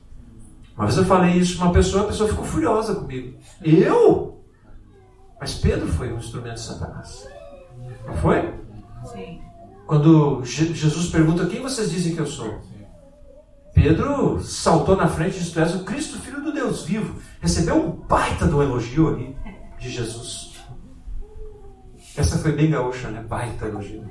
Uma 0.76 0.86
vez 0.86 0.96
eu 0.96 1.04
falei 1.04 1.32
isso 1.32 1.56
para 1.56 1.66
uma 1.66 1.72
pessoa, 1.72 2.04
a 2.04 2.06
pessoa 2.06 2.28
ficou 2.28 2.44
furiosa 2.44 2.94
comigo. 2.94 3.36
Eu? 3.64 4.44
Mas 5.40 5.54
Pedro 5.54 5.88
foi 5.88 6.12
um 6.12 6.18
instrumento 6.18 6.54
de 6.54 6.60
Satanás. 6.60 7.26
Não 8.06 8.16
foi? 8.16 8.54
Sim. 9.04 9.40
Quando 9.86 10.42
Jesus 10.44 11.10
pergunta 11.10 11.46
quem 11.46 11.60
vocês 11.60 11.90
dizem 11.90 12.14
que 12.14 12.20
eu 12.20 12.26
sou? 12.26 12.60
Pedro 13.74 14.40
saltou 14.42 14.96
na 14.96 15.08
frente 15.08 15.36
e 15.36 15.38
disse: 15.40 15.52
Tu 15.52 15.60
és 15.60 15.74
o 15.74 15.84
Cristo, 15.84 16.18
filho 16.18 16.42
do 16.42 16.52
Deus 16.52 16.84
vivo. 16.84 17.20
Recebeu 17.40 17.76
um 17.76 17.90
baita 17.90 18.46
do 18.46 18.62
elogio 18.62 19.08
ali 19.08 19.36
de 19.78 19.90
Jesus. 19.90 20.52
Essa 22.16 22.38
foi 22.38 22.52
bem 22.52 22.70
gaúcha, 22.70 23.08
né? 23.10 23.22
Baita 23.22 23.66
elogio. 23.66 24.04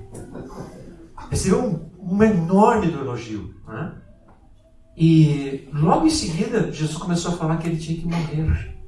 Recebeu 1.30 1.64
um, 1.64 1.90
um 2.00 2.24
enorme 2.24 2.88
do 2.88 3.00
elogio. 3.00 3.54
Né? 3.68 3.94
E 4.98 5.70
logo 5.72 6.08
em 6.08 6.10
seguida, 6.10 6.72
Jesus 6.72 6.98
começou 6.98 7.34
a 7.34 7.38
falar 7.38 7.58
que 7.58 7.68
ele 7.68 7.78
tinha 7.78 8.00
que 8.00 8.08
morrer. 8.08 8.81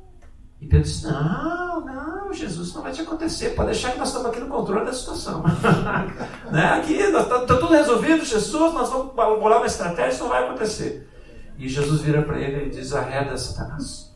E 0.63 0.65
Pedro 0.65 0.87
disse: 0.87 1.05
Não, 1.05 1.85
não, 1.85 2.33
Jesus, 2.33 2.73
não 2.73 2.81
vai 2.81 2.93
te 2.93 3.01
acontecer. 3.01 3.49
Pode 3.49 3.71
deixar 3.71 3.91
que 3.91 3.99
nós 3.99 4.07
estamos 4.07 4.29
aqui 4.29 4.39
no 4.39 4.47
controle 4.47 4.85
da 4.85 4.93
situação. 4.93 5.43
né? 6.49 6.65
Aqui 6.79 6.93
está 6.93 7.25
tá 7.25 7.57
tudo 7.57 7.73
resolvido, 7.73 8.23
Jesus, 8.23 8.73
nós 8.73 8.89
vamos 8.89 9.13
bolar 9.13 9.57
uma 9.57 9.67
estratégia, 9.67 10.13
isso 10.13 10.23
não 10.23 10.29
vai 10.29 10.45
acontecer. 10.45 11.09
E 11.57 11.67
Jesus 11.67 12.01
vira 12.01 12.21
para 12.21 12.39
ele 12.39 12.67
e 12.67 12.69
diz: 12.69 12.93
Arreda 12.93 13.37
Satanás. 13.37 14.15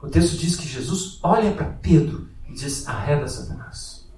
O 0.00 0.08
texto 0.08 0.36
diz 0.36 0.54
que 0.54 0.68
Jesus 0.68 1.18
olha 1.22 1.50
para 1.52 1.66
Pedro 1.66 2.28
diz 2.56 2.88
arreda 2.88 3.28
Satanás. 3.28 4.10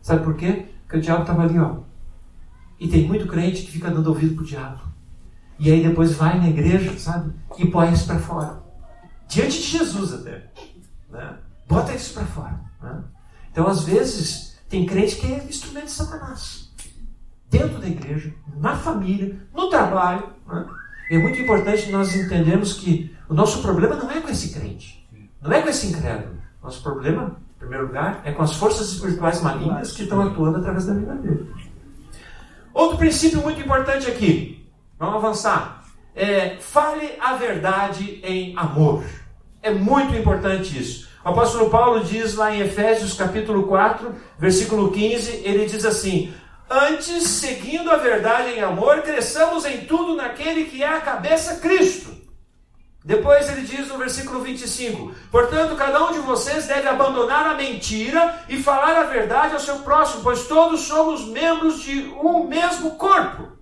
Sabe 0.00 0.24
por 0.24 0.34
quê? 0.34 0.66
Porque 0.82 0.98
o 0.98 1.00
diabo 1.00 1.22
estava 1.22 1.42
ali, 1.42 1.58
ó. 1.58 1.78
E 2.78 2.88
tem 2.88 3.06
muito 3.06 3.26
crente 3.26 3.62
que 3.62 3.72
fica 3.72 3.90
dando 3.90 4.08
ouvido 4.08 4.34
para 4.34 4.44
o 4.44 4.46
diabo. 4.46 4.82
E 5.58 5.70
aí 5.70 5.82
depois 5.82 6.14
vai 6.14 6.38
na 6.38 6.48
igreja, 6.48 6.96
sabe? 6.98 7.32
E 7.58 7.66
põe 7.66 7.92
isso 7.92 8.06
para 8.06 8.18
fora. 8.18 8.65
Diante 9.28 9.60
de 9.60 9.68
Jesus 9.78 10.14
até. 10.14 10.50
Né? 11.10 11.36
Bota 11.68 11.92
isso 11.94 12.14
para 12.14 12.26
fora. 12.26 12.60
Né? 12.82 13.02
Então, 13.50 13.66
às 13.66 13.84
vezes, 13.84 14.58
tem 14.68 14.86
crente 14.86 15.16
que 15.16 15.26
é 15.26 15.44
instrumento 15.44 15.86
de 15.86 15.92
Satanás. 15.92 16.70
Dentro 17.50 17.78
da 17.78 17.86
igreja, 17.86 18.34
na 18.56 18.76
família, 18.76 19.36
no 19.54 19.68
trabalho. 19.68 20.30
Né? 20.46 20.66
É 21.10 21.18
muito 21.18 21.40
importante 21.40 21.90
nós 21.90 22.14
entendermos 22.14 22.74
que 22.74 23.14
o 23.28 23.34
nosso 23.34 23.62
problema 23.62 23.96
não 23.96 24.10
é 24.10 24.20
com 24.20 24.28
esse 24.28 24.50
crente. 24.50 25.08
Não 25.40 25.52
é 25.52 25.62
com 25.62 25.68
esse 25.68 25.86
incrédulo. 25.86 26.36
Nosso 26.62 26.82
problema 26.82 27.36
em 27.56 27.58
primeiro 27.58 27.86
lugar, 27.86 28.20
é 28.24 28.32
com 28.32 28.42
as 28.42 28.54
forças 28.54 28.92
espirituais 28.92 29.40
malignas 29.40 29.92
que 29.92 30.02
estão 30.02 30.20
atuando 30.20 30.58
através 30.58 30.84
da 30.84 30.92
vida 30.92 31.14
dele. 31.14 31.50
Outro 32.72 32.98
princípio 32.98 33.40
muito 33.40 33.60
importante 33.60 34.10
aqui, 34.10 34.68
vamos 34.98 35.16
avançar. 35.16 35.75
É, 36.16 36.56
fale 36.58 37.12
a 37.20 37.34
verdade 37.34 38.22
em 38.24 38.56
amor. 38.56 39.04
É 39.62 39.70
muito 39.70 40.14
importante 40.14 40.78
isso. 40.78 41.06
O 41.22 41.28
apóstolo 41.28 41.68
Paulo 41.68 42.02
diz 42.02 42.34
lá 42.34 42.54
em 42.54 42.62
Efésios 42.62 43.12
capítulo 43.12 43.66
4, 43.66 44.14
versículo 44.38 44.90
15, 44.90 45.42
ele 45.44 45.66
diz 45.66 45.84
assim: 45.84 46.32
Antes, 46.70 47.22
seguindo 47.24 47.90
a 47.90 47.98
verdade 47.98 48.52
em 48.52 48.62
amor, 48.62 49.02
cresçamos 49.02 49.66
em 49.66 49.82
tudo 49.82 50.16
naquele 50.16 50.64
que 50.64 50.82
é 50.82 50.88
a 50.88 51.02
cabeça 51.02 51.56
Cristo. 51.56 52.16
Depois 53.04 53.48
ele 53.50 53.66
diz 53.66 53.86
no 53.88 53.98
versículo 53.98 54.40
25: 54.40 55.14
Portanto, 55.30 55.76
cada 55.76 56.02
um 56.02 56.12
de 56.12 56.20
vocês 56.20 56.66
deve 56.66 56.88
abandonar 56.88 57.46
a 57.46 57.54
mentira 57.54 58.42
e 58.48 58.62
falar 58.62 58.96
a 58.96 59.04
verdade 59.04 59.52
ao 59.52 59.60
seu 59.60 59.80
próximo, 59.80 60.22
pois 60.22 60.46
todos 60.46 60.80
somos 60.80 61.26
membros 61.26 61.82
de 61.82 62.08
um 62.22 62.44
mesmo 62.44 62.92
corpo. 62.92 63.55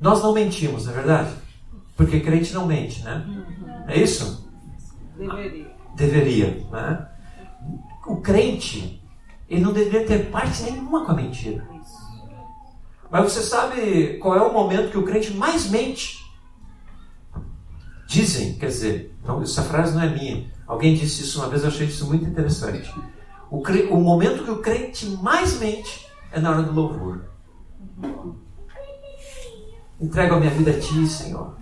Nós 0.00 0.22
não 0.22 0.32
mentimos, 0.32 0.86
não 0.86 0.92
é 0.92 0.96
verdade? 0.96 1.30
Porque 1.96 2.20
crente 2.20 2.54
não 2.54 2.66
mente, 2.66 3.02
né? 3.02 3.26
É 3.86 4.00
isso? 4.00 4.50
Deveria. 5.16 5.76
Deveria, 5.94 6.66
né? 6.72 7.08
O 8.06 8.16
crente, 8.16 9.02
ele 9.48 9.60
não 9.60 9.72
deveria 9.72 10.06
ter 10.06 10.30
parte 10.30 10.62
nenhuma 10.62 11.04
com 11.04 11.12
a 11.12 11.14
mentira. 11.14 11.68
Mas 13.10 13.32
você 13.32 13.42
sabe 13.42 14.18
qual 14.18 14.36
é 14.36 14.42
o 14.42 14.52
momento 14.52 14.90
que 14.90 14.98
o 14.98 15.04
crente 15.04 15.34
mais 15.34 15.68
mente? 15.68 16.18
Dizem, 18.06 18.54
quer 18.54 18.66
dizer, 18.66 19.18
não, 19.24 19.42
essa 19.42 19.62
frase 19.62 19.94
não 19.94 20.02
é 20.02 20.08
minha. 20.08 20.50
Alguém 20.66 20.94
disse 20.94 21.22
isso 21.22 21.40
uma 21.40 21.48
vez, 21.48 21.62
eu 21.62 21.68
achei 21.68 21.86
isso 21.86 22.06
muito 22.06 22.24
interessante. 22.24 22.92
O, 23.50 23.60
cre... 23.60 23.88
o 23.90 23.96
momento 23.96 24.44
que 24.44 24.50
o 24.50 24.62
crente 24.62 25.06
mais 25.22 25.58
mente 25.58 26.06
é 26.32 26.40
na 26.40 26.50
hora 26.50 26.62
do 26.62 26.72
louvor. 26.72 27.24
Entrego 30.00 30.34
a 30.34 30.40
minha 30.40 30.50
vida 30.50 30.70
a 30.70 30.80
Ti, 30.80 31.06
Senhor. 31.06 31.54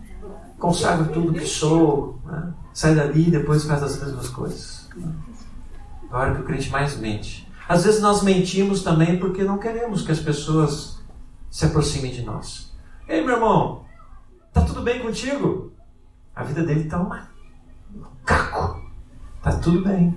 Consagro 0.59 1.12
tudo 1.12 1.32
que 1.32 1.47
sou. 1.47 2.20
Né? 2.24 2.55
Sai 2.72 2.95
dali 2.95 3.28
e 3.28 3.30
depois 3.30 3.64
faz 3.64 3.82
as 3.82 4.01
mesmas 4.01 4.28
coisas. 4.28 4.89
É 4.97 6.14
a 6.14 6.18
hora 6.18 6.34
que 6.34 6.43
o 6.43 6.45
crente 6.45 6.70
mais 6.70 6.97
mente. 6.97 7.51
Às 7.68 7.84
vezes 7.84 8.01
nós 8.01 8.22
mentimos 8.22 8.82
também 8.82 9.18
porque 9.18 9.45
não 9.45 9.59
queremos 9.59 10.03
que 10.03 10.12
as 10.12 10.20
pessoas 10.20 10.99
se 11.51 11.66
aproximem 11.66 12.12
de 12.12 12.22
nós. 12.22 12.72
Ei, 13.09 13.24
meu 13.24 13.34
irmão, 13.34 13.84
tá 14.53 14.62
tudo 14.62 14.82
bem 14.82 15.01
contigo? 15.01 15.72
A 16.34 16.45
vida 16.45 16.62
dele 16.62 16.84
está 16.84 17.01
um 17.01 17.11
caco. 18.24 18.80
Está 19.36 19.53
tudo 19.59 19.82
bem. 19.82 20.16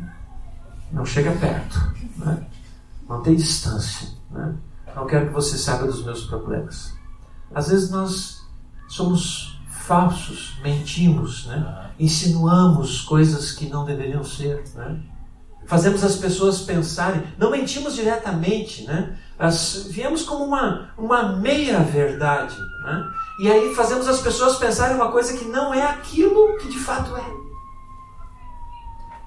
Não 0.91 1.05
chega 1.05 1.31
perto. 1.31 1.93
Né? 2.17 2.45
Mantém 3.07 3.35
distância. 3.35 4.07
Né? 4.29 4.55
Não 4.95 5.07
quero 5.07 5.27
que 5.27 5.33
você 5.33 5.57
saiba 5.57 5.85
dos 5.85 6.05
meus 6.05 6.25
problemas. 6.25 7.00
Às 7.53 7.69
vezes 7.69 7.89
nós 7.89 8.41
somos 8.87 9.59
falsos, 9.67 10.57
mentimos, 10.63 11.47
né? 11.47 11.91
insinuamos 11.99 13.01
coisas 13.01 13.51
que 13.51 13.67
não 13.67 13.85
deveriam 13.85 14.23
ser. 14.23 14.63
Né? 14.75 14.99
Fazemos 15.65 16.03
as 16.03 16.15
pessoas 16.15 16.61
pensarem, 16.61 17.23
não 17.37 17.51
mentimos 17.51 17.95
diretamente, 17.95 18.83
né? 18.85 19.17
As, 19.37 19.87
viemos 19.89 20.23
como 20.23 20.43
uma, 20.43 20.91
uma 20.97 21.37
meia 21.37 21.79
verdade. 21.79 22.55
Né? 22.83 23.03
E 23.39 23.51
aí 23.51 23.75
fazemos 23.75 24.07
as 24.07 24.21
pessoas 24.21 24.57
pensarem 24.57 24.95
uma 24.95 25.11
coisa 25.11 25.37
que 25.37 25.45
não 25.45 25.73
é 25.73 25.83
aquilo 25.83 26.57
que 26.57 26.67
de 26.67 26.79
fato 26.79 27.15
é. 27.17 27.41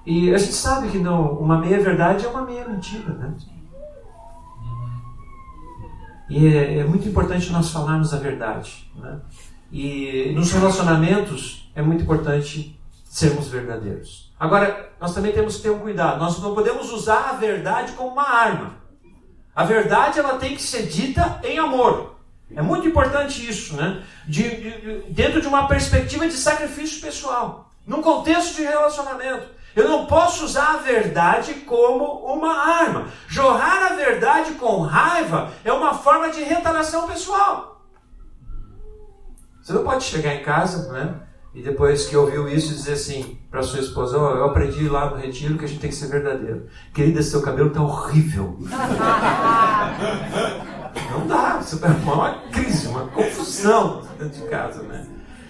E 0.07 0.35
a 0.35 0.39
gente 0.39 0.55
sabe 0.55 0.89
que 0.91 0.99
não, 0.99 1.33
uma 1.33 1.59
meia 1.59 1.83
verdade 1.83 2.27
é 2.27 2.29
uma 2.29 2.43
meia 2.43 2.69
mentira, 2.69 3.15
né? 3.15 3.35
E 6.29 6.47
é, 6.47 6.79
é 6.79 6.85
muito 6.85 7.09
importante 7.09 7.53
nós 7.53 7.71
falarmos 7.71 8.15
a 8.15 8.19
verdade, 8.19 8.91
né? 8.97 9.21
E 9.71 10.33
nos 10.35 10.53
relacionamentos 10.53 11.71
é 11.75 11.83
muito 11.83 12.05
importante 12.05 12.79
sermos 13.05 13.49
verdadeiros. 13.49 14.33
Agora, 14.39 14.91
nós 15.01 15.15
também 15.15 15.33
temos 15.33 15.57
que 15.57 15.63
ter 15.63 15.71
um 15.71 15.79
cuidado. 15.79 16.21
Nós 16.21 16.41
não 16.41 16.55
podemos 16.55 16.93
usar 16.93 17.31
a 17.31 17.33
verdade 17.33 17.93
como 17.93 18.11
uma 18.11 18.29
arma. 18.29 18.77
A 19.55 19.65
verdade 19.65 20.19
ela 20.19 20.39
tem 20.39 20.55
que 20.55 20.63
ser 20.63 20.87
dita 20.87 21.41
em 21.45 21.59
amor. 21.59 22.17
É 22.55 22.63
muito 22.63 22.87
importante 22.87 23.49
isso, 23.49 23.77
né? 23.77 24.03
De, 24.27 24.43
de, 24.43 25.13
dentro 25.13 25.41
de 25.41 25.47
uma 25.47 25.67
perspectiva 25.67 26.27
de 26.27 26.35
sacrifício 26.35 27.01
pessoal, 27.01 27.71
num 27.87 28.03
contexto 28.03 28.57
de 28.57 28.63
relacionamento. 28.63 29.47
Eu 29.75 29.89
não 29.89 30.07
posso 30.07 30.45
usar 30.45 30.75
a 30.75 30.77
verdade 30.79 31.55
como 31.67 32.05
uma 32.05 32.55
arma. 32.55 33.07
Jorrar 33.27 33.93
a 33.93 33.95
verdade 33.95 34.53
com 34.53 34.81
raiva 34.81 35.51
é 35.65 35.73
uma 35.73 35.95
forma 35.95 36.31
de 36.31 36.43
retaliação 36.43 37.09
pessoal. 37.09 37.83
Você 39.61 39.73
não 39.73 39.83
pode 39.83 40.05
chegar 40.05 40.35
em 40.35 40.43
casa, 40.43 40.93
né? 40.93 41.15
E 41.55 41.63
depois 41.63 42.07
que 42.07 42.17
ouviu 42.17 42.49
isso, 42.49 42.75
dizer 42.75 42.95
assim 42.95 43.39
para 43.51 43.63
sua 43.63 43.81
esposa: 43.81 44.19
oh, 44.19 44.37
Eu 44.37 44.45
aprendi 44.45 44.89
lá 44.89 45.09
no 45.11 45.17
retiro 45.17 45.57
que 45.57 45.65
a 45.65 45.69
gente 45.69 45.81
tem 45.81 45.91
que 45.91 45.97
ser 45.97 46.09
verdadeiro. 46.09 46.67
Querida, 46.93 47.23
seu 47.23 47.41
cabelo 47.41 47.69
está 47.69 47.81
horrível. 47.81 48.59
Não 51.11 51.27
dá, 51.27 51.59
isso 51.61 51.81
é 51.85 51.89
uma 51.89 52.35
crise, 52.51 52.89
uma 52.89 53.07
confusão 53.07 54.03
dentro 54.19 54.43
de 54.43 54.49
casa, 54.49 54.83
né? 54.83 55.07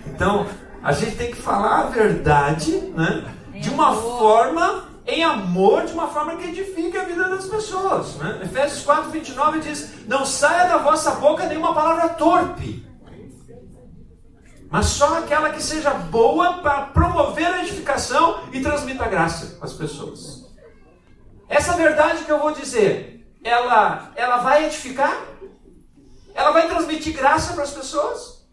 Então, 0.06 0.46
a 0.82 0.92
gente 0.92 1.16
tem 1.16 1.30
que 1.30 1.36
falar 1.36 1.80
a 1.80 1.86
verdade, 1.86 2.76
né? 2.94 3.24
De 3.60 3.70
uma 3.70 3.94
forma 3.94 4.88
em 5.06 5.22
amor, 5.22 5.84
de 5.84 5.92
uma 5.92 6.08
forma 6.08 6.36
que 6.36 6.48
edifique 6.48 6.96
a 6.96 7.04
vida 7.04 7.28
das 7.28 7.46
pessoas. 7.46 8.16
Né? 8.16 8.40
Efésios 8.44 8.82
4, 8.84 9.10
29 9.10 9.60
diz: 9.60 10.06
Não 10.06 10.24
saia 10.24 10.68
da 10.68 10.78
vossa 10.78 11.12
boca 11.12 11.46
nenhuma 11.46 11.74
palavra 11.74 12.08
torpe, 12.10 12.86
mas 14.70 14.86
só 14.86 15.18
aquela 15.18 15.50
que 15.50 15.62
seja 15.62 15.90
boa 15.90 16.54
para 16.54 16.86
promover 16.86 17.46
a 17.46 17.62
edificação 17.62 18.40
e 18.52 18.60
transmita 18.60 19.06
graça 19.06 19.58
às 19.60 19.72
pessoas. 19.72 20.52
Essa 21.48 21.74
verdade 21.74 22.24
que 22.24 22.32
eu 22.32 22.40
vou 22.40 22.52
dizer, 22.52 23.24
ela, 23.44 24.10
ela 24.16 24.38
vai 24.38 24.64
edificar? 24.66 25.16
Ela 26.34 26.50
vai 26.50 26.66
transmitir 26.66 27.14
graça 27.14 27.52
para 27.52 27.62
as 27.62 27.70
pessoas? 27.70 28.44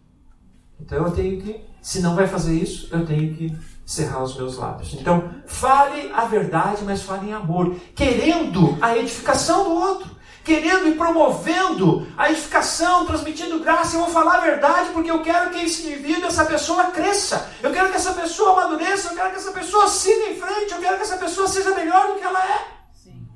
Então 0.80 1.06
eu 1.06 1.12
tenho 1.12 1.42
que, 1.42 1.66
se 1.82 2.02
não 2.02 2.16
vai 2.16 2.28
fazer 2.28 2.54
isso, 2.54 2.88
eu 2.92 3.06
tenho 3.06 3.34
que 3.34 3.58
cerrar 3.92 4.24
os 4.24 4.36
meus 4.38 4.58
lábios. 4.58 4.94
Então, 4.94 5.30
fale 5.46 6.10
a 6.14 6.24
verdade, 6.24 6.84
mas 6.86 7.02
fale 7.02 7.30
em 7.30 7.34
amor, 7.34 7.76
querendo 7.94 8.78
a 8.82 8.98
edificação 8.98 9.66
do 9.66 9.72
outro, 9.72 10.10
querendo 10.46 10.88
e 10.88 10.96
promovendo 10.96 12.08
a 12.18 12.32
edificação, 12.32 13.06
transmitindo 13.06 13.60
graça. 13.60 13.98
Eu 13.98 14.02
vou 14.04 14.10
falar 14.10 14.38
a 14.38 14.40
verdade 14.40 14.92
porque 14.94 15.12
eu 15.12 15.22
quero 15.22 15.52
que 15.52 15.60
esse 15.60 15.86
indivíduo, 15.86 16.28
essa 16.28 16.46
pessoa 16.46 16.86
cresça. 16.86 17.50
Eu 17.62 17.72
quero 17.72 17.90
que 17.90 17.98
essa 17.98 18.14
pessoa 18.14 18.64
amadureça, 18.64 19.10
eu 19.10 19.16
quero 19.16 19.32
que 19.32 19.36
essa 19.36 19.52
pessoa 19.52 19.88
siga 19.90 20.30
em 20.30 20.40
frente, 20.40 20.72
eu 20.72 20.80
quero 20.80 20.96
que 20.96 21.04
essa 21.04 21.18
pessoa 21.18 21.48
seja 21.48 21.76
melhor 21.76 22.08
do 22.08 22.16
que 22.16 22.24
ela 22.24 22.44
é. 22.44 22.68
Sim. 22.94 23.28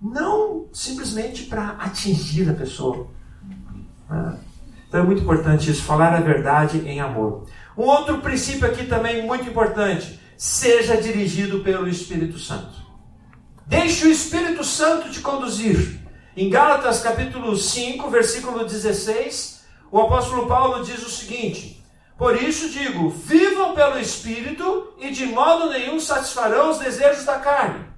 Não 0.00 0.68
simplesmente 0.74 1.44
para 1.44 1.70
atingir 1.78 2.50
a 2.50 2.54
pessoa 2.54 3.08
então 4.90 5.02
é 5.02 5.04
muito 5.04 5.22
importante 5.22 5.70
isso, 5.70 5.84
falar 5.84 6.12
a 6.14 6.20
verdade 6.20 6.78
em 6.84 7.00
amor. 7.00 7.46
Um 7.78 7.84
outro 7.84 8.18
princípio 8.18 8.66
aqui 8.66 8.86
também 8.86 9.24
muito 9.24 9.48
importante: 9.48 10.18
seja 10.36 11.00
dirigido 11.00 11.60
pelo 11.60 11.88
Espírito 11.88 12.40
Santo. 12.40 12.74
Deixe 13.68 14.04
o 14.04 14.10
Espírito 14.10 14.64
Santo 14.64 15.08
te 15.08 15.20
conduzir. 15.20 16.00
Em 16.36 16.50
Gálatas 16.50 17.00
capítulo 17.02 17.56
5, 17.56 18.10
versículo 18.10 18.64
16, 18.64 19.64
o 19.92 20.00
apóstolo 20.00 20.48
Paulo 20.48 20.84
diz 20.84 21.06
o 21.06 21.10
seguinte: 21.10 21.84
Por 22.18 22.34
isso 22.34 22.68
digo, 22.70 23.10
vivam 23.10 23.76
pelo 23.76 23.96
Espírito 23.96 24.92
e 24.98 25.12
de 25.12 25.24
modo 25.26 25.70
nenhum 25.70 26.00
satisfarão 26.00 26.68
os 26.68 26.78
desejos 26.78 27.24
da 27.24 27.38
carne. 27.38 27.89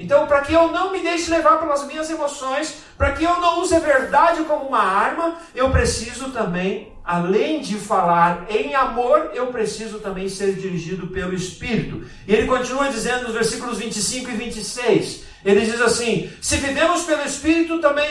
Então, 0.00 0.26
para 0.26 0.40
que 0.40 0.54
eu 0.54 0.72
não 0.72 0.90
me 0.90 1.00
deixe 1.00 1.30
levar 1.30 1.58
pelas 1.58 1.86
minhas 1.86 2.08
emoções, 2.08 2.76
para 2.96 3.12
que 3.12 3.22
eu 3.22 3.38
não 3.38 3.60
use 3.60 3.74
a 3.74 3.78
verdade 3.78 4.42
como 4.44 4.64
uma 4.64 4.82
arma, 4.82 5.36
eu 5.54 5.70
preciso 5.70 6.30
também, 6.30 6.90
além 7.04 7.60
de 7.60 7.76
falar 7.76 8.46
em 8.48 8.74
amor, 8.74 9.32
eu 9.34 9.48
preciso 9.48 9.98
também 9.98 10.26
ser 10.26 10.54
dirigido 10.54 11.08
pelo 11.08 11.34
Espírito. 11.34 12.02
E 12.26 12.32
ele 12.32 12.46
continua 12.46 12.88
dizendo 12.88 13.24
nos 13.24 13.34
versículos 13.34 13.76
25 13.76 14.30
e 14.30 14.36
26. 14.36 15.24
Ele 15.44 15.60
diz 15.60 15.80
assim: 15.82 16.30
Se 16.40 16.56
vivemos 16.56 17.02
pelo 17.02 17.22
Espírito, 17.22 17.78
também 17.78 18.08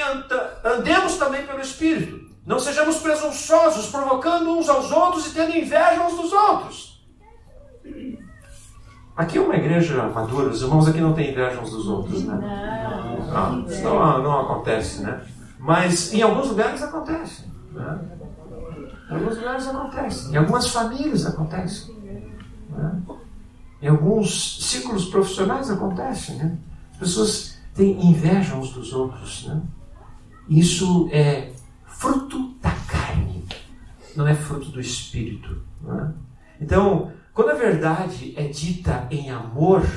andemos 0.64 1.16
também 1.16 1.42
pelo 1.42 1.60
Espírito. 1.60 2.20
Não 2.46 2.60
sejamos 2.60 2.98
presunçosos, 2.98 3.88
provocando 3.88 4.56
uns 4.56 4.70
aos 4.70 4.92
outros 4.92 5.26
e 5.26 5.32
tendo 5.32 5.58
inveja 5.58 6.06
uns 6.06 6.16
dos 6.16 6.32
outros. 6.32 7.02
Aqui 9.20 9.38
é 9.38 9.42
uma 9.42 9.58
igreja 9.58 10.08
madura, 10.08 10.48
os 10.48 10.62
irmãos 10.62 10.88
aqui 10.88 11.02
não 11.02 11.12
têm 11.12 11.32
inveja 11.32 11.60
uns 11.60 11.72
dos 11.72 11.88
outros, 11.88 12.24
né? 12.24 12.36
Não, 12.38 13.36
ah, 13.36 14.18
não, 14.18 14.24
não 14.24 14.40
acontece, 14.40 15.02
né? 15.02 15.22
Mas 15.60 16.14
em 16.14 16.22
alguns 16.22 16.48
lugares 16.48 16.82
acontece. 16.82 17.44
Né? 17.74 18.00
Em 19.12 19.16
alguns 19.16 19.36
lugares 19.36 19.68
acontece. 19.68 20.32
Em 20.32 20.38
algumas 20.38 20.70
famílias 20.70 21.26
acontece. 21.26 21.94
Né? 22.70 23.02
Em 23.82 23.88
alguns 23.90 24.66
ciclos 24.66 25.08
profissionais 25.08 25.70
acontece. 25.70 26.36
Né? 26.36 26.58
As 26.94 27.00
pessoas 27.00 27.60
têm 27.76 28.02
inveja 28.02 28.56
uns 28.56 28.72
dos 28.72 28.94
outros. 28.94 29.48
Né? 29.48 29.62
Isso 30.48 31.10
é 31.12 31.52
fruto 31.86 32.54
da 32.62 32.72
carne, 32.88 33.44
não 34.16 34.26
é 34.26 34.34
fruto 34.34 34.70
do 34.70 34.80
espírito. 34.80 35.62
Né? 35.82 36.14
Então, 36.62 37.12
quando 37.40 37.52
a 37.52 37.54
verdade 37.54 38.34
é 38.36 38.50
dita 38.50 39.08
em 39.10 39.32
amor, 39.32 39.88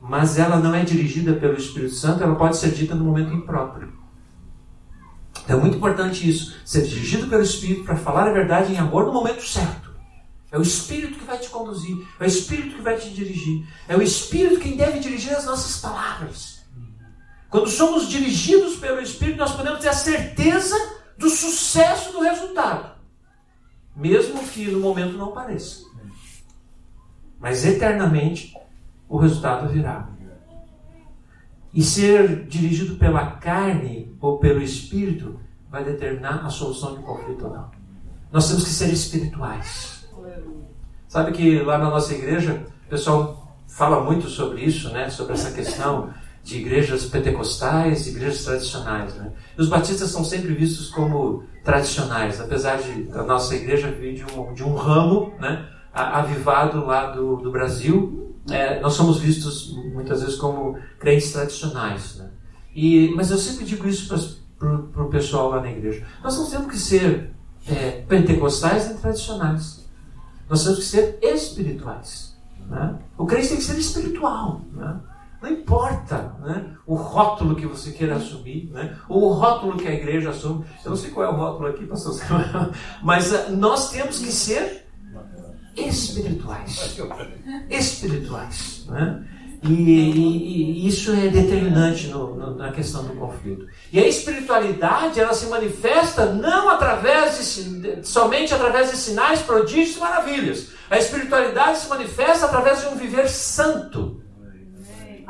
mas 0.00 0.40
ela 0.40 0.56
não 0.56 0.74
é 0.74 0.82
dirigida 0.82 1.34
pelo 1.34 1.56
Espírito 1.56 1.94
Santo, 1.94 2.24
ela 2.24 2.34
pode 2.34 2.56
ser 2.56 2.72
dita 2.72 2.96
no 2.96 3.04
momento 3.04 3.32
impróprio. 3.32 3.92
Então 5.44 5.56
é 5.56 5.60
muito 5.60 5.76
importante 5.76 6.28
isso, 6.28 6.56
ser 6.64 6.82
dirigido 6.82 7.28
pelo 7.28 7.44
Espírito 7.44 7.84
para 7.84 7.94
falar 7.94 8.26
a 8.26 8.32
verdade 8.32 8.72
em 8.72 8.76
amor 8.76 9.06
no 9.06 9.12
momento 9.12 9.40
certo. 9.44 9.94
É 10.50 10.58
o 10.58 10.62
Espírito 10.62 11.16
que 11.20 11.24
vai 11.24 11.38
te 11.38 11.48
conduzir, 11.48 12.04
é 12.18 12.24
o 12.24 12.26
Espírito 12.26 12.74
que 12.74 12.82
vai 12.82 12.96
te 12.96 13.08
dirigir, 13.10 13.64
é 13.86 13.96
o 13.96 14.02
Espírito 14.02 14.58
quem 14.58 14.76
deve 14.76 14.98
dirigir 14.98 15.36
as 15.36 15.44
nossas 15.44 15.80
palavras. 15.80 16.64
Quando 17.48 17.68
somos 17.68 18.08
dirigidos 18.08 18.74
pelo 18.78 19.00
Espírito, 19.00 19.38
nós 19.38 19.54
podemos 19.54 19.78
ter 19.78 19.90
a 19.90 19.92
certeza 19.92 20.74
do 21.16 21.30
sucesso 21.30 22.10
do 22.10 22.18
resultado, 22.18 22.98
mesmo 23.94 24.42
que 24.48 24.66
no 24.66 24.80
momento 24.80 25.16
não 25.16 25.30
pareça. 25.30 25.86
Mas 27.40 27.64
eternamente 27.64 28.54
o 29.08 29.16
resultado 29.16 29.68
virá. 29.68 30.08
E 31.72 31.82
ser 31.82 32.46
dirigido 32.46 32.96
pela 32.96 33.32
carne 33.32 34.16
ou 34.20 34.38
pelo 34.38 34.60
espírito 34.60 35.38
vai 35.70 35.84
determinar 35.84 36.44
a 36.44 36.50
solução 36.50 36.96
de 36.96 37.02
conflito 37.02 37.46
ou 37.46 37.52
não. 37.52 37.70
Nós 38.32 38.48
temos 38.48 38.64
que 38.64 38.70
ser 38.70 38.92
espirituais. 38.92 40.08
Sabe 41.06 41.32
que 41.32 41.60
lá 41.62 41.78
na 41.78 41.90
nossa 41.90 42.14
igreja, 42.14 42.62
o 42.86 42.90
pessoal 42.90 43.56
fala 43.66 44.02
muito 44.02 44.28
sobre 44.28 44.62
isso, 44.62 44.90
né? 44.90 45.08
sobre 45.08 45.34
essa 45.34 45.52
questão 45.52 46.12
de 46.42 46.58
igrejas 46.58 47.04
pentecostais 47.06 48.06
igrejas 48.06 48.44
tradicionais. 48.44 49.14
Né? 49.14 49.32
E 49.56 49.60
os 49.60 49.68
batistas 49.68 50.10
são 50.10 50.24
sempre 50.24 50.54
vistos 50.54 50.88
como 50.88 51.44
tradicionais, 51.62 52.40
apesar 52.40 52.76
de 52.76 53.10
a 53.12 53.22
nossa 53.22 53.54
igreja 53.54 53.90
vir 53.90 54.14
de 54.14 54.24
um, 54.24 54.54
de 54.54 54.64
um 54.64 54.74
ramo 54.74 55.34
né? 55.38 55.66
Avivado 55.92 56.84
lá 56.84 57.06
do, 57.10 57.36
do 57.36 57.50
Brasil, 57.50 58.34
é, 58.50 58.80
nós 58.80 58.94
somos 58.94 59.18
vistos 59.18 59.74
muitas 59.92 60.20
vezes 60.22 60.36
como 60.36 60.78
crentes 60.98 61.32
tradicionais. 61.32 62.16
Né? 62.16 62.30
E, 62.74 63.12
mas 63.14 63.30
eu 63.30 63.38
sempre 63.38 63.64
digo 63.64 63.88
isso 63.88 64.08
para 64.58 65.02
o 65.02 65.08
pessoal 65.08 65.50
lá 65.50 65.60
na 65.60 65.70
igreja. 65.70 66.06
Nós 66.22 66.36
não 66.36 66.48
temos 66.48 66.68
que 66.68 66.78
ser 66.78 67.30
é, 67.66 68.02
pentecostais 68.08 68.88
nem 68.88 68.96
tradicionais. 68.96 69.86
Nós 70.48 70.64
temos 70.64 70.78
que 70.78 70.84
ser 70.84 71.18
espirituais. 71.22 72.36
Né? 72.68 72.98
O 73.16 73.26
crente 73.26 73.48
tem 73.48 73.56
que 73.58 73.64
ser 73.64 73.78
espiritual. 73.78 74.62
Né? 74.72 75.00
Não 75.40 75.50
importa 75.50 76.34
né, 76.40 76.74
o 76.84 76.96
rótulo 76.96 77.54
que 77.54 77.66
você 77.66 77.92
queira 77.92 78.16
assumir, 78.16 78.70
né, 78.72 78.96
ou 79.08 79.30
o 79.30 79.32
rótulo 79.32 79.76
que 79.76 79.86
a 79.86 79.94
igreja 79.94 80.30
assume. 80.30 80.64
Eu 80.84 80.90
não 80.90 80.96
sei 80.96 81.10
qual 81.10 81.26
é 81.26 81.30
o 81.30 81.36
rótulo 81.36 81.68
aqui, 81.68 81.86
pastor 81.86 82.14
mas 83.02 83.32
uh, 83.32 83.50
nós 83.56 83.90
temos 83.90 84.18
que 84.18 84.32
ser 84.32 84.87
espirituais. 85.86 86.96
Espirituais. 87.70 88.84
Né? 88.88 89.24
E, 89.62 89.72
e, 89.72 90.84
e, 90.84 90.86
isso 90.86 91.10
é 91.12 91.28
determinante 91.28 92.06
no, 92.06 92.34
no, 92.34 92.54
na 92.56 92.70
questão 92.70 93.04
do 93.04 93.14
conflito. 93.14 93.66
E 93.92 93.98
a 93.98 94.06
espiritualidade 94.06 95.18
ela 95.18 95.34
se 95.34 95.46
manifesta 95.46 96.26
não 96.26 96.68
através 96.68 97.56
de, 97.56 98.06
somente 98.06 98.54
através 98.54 98.90
de 98.90 98.96
sinais, 98.96 99.42
prodígios 99.42 99.96
e 99.96 100.00
maravilhas. 100.00 100.68
A 100.88 100.96
espiritualidade 100.96 101.78
se 101.78 101.88
manifesta 101.88 102.46
através 102.46 102.80
de 102.80 102.86
um 102.86 102.94
viver 102.94 103.28
santo. 103.28 104.22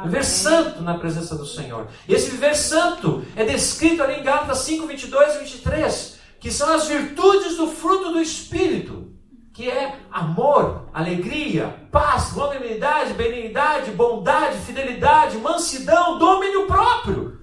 Viver 0.04 0.24
santo 0.24 0.82
na 0.82 0.96
presença 0.96 1.34
do 1.34 1.46
Senhor. 1.46 1.88
E 2.06 2.14
esse 2.14 2.30
viver 2.30 2.54
santo 2.54 3.24
é 3.34 3.44
descrito 3.44 4.02
ali 4.02 4.20
em 4.20 4.22
Gálatas 4.22 4.58
5, 4.58 4.86
22 4.86 5.34
e 5.34 5.38
23, 5.38 6.18
que 6.38 6.52
são 6.52 6.72
as 6.72 6.86
virtudes 6.86 7.56
do 7.56 7.66
fruto 7.66 8.12
do 8.12 8.20
Espírito 8.20 9.17
que 9.58 9.68
é 9.68 9.98
amor, 10.12 10.88
alegria, 10.94 11.88
paz, 11.90 12.32
longanimidade, 12.32 13.14
benignidade, 13.14 13.90
bondade, 13.90 14.56
fidelidade, 14.58 15.36
mansidão, 15.38 16.16
domínio 16.16 16.68
próprio. 16.68 17.40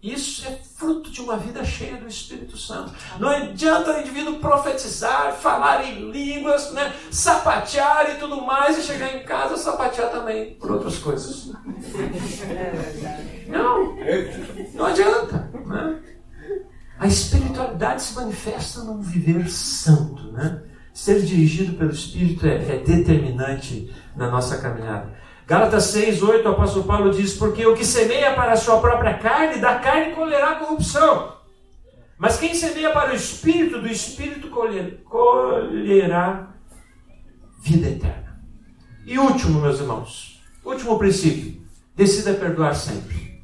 Isso 0.00 0.46
é 0.46 0.52
fruto 0.76 1.10
de 1.10 1.20
uma 1.20 1.36
vida 1.36 1.64
cheia 1.64 1.96
do 1.96 2.06
Espírito 2.06 2.56
Santo. 2.56 2.94
Não 3.18 3.30
adianta 3.30 3.96
o 3.96 4.00
indivíduo 4.00 4.38
profetizar, 4.38 5.32
falar 5.32 5.84
em 5.84 6.12
línguas, 6.12 6.72
né, 6.72 6.94
sapatear 7.10 8.12
e 8.12 8.20
tudo 8.20 8.42
mais, 8.42 8.78
e 8.78 8.82
chegar 8.82 9.12
em 9.12 9.24
casa 9.24 9.56
sapatear 9.56 10.08
também 10.12 10.54
por 10.54 10.70
outras 10.70 10.98
coisas. 10.98 11.50
Não, 13.48 13.96
não 14.74 14.86
adianta. 14.86 15.50
Né? 15.66 16.00
A 16.96 17.08
espiritualidade 17.08 18.02
se 18.02 18.14
manifesta 18.14 18.84
num 18.84 19.00
viver 19.00 19.50
santo. 19.50 20.30
Né? 20.30 20.69
Ser 21.00 21.22
dirigido 21.22 21.78
pelo 21.78 21.92
Espírito 21.92 22.46
é, 22.46 22.56
é 22.56 22.76
determinante 22.76 23.90
na 24.14 24.30
nossa 24.30 24.58
caminhada. 24.58 25.10
Gálatas 25.46 25.84
6, 25.84 26.22
8, 26.22 26.46
o 26.46 26.52
apóstolo 26.52 26.84
Paulo 26.84 27.10
diz: 27.10 27.38
Porque 27.38 27.64
o 27.66 27.74
que 27.74 27.86
semeia 27.86 28.34
para 28.34 28.52
a 28.52 28.56
sua 28.56 28.78
própria 28.82 29.14
carne, 29.14 29.62
da 29.62 29.78
carne 29.78 30.14
colherá 30.14 30.56
corrupção. 30.56 31.38
Mas 32.18 32.36
quem 32.38 32.54
semeia 32.54 32.90
para 32.90 33.12
o 33.12 33.16
Espírito, 33.16 33.80
do 33.80 33.88
Espírito 33.88 34.48
colher, 34.48 35.02
colherá 35.04 36.50
vida 37.62 37.88
eterna. 37.88 38.38
E 39.06 39.18
último, 39.18 39.58
meus 39.62 39.80
irmãos, 39.80 40.38
último 40.62 40.98
princípio: 40.98 41.62
decida 41.96 42.34
perdoar 42.34 42.74
sempre. 42.74 43.40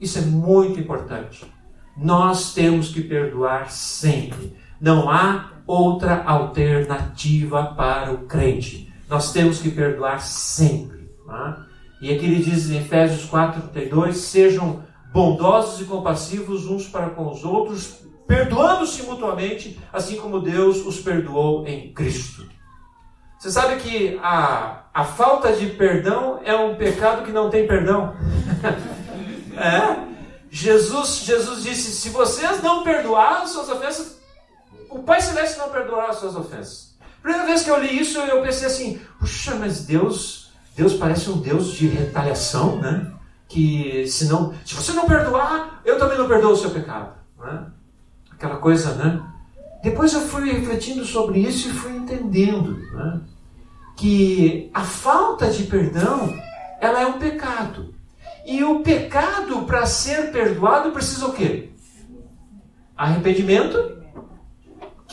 Isso 0.00 0.20
é 0.20 0.22
muito 0.22 0.78
importante. 0.78 1.52
Nós 1.96 2.54
temos 2.54 2.92
que 2.92 3.02
perdoar 3.02 3.72
sempre. 3.72 4.62
Não 4.80 5.08
há 5.10 5.50
outra 5.66 6.22
alternativa 6.24 7.74
para 7.76 8.12
o 8.12 8.26
crente. 8.26 8.92
Nós 9.08 9.32
temos 9.32 9.60
que 9.60 9.70
perdoar 9.70 10.20
sempre. 10.20 11.10
Tá? 11.26 11.66
E 12.00 12.12
aqui 12.12 12.26
ele 12.26 12.42
diz 12.42 12.70
em 12.70 12.78
Efésios 12.78 13.28
4,32: 13.30 14.12
sejam 14.14 14.82
bondosos 15.12 15.80
e 15.80 15.84
compassivos 15.84 16.66
uns 16.66 16.88
para 16.88 17.10
com 17.10 17.30
os 17.30 17.44
outros, 17.44 18.00
perdoando-se 18.26 19.02
mutuamente, 19.04 19.78
assim 19.92 20.16
como 20.16 20.40
Deus 20.40 20.84
os 20.84 21.00
perdoou 21.00 21.66
em 21.66 21.92
Cristo. 21.92 22.46
Você 23.38 23.50
sabe 23.50 23.76
que 23.76 24.18
a, 24.22 24.84
a 24.92 25.04
falta 25.04 25.52
de 25.52 25.66
perdão 25.66 26.40
é 26.44 26.54
um 26.56 26.76
pecado 26.76 27.24
que 27.24 27.30
não 27.30 27.50
tem 27.50 27.66
perdão. 27.66 28.14
é? 29.56 30.14
Jesus, 30.50 31.24
Jesus 31.24 31.62
disse: 31.62 31.92
se 31.92 32.08
vocês 32.10 32.62
não 32.62 32.82
perdoarem 32.82 33.46
suas 33.46 33.68
ofensas, 33.68 34.20
o 34.94 35.02
Pai 35.02 35.20
Celeste 35.20 35.58
não 35.58 35.70
perdoará 35.70 36.10
as 36.10 36.16
suas 36.16 36.36
ofensas. 36.36 36.94
Primeira 37.20 37.44
vez 37.46 37.62
que 37.62 37.70
eu 37.70 37.80
li 37.80 37.98
isso, 37.98 38.16
eu 38.18 38.40
pensei 38.42 38.66
assim: 38.66 39.00
puxa, 39.18 39.56
mas 39.56 39.84
Deus, 39.84 40.52
Deus 40.76 40.94
parece 40.94 41.28
um 41.28 41.40
Deus 41.40 41.72
de 41.72 41.88
retaliação, 41.88 42.76
né? 42.76 43.10
Que 43.48 44.06
se 44.06 44.26
não, 44.26 44.54
se 44.64 44.74
você 44.74 44.92
não 44.92 45.06
perdoar, 45.06 45.80
eu 45.84 45.98
também 45.98 46.16
não 46.16 46.28
perdoo 46.28 46.52
o 46.52 46.56
seu 46.56 46.70
pecado, 46.70 47.12
né? 47.40 47.66
Aquela 48.30 48.56
coisa, 48.56 48.94
né? 48.94 49.20
Depois 49.82 50.12
eu 50.14 50.20
fui 50.20 50.50
refletindo 50.50 51.04
sobre 51.04 51.40
isso 51.40 51.68
e 51.68 51.72
fui 51.72 51.92
entendendo, 51.92 52.78
né? 52.92 53.20
Que 53.96 54.70
a 54.72 54.82
falta 54.82 55.50
de 55.50 55.64
perdão, 55.64 56.32
ela 56.80 57.00
é 57.00 57.06
um 57.06 57.18
pecado. 57.18 57.92
E 58.46 58.62
o 58.62 58.80
pecado, 58.80 59.62
para 59.62 59.86
ser 59.86 60.30
perdoado, 60.30 60.92
precisa 60.92 61.26
o 61.26 61.32
quê? 61.32 61.70
Arrependimento 62.96 63.93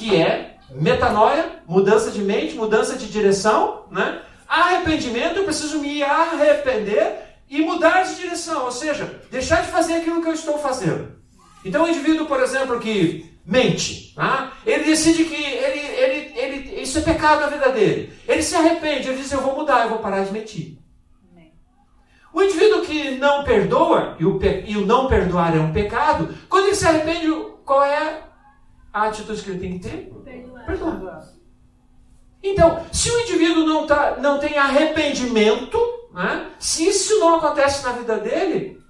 que 0.02 0.16
é 0.16 0.56
metanoia, 0.72 1.62
mudança 1.68 2.10
de 2.10 2.24
mente, 2.24 2.56
mudança 2.56 2.97
de 2.97 3.08
direção, 3.08 3.86
né? 3.91 4.24
Arrependimento, 4.47 5.38
eu 5.38 5.43
preciso 5.43 5.78
me 5.78 6.02
arrepender 6.02 7.20
e 7.47 7.62
mudar 7.62 8.02
de 8.02 8.16
direção, 8.16 8.66
ou 8.66 8.72
seja, 8.72 9.22
deixar 9.30 9.62
de 9.62 9.68
fazer 9.68 9.93
aquilo 9.93 10.22
que 10.22 10.28
eu 10.28 10.34
estou 10.34 10.58
fazendo. 10.58 11.16
Então, 11.64 11.84
o 11.84 11.88
indivíduo, 11.88 12.26
por 12.26 12.41
exemplo, 12.41 12.80
que 12.80 13.32
mente, 13.45 14.14
tá? 14.16 14.54
ele 14.66 14.86
decide 14.86 15.26
que 15.26 15.36
ele, 15.36 15.80
ele, 15.80 16.39
ele, 16.39 16.82
isso 16.82 16.97
é 16.97 17.02
pecado 17.02 17.41
na 17.41 17.47
vida 17.47 17.70
dele. 17.70 18.12
Ele 18.28 18.41
se 18.41 18.56
arrepende, 18.56 19.08
ele 19.08 19.22
diz: 19.22 19.32
Eu 19.32 19.41
vou 19.41 19.56
mudar, 19.56 19.84
eu 19.84 19.89
vou 19.89 19.99
parar 19.99 20.24
de 20.24 20.34
mentir. 20.34 20.80
O 22.34 22.41
indivíduo 22.41 22.82
que 22.82 23.12
não 23.12 23.43
perdoa, 23.43 24.16
e 24.20 24.26
o, 24.26 24.39
e 24.66 24.78
o 24.78 24.86
não 24.86 25.08
perdoar 25.08 25.56
é 25.56 25.60
um 25.60 25.74
pecado, 25.74 26.34
quando 26.49 26.68
ele 26.68 26.76
se 26.76 26.88
arrepende, 26.88 27.28
qual 27.66 27.84
é 27.84 28.30
a 28.93 29.03
atitude 29.07 29.41
que 29.41 29.49
ele 29.51 29.59
tem 29.59 29.79
que 29.79 29.89
ter? 29.89 30.13
Perdoar. 30.65 31.27
Então, 32.43 32.85
se 32.91 33.09
o 33.11 33.19
indivíduo 33.21 33.65
não, 33.65 33.85
tá, 33.85 34.17
não 34.19 34.39
tem 34.39 34.57
arrependimento, 34.57 35.77
né, 36.13 36.49
se 36.59 36.87
isso 36.87 37.19
não 37.19 37.35
acontece 37.35 37.83
na 37.85 37.91
vida 37.91 38.17
dele, 38.17 38.81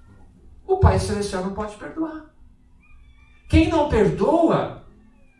o 0.66 0.78
Pai 0.78 0.98
Celestial 0.98 1.44
não 1.44 1.52
pode 1.52 1.76
perdoar. 1.76 2.30
Quem 3.48 3.68
não 3.68 3.88
perdoa 3.88 4.82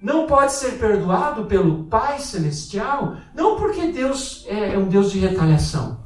não 0.02 0.26
pode 0.26 0.52
ser 0.52 0.78
perdoado 0.78 1.46
pelo 1.46 1.84
Pai 1.84 2.18
Celestial, 2.18 3.16
não 3.34 3.56
porque 3.56 3.86
Deus 3.86 4.44
é, 4.48 4.74
é 4.74 4.78
um 4.78 4.88
Deus 4.88 5.12
de 5.12 5.18
retaliação, 5.20 6.04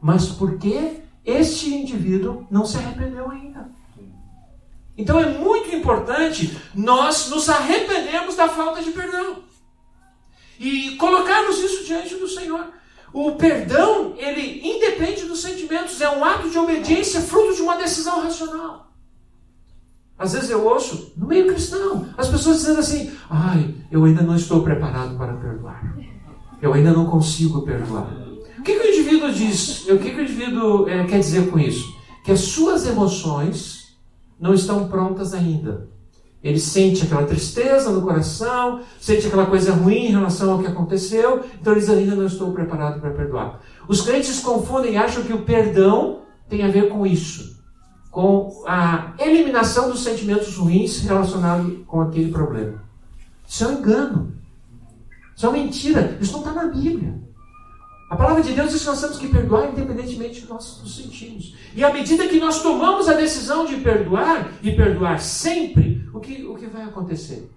mas 0.00 0.28
porque 0.28 1.02
este 1.24 1.74
indivíduo 1.74 2.46
não 2.50 2.64
se 2.64 2.78
arrependeu 2.78 3.30
ainda. 3.30 3.70
Então 4.96 5.18
é 5.18 5.26
muito 5.26 5.74
importante 5.74 6.56
nós 6.74 7.28
nos 7.30 7.48
arrependermos 7.48 8.36
da 8.36 8.48
falta 8.48 8.82
de 8.82 8.90
perdão. 8.90 9.42
e 10.60 10.96
colocarmos 10.96 11.58
isso 11.58 11.84
diante 11.84 12.14
do 12.14 12.28
Senhor. 12.28 12.66
O 13.12 13.32
perdão, 13.32 14.14
ele 14.16 14.60
independe 14.66 15.24
dos 15.24 15.42
sentimentos, 15.42 16.00
é 16.00 16.08
um 16.08 16.24
ato 16.24 16.48
de 16.48 16.56
obediência 16.56 17.20
fruto 17.20 17.54
de 17.54 17.62
uma 17.62 17.76
decisão 17.76 18.22
racional. 18.22 18.92
Às 20.18 20.34
vezes 20.34 20.50
eu 20.50 20.64
ouço, 20.64 21.12
no 21.16 21.26
meio 21.26 21.48
cristão, 21.48 22.08
as 22.16 22.28
pessoas 22.28 22.58
dizendo 22.58 22.78
assim: 22.78 23.12
ai, 23.28 23.74
eu 23.90 24.04
ainda 24.04 24.22
não 24.22 24.36
estou 24.36 24.62
preparado 24.62 25.16
para 25.18 25.34
perdoar. 25.34 25.96
Eu 26.60 26.72
ainda 26.72 26.92
não 26.92 27.06
consigo 27.06 27.62
perdoar. 27.62 28.08
O 28.56 28.62
que, 28.62 28.78
que 28.78 28.86
o 28.86 28.90
indivíduo 28.90 29.32
diz? 29.32 29.88
O 29.88 29.98
que, 29.98 30.10
que 30.10 30.20
o 30.20 30.22
indivíduo 30.22 30.88
é, 30.88 31.04
quer 31.04 31.18
dizer 31.18 31.50
com 31.50 31.58
isso? 31.58 31.92
Que 32.22 32.30
as 32.30 32.40
suas 32.40 32.86
emoções 32.86 33.81
não 34.42 34.52
estão 34.52 34.88
prontas 34.88 35.32
ainda. 35.32 35.88
Ele 36.42 36.58
sente 36.58 37.04
aquela 37.04 37.24
tristeza 37.24 37.90
no 37.90 38.02
coração, 38.02 38.80
sente 39.00 39.28
aquela 39.28 39.46
coisa 39.46 39.72
ruim 39.72 40.06
em 40.06 40.10
relação 40.10 40.50
ao 40.50 40.58
que 40.58 40.66
aconteceu, 40.66 41.44
então 41.60 41.72
eles 41.72 41.88
ainda 41.88 42.16
não 42.16 42.26
estão 42.26 42.52
preparados 42.52 43.00
para 43.00 43.10
perdoar. 43.10 43.60
Os 43.86 44.00
crentes 44.00 44.40
confundem 44.40 44.94
e 44.94 44.96
acham 44.96 45.22
que 45.22 45.32
o 45.32 45.42
perdão 45.42 46.22
tem 46.48 46.64
a 46.64 46.68
ver 46.68 46.88
com 46.88 47.06
isso, 47.06 47.62
com 48.10 48.64
a 48.66 49.14
eliminação 49.20 49.88
dos 49.88 50.02
sentimentos 50.02 50.56
ruins 50.56 51.00
relacionados 51.02 51.78
com 51.86 52.00
aquele 52.00 52.32
problema. 52.32 52.82
Isso 53.46 53.62
é 53.62 53.68
um 53.68 53.78
engano. 53.78 54.32
Isso 55.36 55.46
é 55.46 55.48
uma 55.48 55.58
mentira. 55.58 56.18
Isso 56.20 56.32
não 56.32 56.40
está 56.40 56.52
na 56.52 56.64
Bíblia. 56.64 57.21
A 58.12 58.16
palavra 58.16 58.42
de 58.42 58.52
Deus 58.52 58.70
diz 58.70 58.82
que 58.82 58.88
nós 58.88 59.00
temos 59.00 59.16
que 59.16 59.28
perdoar 59.28 59.70
independentemente 59.70 60.42
do 60.42 60.46
que 60.46 60.52
nós 60.52 60.80
nos 60.82 60.96
sentimos. 60.96 61.54
E 61.74 61.82
à 61.82 61.90
medida 61.90 62.28
que 62.28 62.38
nós 62.38 62.60
tomamos 62.60 63.08
a 63.08 63.14
decisão 63.14 63.64
de 63.64 63.76
perdoar, 63.76 64.52
e 64.62 64.70
perdoar 64.70 65.18
sempre, 65.18 66.06
o 66.12 66.20
que, 66.20 66.44
o 66.44 66.54
que 66.54 66.66
vai 66.66 66.82
acontecer? 66.82 67.50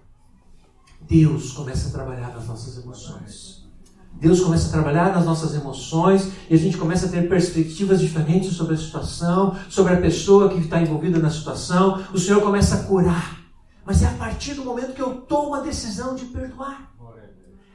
Deus 1.02 1.52
começa 1.52 1.90
a 1.90 1.92
trabalhar 1.92 2.32
nas 2.34 2.46
nossas 2.46 2.82
emoções. 2.82 3.66
Deus 4.14 4.40
começa 4.40 4.68
a 4.68 4.72
trabalhar 4.72 5.14
nas 5.14 5.26
nossas 5.26 5.54
emoções 5.54 6.32
e 6.48 6.54
a 6.54 6.58
gente 6.58 6.78
começa 6.78 7.04
a 7.04 7.10
ter 7.10 7.28
perspectivas 7.28 8.00
diferentes 8.00 8.54
sobre 8.54 8.76
a 8.76 8.78
situação, 8.78 9.54
sobre 9.68 9.92
a 9.92 10.00
pessoa 10.00 10.48
que 10.48 10.60
está 10.60 10.80
envolvida 10.80 11.18
na 11.18 11.28
situação. 11.28 12.02
O 12.14 12.18
Senhor 12.18 12.40
começa 12.40 12.76
a 12.76 12.84
curar. 12.84 13.40
Mas 13.84 14.02
é 14.02 14.06
a 14.06 14.12
partir 14.12 14.54
do 14.54 14.64
momento 14.64 14.94
que 14.94 15.02
eu 15.02 15.16
tomo 15.16 15.54
a 15.54 15.60
decisão 15.60 16.14
de 16.14 16.24
perdoar. 16.24 16.95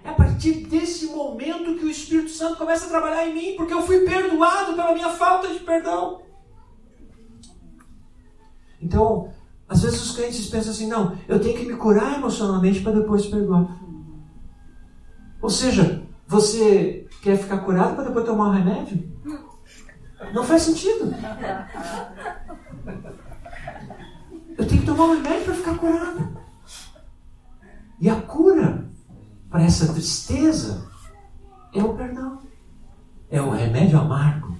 É 0.04 0.10
a 0.10 0.14
partir 0.14 0.66
desse 0.68 1.08
momento 1.08 1.78
que 1.78 1.86
o 1.86 1.90
Espírito 1.90 2.32
Santo 2.32 2.58
começa 2.58 2.86
a 2.86 2.90
trabalhar 2.90 3.28
em 3.28 3.34
mim, 3.34 3.56
porque 3.56 3.74
eu 3.74 3.82
fui 3.84 4.00
perdoado 4.02 4.74
pela 4.74 4.94
minha 4.94 5.10
falta 5.10 5.48
de 5.48 5.60
perdão. 5.60 6.22
Então, 8.82 9.32
às 9.70 9.84
vezes 9.84 10.02
os 10.02 10.16
crentes 10.16 10.48
pensam 10.48 10.72
assim: 10.72 10.88
não, 10.88 11.18
eu 11.28 11.40
tenho 11.40 11.58
que 11.58 11.66
me 11.66 11.76
curar 11.76 12.16
emocionalmente 12.16 12.82
para 12.82 13.00
depois 13.00 13.26
perdoar. 13.28 13.80
Ou 15.42 15.50
seja, 15.50 16.04
você 16.28 17.08
quer 17.22 17.38
ficar 17.38 17.60
curado 17.60 17.96
para 17.96 18.06
depois 18.06 18.26
tomar 18.26 18.50
um 18.50 18.52
remédio? 18.52 19.12
Não 20.34 20.44
faz 20.44 20.64
sentido. 20.64 21.14
Eu 24.58 24.68
tenho 24.68 24.82
que 24.82 24.86
tomar 24.86 25.06
um 25.06 25.14
remédio 25.16 25.46
para 25.46 25.54
ficar 25.56 25.78
curado. 25.78 26.38
E 28.00 28.10
a 28.10 28.16
cura 28.16 28.91
para 29.52 29.64
essa 29.64 29.94
tristeza 29.94 30.90
é 31.74 31.84
o 31.84 31.94
perdão. 31.94 32.40
É 33.30 33.42
o 33.42 33.50
remédio 33.50 34.00
amargo 34.00 34.58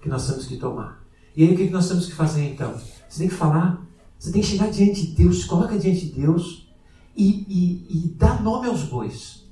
que 0.00 0.08
nós 0.08 0.26
temos 0.26 0.46
que 0.46 0.56
tomar. 0.56 1.04
E 1.36 1.44
aí 1.44 1.54
o 1.54 1.56
que 1.56 1.68
nós 1.68 1.86
temos 1.86 2.06
que 2.06 2.14
fazer 2.14 2.50
então? 2.50 2.74
Você 3.08 3.18
tem 3.18 3.28
que 3.28 3.34
falar, 3.34 3.86
você 4.18 4.32
tem 4.32 4.40
que 4.40 4.48
chegar 4.48 4.70
diante 4.70 5.06
de 5.06 5.14
Deus, 5.14 5.44
coloca 5.44 5.78
diante 5.78 6.06
de 6.06 6.20
Deus 6.20 6.72
e, 7.14 7.44
e, 7.48 8.06
e 8.06 8.08
dá 8.16 8.40
nome 8.40 8.66
aos 8.66 8.84
bois. 8.84 9.46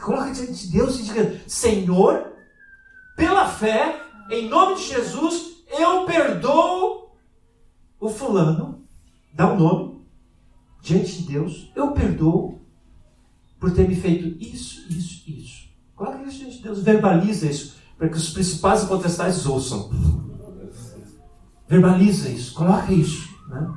Coloca 0.00 0.32
diante 0.32 0.66
de 0.66 0.72
Deus 0.72 0.98
e 1.00 1.02
diga: 1.04 1.40
Senhor, 1.46 2.32
pela 3.16 3.48
fé, 3.48 4.00
em 4.30 4.48
nome 4.48 4.76
de 4.76 4.88
Jesus, 4.88 5.64
eu 5.78 6.06
perdoo 6.06 7.16
o 8.00 8.08
fulano. 8.08 8.84
Dá 9.34 9.48
o 9.48 9.54
um 9.54 9.58
nome 9.58 10.02
diante 10.80 11.22
de 11.22 11.32
Deus, 11.32 11.70
eu 11.76 11.92
perdoo 11.92 12.61
por 13.62 13.70
ter 13.70 13.88
me 13.88 13.94
feito 13.94 14.36
isso, 14.42 14.84
isso, 14.90 15.22
isso. 15.30 15.62
Isso 16.26 16.38
diante 16.38 16.56
de 16.56 16.62
Deus, 16.64 16.80
verbaliza 16.80 17.46
isso, 17.46 17.76
para 17.96 18.08
que 18.08 18.16
os 18.16 18.30
principais 18.30 18.82
e 18.82 18.86
potestades 18.86 19.46
ouçam. 19.46 19.88
Verbaliza 21.68 22.28
isso, 22.28 22.54
coloca 22.54 22.92
isso. 22.92 23.28
Né? 23.48 23.72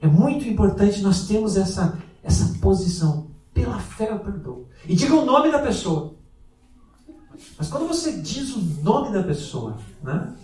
É 0.00 0.08
muito 0.08 0.44
importante 0.48 1.02
nós 1.02 1.28
termos 1.28 1.56
essa, 1.56 1.96
essa 2.20 2.58
posição. 2.58 3.30
Pela 3.54 3.78
fé 3.78 4.10
eu 4.10 4.18
perdoo. 4.18 4.68
E 4.88 4.96
diga 4.96 5.14
o 5.14 5.24
nome 5.24 5.52
da 5.52 5.60
pessoa. 5.60 6.16
Mas 7.56 7.68
quando 7.68 7.86
você 7.86 8.18
diz 8.20 8.56
o 8.56 8.60
nome 8.82 9.12
da 9.12 9.22
pessoa, 9.22 9.78
né? 10.02 10.34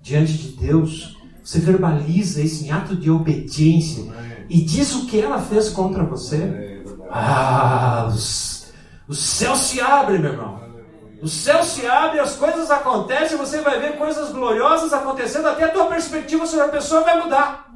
diante 0.00 0.34
de 0.34 0.48
Deus, 0.52 1.18
você 1.42 1.58
verbaliza 1.58 2.40
isso 2.40 2.64
em 2.64 2.70
ato 2.70 2.94
de 2.94 3.10
obediência 3.10 4.04
e 4.48 4.62
diz 4.62 4.94
o 4.94 5.06
que 5.06 5.18
ela 5.18 5.42
fez 5.42 5.68
contra 5.68 6.04
você. 6.04 6.71
Ah, 7.14 8.06
os, 8.08 8.72
o 9.06 9.12
céu 9.12 9.54
se 9.54 9.80
abre, 9.80 10.18
meu 10.18 10.32
irmão. 10.32 10.62
O 11.22 11.28
céu 11.28 11.62
se 11.62 11.86
abre, 11.86 12.18
as 12.18 12.34
coisas 12.36 12.70
acontecem, 12.70 13.36
você 13.36 13.60
vai 13.60 13.78
ver 13.78 13.98
coisas 13.98 14.32
gloriosas 14.32 14.94
acontecendo, 14.94 15.46
até 15.46 15.64
a 15.64 15.70
tua 15.70 15.86
perspectiva 15.86 16.46
sobre 16.46 16.64
a 16.64 16.70
pessoa 16.70 17.02
vai 17.02 17.22
mudar. 17.22 17.70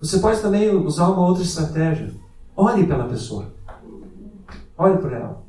Você 0.00 0.18
pode 0.18 0.40
também 0.40 0.74
usar 0.74 1.08
uma 1.08 1.26
outra 1.26 1.42
estratégia. 1.42 2.14
Olhe 2.56 2.86
pela 2.86 3.08
pessoa. 3.08 3.52
Olhe 4.78 4.98
por 4.98 5.12
ela. 5.12 5.42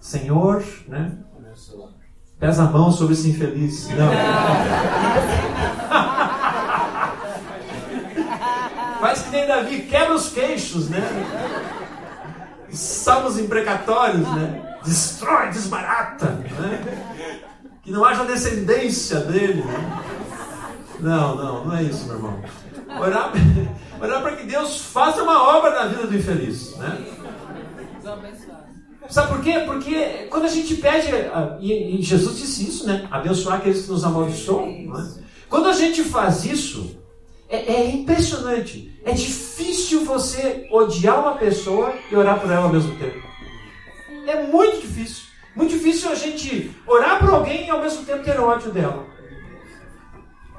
Senhor, 0.00 0.64
né? 0.88 1.18
Pesa 2.38 2.64
a 2.64 2.70
mão 2.70 2.92
sobre 2.92 3.14
esse 3.14 3.30
infeliz. 3.30 3.88
Não. 3.88 4.10
Faz 9.00 9.22
que 9.22 9.23
nem 9.34 9.46
Davi, 9.46 9.82
quebra 9.82 10.14
os 10.14 10.28
queixos, 10.30 10.88
né? 10.88 11.02
Salmos 12.70 13.38
imprecatórios, 13.38 14.26
né? 14.28 14.78
Destrói, 14.84 15.50
desbarata, 15.50 16.26
né? 16.26 17.02
Que 17.82 17.90
não 17.90 18.04
haja 18.04 18.24
descendência 18.24 19.20
dele, 19.20 19.62
né? 19.62 20.02
Não, 21.00 21.34
não, 21.34 21.64
não 21.64 21.76
é 21.76 21.82
isso, 21.82 22.06
meu 22.06 22.16
irmão. 22.16 22.42
Orar, 23.00 23.32
orar 24.00 24.22
para 24.22 24.36
que 24.36 24.46
Deus 24.46 24.80
faça 24.80 25.22
uma 25.22 25.56
obra 25.56 25.70
na 25.70 25.86
vida 25.86 26.06
do 26.06 26.16
infeliz, 26.16 26.76
né? 26.76 27.04
Sabe 29.08 29.28
por 29.28 29.42
quê? 29.42 29.60
Porque 29.66 30.28
quando 30.30 30.44
a 30.44 30.48
gente 30.48 30.76
pede, 30.76 31.08
e 31.60 31.98
Jesus 32.00 32.38
disse 32.38 32.68
isso, 32.68 32.86
né? 32.86 33.06
Abençoar 33.10 33.56
aqueles 33.58 33.84
que 33.84 33.90
nos 33.90 34.04
amaldiçoam. 34.04 34.66
Né? 34.66 35.14
Quando 35.48 35.68
a 35.68 35.72
gente 35.72 36.02
faz 36.04 36.44
isso, 36.44 36.98
é, 37.48 37.72
é, 37.74 37.90
impressionante. 37.90 38.93
É 39.04 39.12
difícil 39.12 40.04
você 40.04 40.66
odiar 40.70 41.20
uma 41.20 41.36
pessoa 41.36 41.94
e 42.10 42.16
orar 42.16 42.40
por 42.40 42.50
ela 42.50 42.64
ao 42.64 42.72
mesmo 42.72 42.96
tempo. 42.96 43.22
É 44.26 44.46
muito 44.46 44.80
difícil. 44.80 45.24
Muito 45.54 45.70
difícil 45.70 46.10
a 46.10 46.14
gente 46.14 46.70
orar 46.86 47.20
por 47.20 47.30
alguém 47.30 47.66
e 47.66 47.70
ao 47.70 47.80
mesmo 47.80 48.04
tempo 48.04 48.24
ter 48.24 48.40
ódio 48.40 48.72
dela. 48.72 49.06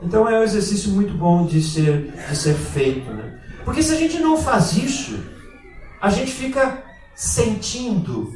Então 0.02 0.30
é 0.30 0.40
um 0.40 0.44
exercício 0.44 0.92
muito 0.92 1.14
bom 1.14 1.46
de 1.46 1.62
ser, 1.62 2.12
de 2.12 2.36
ser 2.36 2.54
feito. 2.54 3.10
Né? 3.12 3.42
Porque 3.64 3.82
se 3.82 3.94
a 3.94 3.98
gente 3.98 4.20
não 4.20 4.38
faz 4.38 4.78
isso, 4.78 5.20
a 6.00 6.10
gente 6.10 6.32
fica 6.32 6.84
sentindo 7.16 8.32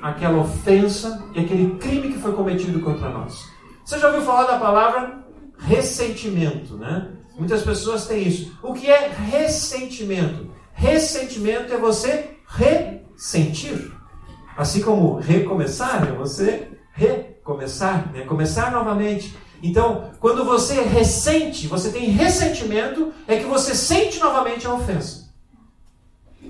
aquela 0.00 0.38
ofensa 0.38 1.26
e 1.34 1.40
aquele 1.40 1.76
crime 1.78 2.12
que 2.12 2.20
foi 2.20 2.32
cometido 2.32 2.80
contra 2.80 3.08
nós. 3.10 3.48
Você 3.84 3.98
já 3.98 4.06
ouviu 4.08 4.22
falar 4.22 4.44
da 4.44 4.58
palavra 4.58 5.26
ressentimento, 5.58 6.76
né? 6.76 7.17
Muitas 7.38 7.62
pessoas 7.62 8.06
têm 8.06 8.26
isso. 8.26 8.58
O 8.62 8.74
que 8.74 8.90
é 8.90 9.08
ressentimento? 9.08 10.50
Ressentimento 10.72 11.72
é 11.72 11.76
você 11.76 12.36
ressentir. 12.48 13.92
Assim 14.56 14.82
como 14.82 15.14
recomeçar 15.20 16.08
é 16.08 16.12
você 16.12 16.68
recomeçar, 16.92 18.12
né? 18.12 18.22
começar 18.22 18.72
novamente. 18.72 19.36
Então, 19.62 20.10
quando 20.18 20.44
você 20.44 20.82
ressente, 20.82 21.68
você 21.68 21.92
tem 21.92 22.10
ressentimento, 22.10 23.12
é 23.28 23.36
que 23.36 23.44
você 23.44 23.72
sente 23.72 24.18
novamente 24.18 24.66
a 24.66 24.74
ofensa. 24.74 25.28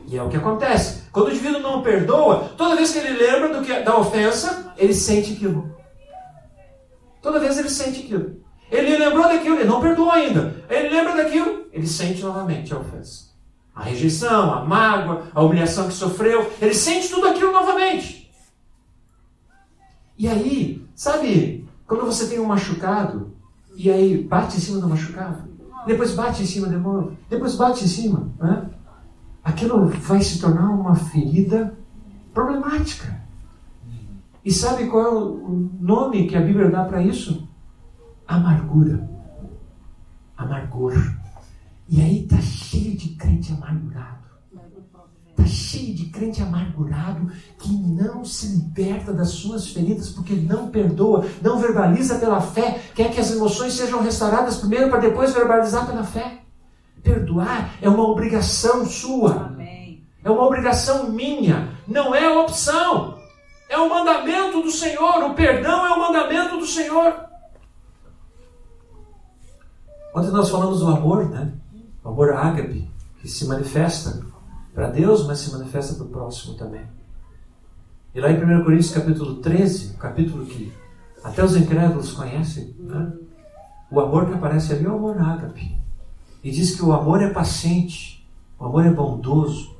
E 0.06 0.16
é 0.16 0.22
o 0.22 0.30
que 0.30 0.36
acontece. 0.38 1.02
Quando 1.12 1.28
o 1.28 1.30
indivíduo 1.30 1.60
não 1.60 1.82
perdoa, 1.82 2.50
toda 2.56 2.76
vez 2.76 2.92
que 2.92 2.98
ele 2.98 3.18
lembra 3.18 3.62
que, 3.62 3.80
da 3.80 3.98
ofensa, 3.98 4.72
ele 4.78 4.94
sente 4.94 5.34
aquilo. 5.34 5.74
Toda 7.20 7.40
vez 7.40 7.58
ele 7.58 7.68
sente 7.68 8.00
aquilo. 8.00 8.42
Ele 8.70 8.96
lembrou 8.96 9.24
daquilo, 9.24 9.56
ele 9.56 9.68
não 9.68 9.80
perdoou 9.80 10.10
ainda. 10.10 10.62
Ele 10.68 10.88
lembra 10.90 11.16
daquilo, 11.16 11.64
ele 11.72 11.86
sente 11.86 12.22
novamente 12.22 12.72
a 12.72 12.78
ofensa. 12.78 13.28
A 13.74 13.82
rejeição, 13.82 14.52
a 14.52 14.64
mágoa, 14.64 15.28
a 15.34 15.42
humilhação 15.42 15.86
que 15.88 15.94
sofreu, 15.94 16.52
ele 16.60 16.74
sente 16.74 17.08
tudo 17.08 17.28
aquilo 17.28 17.52
novamente. 17.52 18.30
E 20.18 20.26
aí, 20.28 20.84
sabe, 20.94 21.66
quando 21.86 22.04
você 22.04 22.26
tem 22.26 22.40
um 22.40 22.46
machucado, 22.46 23.32
e 23.74 23.90
aí 23.90 24.22
bate 24.22 24.56
em 24.56 24.60
cima 24.60 24.80
do 24.80 24.88
machucado, 24.88 25.48
depois 25.86 26.12
bate 26.12 26.42
em 26.42 26.46
cima 26.46 26.68
de 26.68 26.76
novo, 26.76 27.16
depois 27.30 27.54
bate 27.54 27.84
em 27.84 27.88
cima. 27.88 28.28
Né? 28.38 28.68
Aquilo 29.42 29.86
vai 29.86 30.20
se 30.20 30.40
tornar 30.40 30.70
uma 30.70 30.94
ferida 30.94 31.78
problemática. 32.34 33.18
E 34.44 34.52
sabe 34.52 34.86
qual 34.86 35.04
é 35.04 35.10
o 35.10 35.70
nome 35.80 36.26
que 36.26 36.36
a 36.36 36.40
Bíblia 36.40 36.70
dá 36.70 36.84
para 36.84 37.02
isso? 37.02 37.47
Amargura. 38.28 39.08
Amargor. 40.36 40.92
E 41.88 42.02
aí 42.02 42.24
está 42.24 42.36
cheio 42.42 42.94
de 42.94 43.08
crente 43.16 43.50
amargurado. 43.52 44.28
Está 45.30 45.46
cheio 45.46 45.94
de 45.94 46.06
crente 46.06 46.42
amargurado 46.42 47.32
que 47.58 47.72
não 47.72 48.24
se 48.26 48.48
liberta 48.48 49.14
das 49.14 49.30
suas 49.30 49.68
feridas 49.68 50.10
porque 50.10 50.34
não 50.34 50.68
perdoa, 50.68 51.24
não 51.40 51.58
verbaliza 51.58 52.18
pela 52.18 52.40
fé, 52.40 52.82
quer 52.94 53.10
que 53.10 53.20
as 53.20 53.30
emoções 53.30 53.72
sejam 53.72 54.02
restauradas 54.02 54.58
primeiro 54.58 54.90
para 54.90 55.00
depois 55.00 55.32
verbalizar 55.32 55.86
pela 55.86 56.04
fé. 56.04 56.42
Perdoar 57.02 57.76
é 57.80 57.88
uma 57.88 58.06
obrigação 58.06 58.84
sua. 58.84 59.46
Amém. 59.46 60.06
É 60.22 60.30
uma 60.30 60.44
obrigação 60.44 61.10
minha, 61.10 61.70
não 61.86 62.14
é 62.14 62.28
opção. 62.28 63.16
É 63.70 63.78
o 63.78 63.88
mandamento 63.88 64.60
do 64.60 64.70
Senhor. 64.70 65.24
O 65.24 65.34
perdão 65.34 65.86
é 65.86 65.92
o 65.92 66.00
mandamento 66.00 66.58
do 66.58 66.66
Senhor. 66.66 67.27
Ontem 70.18 70.32
nós 70.32 70.50
falamos 70.50 70.80
do 70.80 70.88
amor, 70.88 71.28
né? 71.28 71.52
O 72.02 72.08
amor 72.08 72.32
ágape, 72.32 72.90
que 73.20 73.28
se 73.28 73.46
manifesta 73.46 74.20
para 74.74 74.90
Deus, 74.90 75.24
mas 75.24 75.38
se 75.38 75.52
manifesta 75.52 75.94
para 75.94 76.06
o 76.06 76.08
próximo 76.08 76.54
também. 76.54 76.82
E 78.12 78.20
lá 78.20 78.28
em 78.28 78.34
1 78.34 78.64
Coríntios 78.64 78.90
capítulo 78.90 79.36
13, 79.36 79.96
capítulo 79.96 80.44
que 80.44 80.72
até 81.22 81.44
os 81.44 81.54
incrédulos 81.54 82.10
conhecem, 82.10 82.74
né? 82.80 83.12
o 83.88 84.00
amor 84.00 84.26
que 84.26 84.34
aparece 84.34 84.72
ali 84.72 84.86
é 84.86 84.88
o 84.88 84.96
amor 84.96 85.22
ágape. 85.22 85.78
E 86.42 86.50
diz 86.50 86.74
que 86.74 86.84
o 86.84 86.92
amor 86.92 87.22
é 87.22 87.30
paciente, 87.30 88.28
o 88.58 88.64
amor 88.64 88.86
é 88.86 88.90
bondoso, 88.90 89.76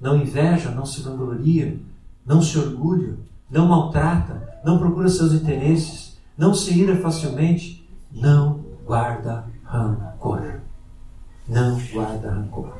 não 0.00 0.16
inveja, 0.16 0.72
não 0.72 0.84
se 0.84 1.00
vangloria, 1.00 1.78
não 2.26 2.42
se 2.42 2.58
orgulha, 2.58 3.14
não 3.48 3.68
maltrata, 3.68 4.60
não 4.64 4.80
procura 4.80 5.08
seus 5.08 5.32
interesses, 5.32 6.18
não 6.36 6.52
se 6.52 6.76
ira 6.76 6.96
facilmente, 6.96 7.88
não 8.10 8.64
guarda 8.84 9.44
rancor. 9.66 10.60
Não 11.48 11.78
guarda 11.92 12.30
rancor. 12.30 12.72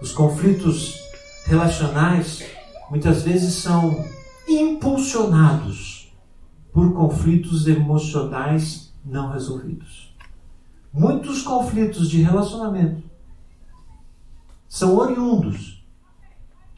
Os 0.00 0.12
conflitos 0.12 1.00
relacionais 1.46 2.44
muitas 2.90 3.22
vezes 3.22 3.54
são 3.54 4.04
impulsionados 4.48 6.12
por 6.72 6.92
conflitos 6.92 7.66
emocionais 7.66 8.92
não 9.04 9.32
resolvidos. 9.32 10.14
Muitos 10.92 11.42
conflitos 11.42 12.08
de 12.08 12.22
relacionamento 12.22 13.02
são 14.68 14.96
oriundos 14.96 15.84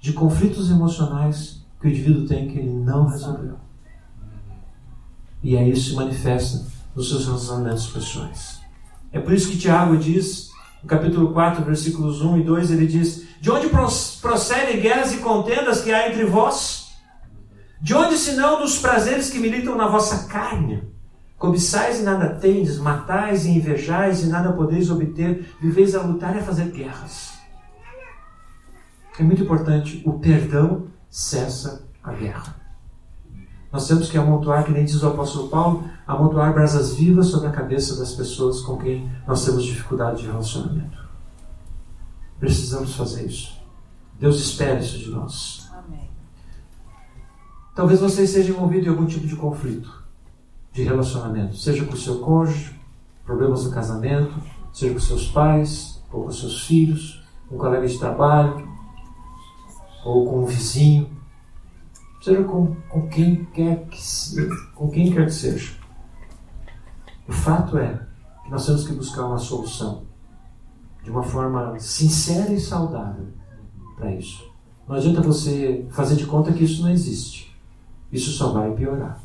de 0.01 0.13
conflitos 0.13 0.71
emocionais 0.71 1.65
que 1.81 1.87
o 1.87 1.91
indivíduo 1.91 2.27
tem 2.27 2.49
que 2.49 2.59
ele 2.59 2.73
não 2.73 3.07
resolveu. 3.07 3.57
E 5.43 5.57
aí 5.57 5.71
isso 5.71 5.91
se 5.91 5.97
manifesta 5.97 6.67
nos 6.95 7.09
seus 7.09 7.27
relacionamentos 7.27 7.87
pessoais. 7.89 8.58
É 9.13 9.19
por 9.19 9.33
isso 9.33 9.51
que 9.51 9.59
Tiago 9.59 9.97
diz, 9.97 10.51
no 10.83 10.89
capítulo 10.89 11.33
4, 11.33 11.65
versículos 11.65 12.21
1 12.21 12.39
e 12.39 12.43
2, 12.43 12.71
ele 12.71 12.87
diz: 12.87 13.27
De 13.41 13.51
onde 13.51 13.69
procedem 14.21 14.81
guerras 14.81 15.13
e 15.13 15.19
contendas 15.19 15.81
que 15.81 15.93
há 15.93 16.09
entre 16.09 16.25
vós? 16.25 16.89
De 17.81 17.95
onde 17.95 18.17
senão 18.19 18.61
dos 18.61 18.79
prazeres 18.79 19.31
que 19.31 19.39
militam 19.39 19.77
na 19.77 19.89
vossa 19.89 20.29
carne? 20.29 20.83
Cobiçais 21.39 22.01
e 22.01 22.03
nada 22.03 22.31
tendes, 22.31 22.79
matais 22.79 23.47
e 23.47 23.51
invejais 23.51 24.25
e 24.25 24.27
nada 24.27 24.53
podeis 24.53 24.91
obter, 24.91 25.55
viveis 25.61 25.95
a 25.95 26.03
lutar 26.03 26.35
e 26.35 26.41
a 26.41 26.43
fazer 26.43 26.67
guerras. 26.73 27.39
É 29.19 29.23
muito 29.23 29.43
importante 29.43 30.03
o 30.05 30.19
perdão 30.19 30.89
cessa 31.09 31.89
a 32.03 32.13
guerra. 32.13 32.57
Nós 33.71 33.87
temos 33.87 34.11
que 34.11 34.17
amontoar, 34.17 34.65
que 34.65 34.73
nem 34.73 34.85
diz 34.85 35.03
o 35.03 35.09
apóstolo 35.09 35.49
Paulo, 35.49 35.85
amontoar 36.07 36.55
brasas 36.55 36.95
vivas 36.95 37.27
sobre 37.27 37.49
a 37.49 37.53
cabeça 37.53 37.97
das 37.97 38.15
pessoas 38.15 38.63
com 38.63 38.79
quem 38.79 39.11
nós 39.27 39.45
temos 39.45 39.65
dificuldade 39.65 40.23
de 40.23 40.27
relacionamento. 40.27 40.99
Precisamos 42.41 42.97
fazer 42.97 43.27
isso. 43.27 43.59
Deus 44.19 44.41
espera 44.41 44.81
isso 44.81 44.99
de 44.99 45.11
nós. 45.11 45.69
Amém. 45.73 46.09
Talvez 47.75 48.01
você 48.01 48.25
esteja 48.25 48.51
envolvido 48.51 48.87
em 48.87 48.89
algum 48.89 49.07
tipo 49.07 49.27
de 49.27 49.37
conflito 49.37 49.99
de 50.73 50.83
relacionamento, 50.83 51.57
seja 51.57 51.85
com 51.85 51.95
o 51.95 51.97
seu 51.97 52.21
cônjuge, 52.21 52.79
problemas 53.25 53.65
no 53.65 53.71
casamento, 53.71 54.35
seja 54.73 54.95
com 54.95 55.01
seus 55.01 55.29
pais, 55.29 56.03
ou 56.11 56.25
com 56.25 56.31
seus 56.31 56.67
filhos, 56.67 57.23
com 57.49 57.57
um 57.57 57.59
colega 57.59 57.87
de 57.87 57.99
trabalho, 57.99 58.69
ou 60.05 60.27
com 60.27 60.43
um 60.43 60.47
vizinho, 60.47 61.18
seja 62.21 62.43
com, 62.45 62.75
com 62.89 63.09
quem 63.09 63.45
quer 63.47 63.87
que 63.87 64.01
com 64.75 64.91
quem 64.91 65.13
quer 65.13 65.27
que 65.27 65.35
seja. 65.35 65.73
O 67.29 67.33
fato 67.33 67.79
é 67.79 68.07
que 68.45 68.51
nós 68.51 68.65
temos 68.67 68.87
que 68.87 68.95
buscar 68.95 69.27
uma 69.27 69.39
solução 69.39 70.07
de 71.03 71.11
uma 71.11 71.23
forma 71.23 71.79
sincera 71.79 72.53
e 72.53 72.61
saudável 72.61 73.29
para 73.97 74.15
isso. 74.15 74.51
Não 74.87 74.97
adianta 74.97 75.21
você 75.21 75.87
fazer 75.91 76.17
de 76.17 76.27
conta 76.27 76.53
que 76.53 76.65
isso 76.65 76.83
não 76.83 76.91
existe. 76.91 77.55
Isso 78.11 78.31
só 78.31 78.53
vai 78.53 78.71
piorar. 78.73 79.21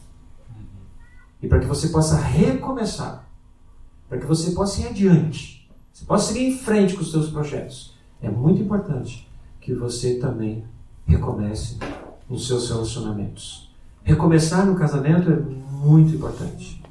E 1.41 1.48
para 1.48 1.60
que 1.60 1.66
você 1.66 1.89
possa 1.89 2.18
recomeçar, 2.18 3.28
para 4.10 4.18
que 4.18 4.26
você 4.26 4.52
possa 4.52 4.82
ir 4.82 4.88
adiante, 4.88 5.70
você 5.91 6.06
possa 6.06 6.34
seguir 6.34 6.46
em 6.46 6.58
frente 6.58 6.96
com 6.96 7.02
os 7.02 7.12
seus 7.12 7.30
projetos, 7.30 7.98
é 8.22 8.30
muito 8.30 8.62
importante 8.62 9.30
que 9.60 9.74
você 9.74 10.16
também 10.16 10.66
recomece 11.06 11.78
nos 12.30 12.47
seus 12.47 12.69
relacionamentos. 12.69 13.71
Recomeçar 14.03 14.65
no 14.65 14.76
casamento 14.76 15.32
é 15.32 15.36
muito 15.36 16.15
importante. 16.15 16.84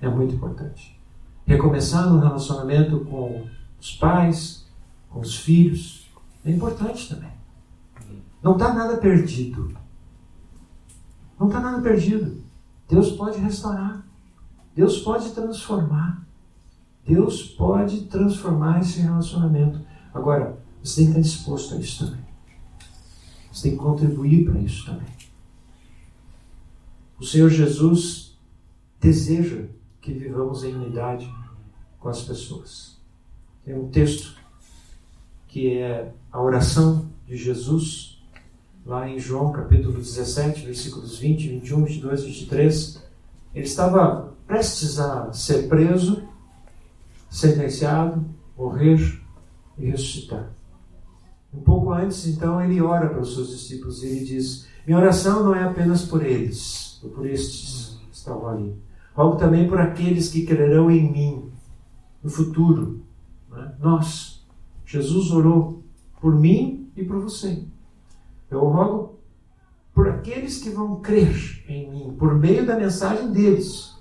É 0.00 0.08
muito 0.08 0.34
importante. 0.34 0.98
Recomeçar 1.46 2.08
no 2.08 2.20
relacionamento 2.20 3.00
com 3.06 3.46
os 3.80 3.92
pais, 3.96 4.66
com 5.08 5.20
os 5.20 5.36
filhos, 5.36 6.08
é 6.44 6.50
importante 6.50 7.08
também. 7.08 7.32
Não 8.42 8.52
está 8.52 8.72
nada 8.72 8.98
perdido. 8.98 9.74
Não 11.38 11.46
está 11.48 11.60
nada 11.60 11.80
perdido. 11.80 12.42
Deus 12.88 13.12
pode 13.12 13.38
restaurar. 13.38 14.04
Deus 14.74 14.98
pode 15.00 15.30
transformar. 15.30 16.22
Deus 17.06 17.42
pode 17.42 18.02
transformar 18.02 18.80
esse 18.80 19.00
relacionamento. 19.00 19.80
Agora, 20.12 20.58
você 20.82 21.02
tem 21.02 21.12
que 21.12 21.20
estar 21.20 21.36
disposto 21.36 21.74
a 21.74 21.78
isso 21.78 22.04
também. 22.04 22.27
Você 23.58 23.70
tem 23.70 23.76
que 23.76 23.82
contribuir 23.82 24.44
para 24.44 24.60
isso 24.60 24.86
também. 24.86 25.08
O 27.18 27.24
Senhor 27.24 27.50
Jesus 27.50 28.38
deseja 29.00 29.64
que 30.00 30.12
vivamos 30.12 30.62
em 30.62 30.72
unidade 30.72 31.28
com 31.98 32.08
as 32.08 32.22
pessoas. 32.22 32.96
Tem 33.64 33.74
um 33.74 33.88
texto 33.88 34.36
que 35.48 35.76
é 35.78 36.14
a 36.30 36.40
oração 36.40 37.10
de 37.26 37.36
Jesus, 37.36 38.22
lá 38.86 39.08
em 39.10 39.18
João 39.18 39.50
capítulo 39.50 39.98
17, 39.98 40.64
versículos 40.64 41.18
20, 41.18 41.48
21, 41.48 41.84
22, 41.84 42.22
23. 42.22 43.02
Ele 43.56 43.64
estava 43.64 44.34
prestes 44.46 45.00
a 45.00 45.32
ser 45.32 45.68
preso, 45.68 46.22
sentenciado, 47.28 48.24
morrer 48.56 49.20
e 49.76 49.90
ressuscitar. 49.90 50.57
Um 51.52 51.60
pouco 51.60 51.92
antes, 51.92 52.26
então, 52.26 52.60
ele 52.60 52.80
ora 52.80 53.08
para 53.08 53.20
os 53.20 53.34
seus 53.34 53.48
discípulos 53.48 54.02
e 54.02 54.06
ele 54.06 54.24
diz: 54.24 54.66
Minha 54.86 54.98
oração 54.98 55.44
não 55.44 55.54
é 55.54 55.64
apenas 55.64 56.04
por 56.04 56.24
eles, 56.24 57.00
ou 57.02 57.10
por 57.10 57.26
estes 57.26 57.98
que 58.10 58.16
estavam 58.16 58.48
ali. 58.48 58.76
Rogo 59.14 59.36
também 59.36 59.68
por 59.68 59.80
aqueles 59.80 60.28
que 60.28 60.44
crerão 60.44 60.90
em 60.90 61.10
mim 61.10 61.50
no 62.22 62.30
futuro. 62.30 63.02
Né? 63.50 63.74
Nós, 63.80 64.46
Jesus 64.84 65.30
orou 65.30 65.82
por 66.20 66.34
mim 66.38 66.90
e 66.96 67.04
por 67.04 67.18
você. 67.18 67.64
Eu 68.50 68.60
rogo 68.60 69.18
por 69.94 70.08
aqueles 70.08 70.62
que 70.62 70.70
vão 70.70 71.00
crer 71.00 71.64
em 71.68 71.90
mim, 71.90 72.16
por 72.18 72.34
meio 72.34 72.64
da 72.64 72.76
mensagem 72.76 73.32
deles. 73.32 73.96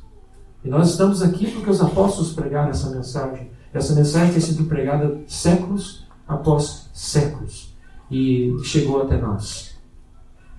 E 0.64 0.70
nós 0.70 0.92
estamos 0.92 1.24
aqui 1.24 1.50
porque 1.52 1.70
os 1.70 1.82
apóstolos 1.82 2.34
pregaram 2.34 2.70
essa 2.70 2.90
mensagem. 2.90 3.50
Essa 3.74 3.96
mensagem 3.96 4.32
tem 4.32 4.42
sido 4.42 4.66
pregada 4.66 5.22
séculos 5.28 6.07
após 6.28 6.90
séculos 6.94 7.76
e 8.12 8.56
chegou 8.64 9.02
até 9.02 9.18
nós. 9.18 9.78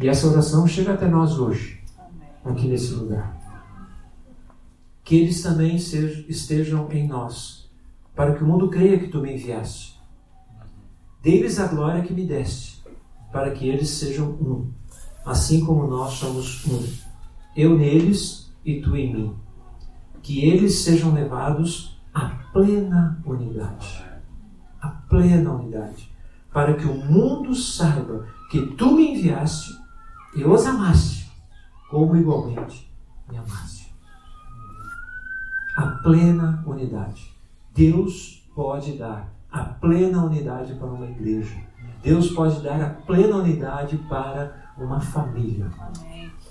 E 0.00 0.08
essa 0.08 0.28
oração 0.28 0.66
chega 0.66 0.94
até 0.94 1.08
nós 1.08 1.38
hoje, 1.38 1.82
aqui 2.44 2.68
nesse 2.68 2.94
lugar. 2.94 3.36
Que 5.04 5.16
eles 5.16 5.42
também 5.42 5.74
estejam 5.76 6.90
em 6.92 7.06
nós, 7.06 7.68
para 8.14 8.34
que 8.34 8.44
o 8.44 8.46
mundo 8.46 8.68
creia 8.68 8.98
que 8.98 9.08
tu 9.08 9.20
me 9.20 9.34
enviaste. 9.34 9.98
Dê-lhes 11.22 11.58
a 11.58 11.66
glória 11.66 12.02
que 12.02 12.12
me 12.12 12.24
deste, 12.24 12.82
para 13.32 13.50
que 13.50 13.68
eles 13.68 13.90
sejam 13.90 14.30
um, 14.30 14.70
assim 15.26 15.64
como 15.64 15.86
nós 15.86 16.14
somos 16.14 16.64
um. 16.66 16.80
Eu 17.56 17.76
neles 17.76 18.52
e 18.64 18.80
tu 18.80 18.96
em 18.96 19.12
mim. 19.12 19.36
Que 20.22 20.44
eles 20.44 20.76
sejam 20.76 21.12
levados 21.12 22.00
a 22.14 22.28
plena 22.52 23.20
unidade. 23.26 24.07
A 24.80 24.88
plena 24.88 25.52
unidade. 25.52 26.10
Para 26.52 26.74
que 26.74 26.86
o 26.86 26.94
mundo 26.94 27.54
saiba 27.54 28.26
que 28.50 28.66
tu 28.76 28.92
me 28.92 29.12
enviaste 29.12 29.78
e 30.34 30.44
os 30.44 30.66
amaste, 30.66 31.30
como 31.90 32.16
igualmente 32.16 32.90
me 33.28 33.36
amaste. 33.36 33.94
A 35.76 35.86
plena 36.02 36.62
unidade. 36.66 37.36
Deus 37.74 38.42
pode 38.54 38.98
dar 38.98 39.32
a 39.50 39.64
plena 39.64 40.24
unidade 40.24 40.74
para 40.74 40.88
uma 40.88 41.06
igreja. 41.06 41.56
Deus 42.02 42.30
pode 42.30 42.60
dar 42.62 42.80
a 42.80 42.90
plena 42.90 43.36
unidade 43.36 43.96
para 44.08 44.72
uma 44.76 45.00
família. 45.00 45.70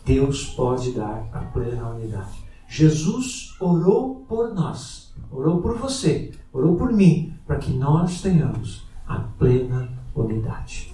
Deus 0.05 0.45
pode 0.45 0.93
dar 0.93 1.27
a 1.33 1.39
plena 1.39 1.89
unidade. 1.89 2.45
Jesus 2.67 3.55
orou 3.59 4.25
por 4.27 4.53
nós, 4.53 5.13
orou 5.31 5.61
por 5.61 5.77
você, 5.77 6.33
orou 6.51 6.75
por 6.75 6.91
mim, 6.91 7.36
para 7.47 7.57
que 7.57 7.71
nós 7.71 8.21
tenhamos 8.21 8.85
a 9.07 9.19
plena 9.39 9.89
unidade. 10.13 10.93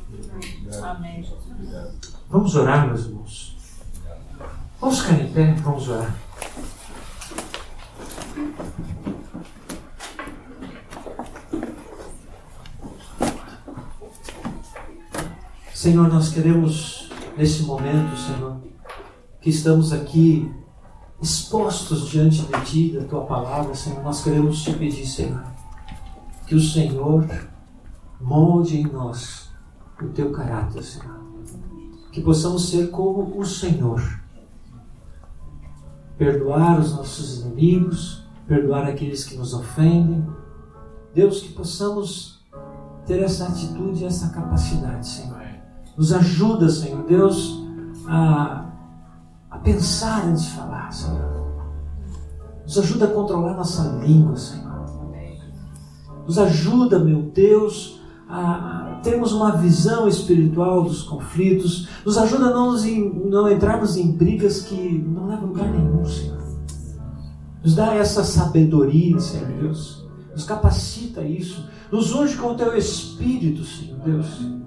Amém. 0.83 1.27
Vamos 2.29 2.55
orar, 2.55 2.87
meus 2.87 3.05
irmãos. 3.05 3.57
Vamos 4.79 4.99
ficar 4.99 5.19
em 5.19 5.33
pé, 5.33 5.53
vamos 5.63 5.89
orar. 5.89 6.15
Senhor, 15.73 16.07
nós 16.07 16.29
queremos 16.29 17.09
nesse 17.35 17.63
momento, 17.63 18.15
Senhor, 18.15 18.61
que 19.41 19.49
estamos 19.49 19.91
aqui 19.91 20.49
expostos 21.21 22.09
diante 22.09 22.41
de 22.41 22.65
Ti, 22.65 22.97
da 22.97 23.05
Tua 23.05 23.25
palavra, 23.25 23.73
Senhor, 23.73 24.01
nós 24.03 24.23
queremos 24.23 24.61
te 24.63 24.71
pedir, 24.73 25.05
Senhor, 25.05 25.52
que 26.53 26.57
o 26.57 26.61
Senhor 26.61 27.27
molde 28.21 28.77
em 28.77 28.83
nós 28.83 29.49
o 29.99 30.07
Teu 30.09 30.31
caráter, 30.31 30.83
Senhor. 30.83 31.19
Que 32.11 32.21
possamos 32.21 32.69
ser 32.69 32.91
como 32.91 33.39
o 33.39 33.43
Senhor. 33.43 33.99
Perdoar 36.15 36.79
os 36.79 36.95
nossos 36.95 37.39
inimigos, 37.39 38.23
perdoar 38.47 38.87
aqueles 38.87 39.23
que 39.23 39.35
nos 39.35 39.55
ofendem. 39.55 40.27
Deus, 41.15 41.41
que 41.41 41.53
possamos 41.53 42.45
ter 43.07 43.23
essa 43.23 43.47
atitude 43.47 44.03
e 44.03 44.05
essa 44.05 44.29
capacidade, 44.29 45.07
Senhor 45.07 45.41
nos 45.95 46.11
ajuda, 46.11 46.69
Senhor 46.69 47.03
Deus, 47.05 47.63
a, 48.07 48.65
a 49.49 49.57
pensar 49.59 50.25
antes 50.25 50.43
de 50.43 50.51
falar, 50.51 50.91
Senhor. 50.91 51.53
Nos 52.63 52.77
ajuda 52.79 53.05
a 53.05 53.11
controlar 53.11 53.55
nossa 53.55 53.83
língua, 54.03 54.35
Senhor. 54.35 54.62
Nos 56.26 56.38
ajuda, 56.38 56.99
meu 56.99 57.21
Deus, 57.21 57.99
a, 58.28 58.99
termos 59.03 59.32
uma 59.32 59.57
visão 59.57 60.07
espiritual 60.07 60.84
dos 60.84 61.03
conflitos. 61.03 61.88
Nos 62.05 62.17
ajuda 62.17 62.47
a 62.47 62.49
não, 62.51 62.71
nos, 62.71 62.86
não 62.86 63.51
entrarmos 63.51 63.97
em 63.97 64.11
brigas 64.11 64.61
que 64.61 65.03
não 65.07 65.28
levam 65.28 65.47
lugar 65.47 65.69
nenhum, 65.69 66.05
Senhor. 66.05 66.41
Nos 67.63 67.76
dá 67.76 67.93
essa 67.95 68.24
sabedoria, 68.24 69.19
Senhor 69.19 69.47
Deus. 69.47 70.05
Nos 70.34 70.45
capacita 70.45 71.21
isso. 71.21 71.65
Nos 71.91 72.13
unge 72.13 72.36
com 72.36 72.51
o 72.51 72.55
teu 72.55 72.76
Espírito, 72.76 73.63
Senhor 73.63 73.99
Deus 73.99 74.63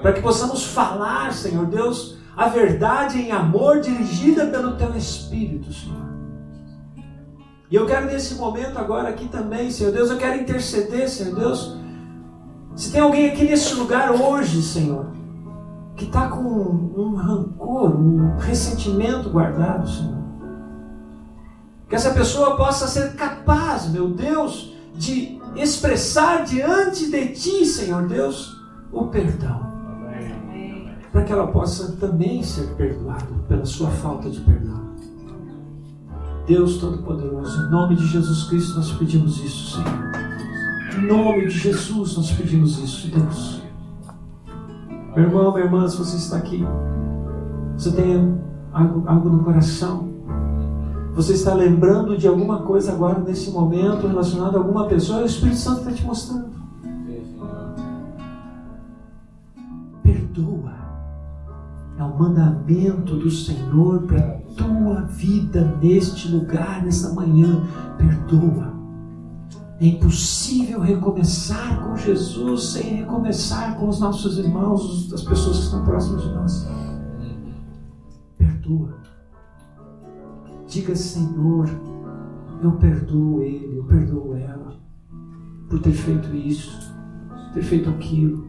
para 0.00 0.12
que 0.12 0.22
possamos 0.22 0.64
falar, 0.64 1.32
Senhor 1.32 1.66
Deus, 1.66 2.16
a 2.36 2.48
verdade 2.48 3.18
em 3.18 3.32
amor 3.32 3.80
dirigida 3.80 4.46
pelo 4.46 4.76
Teu 4.76 4.96
Espírito, 4.96 5.72
Senhor. 5.72 6.09
E 7.70 7.76
eu 7.76 7.86
quero 7.86 8.06
nesse 8.06 8.34
momento 8.34 8.78
agora 8.78 9.08
aqui 9.08 9.28
também, 9.28 9.70
Senhor 9.70 9.92
Deus, 9.92 10.10
eu 10.10 10.18
quero 10.18 10.40
interceder, 10.40 11.08
Senhor 11.08 11.34
Deus. 11.34 11.76
Se 12.74 12.90
tem 12.90 13.00
alguém 13.00 13.30
aqui 13.30 13.44
nesse 13.44 13.74
lugar 13.74 14.10
hoje, 14.10 14.62
Senhor, 14.62 15.06
que 15.96 16.04
está 16.04 16.28
com 16.28 16.40
um 16.40 17.14
rancor, 17.14 17.94
um 17.96 18.36
ressentimento 18.38 19.30
guardado, 19.30 19.88
Senhor. 19.88 20.18
Que 21.88 21.94
essa 21.94 22.10
pessoa 22.10 22.56
possa 22.56 22.88
ser 22.88 23.14
capaz, 23.14 23.88
meu 23.88 24.10
Deus, 24.10 24.74
de 24.94 25.40
expressar 25.54 26.44
diante 26.44 27.10
de 27.10 27.28
Ti, 27.28 27.66
Senhor 27.66 28.06
Deus, 28.06 28.56
o 28.92 29.06
perdão 29.06 29.70
para 31.12 31.24
que 31.24 31.32
ela 31.32 31.48
possa 31.48 31.96
também 31.96 32.42
ser 32.42 32.68
perdoada 32.74 33.26
pela 33.48 33.64
sua 33.64 33.90
falta 33.90 34.30
de 34.30 34.40
perdão. 34.40 34.79
Deus 36.46 36.78
Todo-Poderoso, 36.78 37.66
em 37.66 37.70
nome 37.70 37.96
de 37.96 38.06
Jesus 38.06 38.44
Cristo 38.44 38.76
nós 38.76 38.90
pedimos 38.92 39.42
isso, 39.42 39.76
Senhor. 39.76 40.10
Em 40.98 41.06
nome 41.06 41.46
de 41.46 41.58
Jesus 41.58 42.16
nós 42.16 42.30
pedimos 42.32 42.78
isso, 42.78 43.08
Deus. 43.08 43.62
Meu 45.14 45.24
irmão, 45.24 45.52
minha 45.52 45.64
irmã, 45.64 45.88
se 45.88 45.96
você 45.96 46.16
está 46.16 46.36
aqui, 46.36 46.64
você 47.76 47.92
tem 47.92 48.38
algo, 48.72 49.08
algo 49.08 49.28
no 49.28 49.44
coração, 49.44 50.08
você 51.14 51.34
está 51.34 51.54
lembrando 51.54 52.16
de 52.16 52.26
alguma 52.26 52.62
coisa 52.62 52.92
agora 52.92 53.18
nesse 53.18 53.50
momento 53.50 54.06
relacionado 54.06 54.56
a 54.56 54.58
alguma 54.58 54.86
pessoa, 54.86 55.22
o 55.22 55.26
Espírito 55.26 55.58
Santo 55.58 55.80
está 55.80 55.92
te 55.92 56.04
mostrando. 56.04 56.50
Perdoa 60.02 60.89
é 61.98 62.02
o 62.02 62.18
mandamento 62.18 63.16
do 63.16 63.30
Senhor 63.30 64.02
para 64.02 64.20
a 64.20 64.38
tua 64.56 65.02
vida 65.02 65.76
neste 65.82 66.28
lugar, 66.28 66.82
nessa 66.82 67.12
manhã. 67.12 67.62
Perdoa. 67.98 68.72
É 69.78 69.86
impossível 69.86 70.80
recomeçar 70.80 71.82
com 71.84 71.96
Jesus 71.96 72.64
sem 72.64 72.96
recomeçar 72.96 73.76
com 73.78 73.88
os 73.88 73.98
nossos 73.98 74.38
irmãos, 74.38 75.12
as 75.12 75.22
pessoas 75.22 75.58
que 75.58 75.64
estão 75.64 75.84
próximas 75.84 76.22
de 76.22 76.28
nós. 76.32 76.68
Perdoa. 78.36 78.94
Diga, 80.66 80.94
Senhor, 80.94 81.68
eu 82.62 82.72
perdoo 82.72 83.42
ele, 83.42 83.76
eu 83.76 83.84
perdoo 83.84 84.34
ela 84.36 84.78
por 85.68 85.80
ter 85.80 85.92
feito 85.92 86.34
isso, 86.34 86.94
ter 87.52 87.62
feito 87.62 87.90
aquilo. 87.90 88.48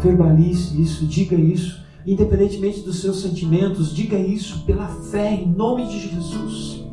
Verbalize 0.00 0.80
isso, 0.80 1.06
diga 1.06 1.36
isso 1.36 1.83
independentemente 2.06 2.80
dos 2.80 3.00
seus 3.00 3.22
sentimentos, 3.22 3.94
diga 3.94 4.18
isso 4.18 4.64
pela 4.64 4.88
fé 4.88 5.34
em 5.34 5.48
nome 5.48 5.86
de 5.86 6.00
Jesus. 6.08 6.84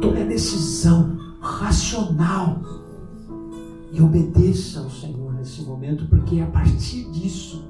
Tome 0.00 0.22
a 0.22 0.24
decisão 0.24 1.16
racional 1.40 2.60
e 3.92 4.00
obedeça 4.00 4.80
ao 4.80 4.90
Senhor 4.90 5.32
nesse 5.34 5.62
momento, 5.62 6.06
porque 6.06 6.36
é 6.36 6.42
a 6.42 6.46
partir 6.46 7.10
disso 7.10 7.64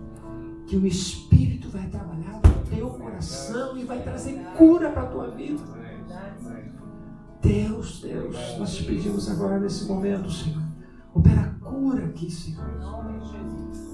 que 0.67 0.77
o 0.77 0.87
Espírito 0.87 1.69
vai 1.69 1.87
trabalhar 1.89 2.41
no 2.43 2.77
teu 2.77 2.89
coração 2.89 3.77
e 3.77 3.85
vai 3.85 4.03
trazer 4.03 4.39
cura 4.57 4.91
para 4.91 5.03
a 5.03 5.07
tua 5.07 5.31
vida. 5.31 5.61
Deus, 7.43 8.01
Deus, 8.01 8.37
nós 8.59 8.75
te 8.77 8.85
pedimos 8.85 9.29
agora 9.29 9.59
nesse 9.59 9.85
momento, 9.87 10.31
Senhor. 10.31 10.72
Opera 11.15 11.57
cura 11.61 12.05
aqui, 12.05 12.31
Senhor. 12.31 12.65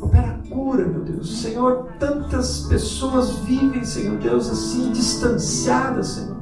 Opera 0.00 0.40
cura, 0.48 0.86
meu 0.86 1.02
Deus. 1.02 1.40
Senhor, 1.40 1.88
tantas 1.98 2.60
pessoas 2.62 3.30
vivem, 3.40 3.84
Senhor 3.84 4.18
Deus, 4.18 4.48
assim, 4.48 4.92
distanciadas, 4.92 6.08
Senhor. 6.08 6.36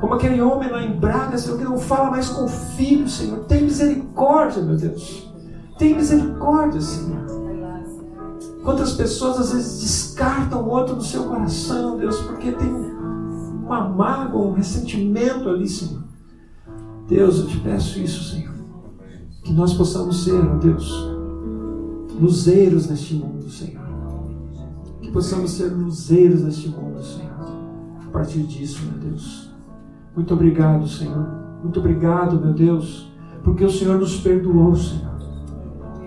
Como 0.00 0.14
aquele 0.14 0.40
homem 0.40 0.70
lá 0.70 0.82
em 0.82 0.98
Braga, 0.98 1.38
Senhor, 1.38 1.58
que 1.58 1.64
não 1.64 1.78
fala 1.78 2.10
mais 2.10 2.28
com 2.28 2.44
o 2.44 2.48
filho, 2.48 3.08
Senhor. 3.08 3.40
Tem 3.44 3.62
misericórdia, 3.62 4.62
meu 4.62 4.76
Deus. 4.76 5.32
Tem 5.78 5.94
misericórdia, 5.94 6.80
Senhor. 6.80 7.26
Quantas 8.62 8.94
pessoas 8.94 9.38
às 9.38 9.52
vezes 9.52 9.80
descartam 9.80 10.62
o 10.62 10.68
outro 10.68 10.96
do 10.96 11.04
seu 11.04 11.24
coração, 11.24 11.96
Deus, 11.96 12.20
porque 12.22 12.50
tem 12.52 12.68
uma 12.68 13.88
mágoa, 13.88 14.48
um 14.48 14.52
ressentimento 14.52 15.48
ali, 15.48 15.68
Senhor. 15.68 16.02
Deus, 17.08 17.38
eu 17.38 17.46
te 17.46 17.58
peço 17.60 17.98
isso, 18.00 18.24
Senhor. 18.24 18.55
Que 19.46 19.52
nós 19.52 19.74
possamos 19.74 20.24
ser, 20.24 20.44
ó 20.44 20.56
Deus, 20.56 21.08
luzeiros 22.20 22.88
neste 22.88 23.14
mundo, 23.14 23.48
Senhor. 23.48 23.86
Que 25.00 25.08
possamos 25.12 25.52
ser 25.52 25.68
luzeiros 25.68 26.42
neste 26.42 26.68
mundo, 26.68 27.00
Senhor. 27.00 27.30
A 28.08 28.10
partir 28.10 28.42
disso, 28.42 28.82
meu 28.90 29.08
Deus. 29.08 29.48
Muito 30.16 30.34
obrigado, 30.34 30.88
Senhor. 30.88 31.28
Muito 31.62 31.78
obrigado, 31.78 32.40
meu 32.40 32.52
Deus, 32.52 33.08
porque 33.44 33.64
o 33.64 33.70
Senhor 33.70 34.00
nos 34.00 34.18
perdoou, 34.18 34.74
Senhor. 34.74 35.14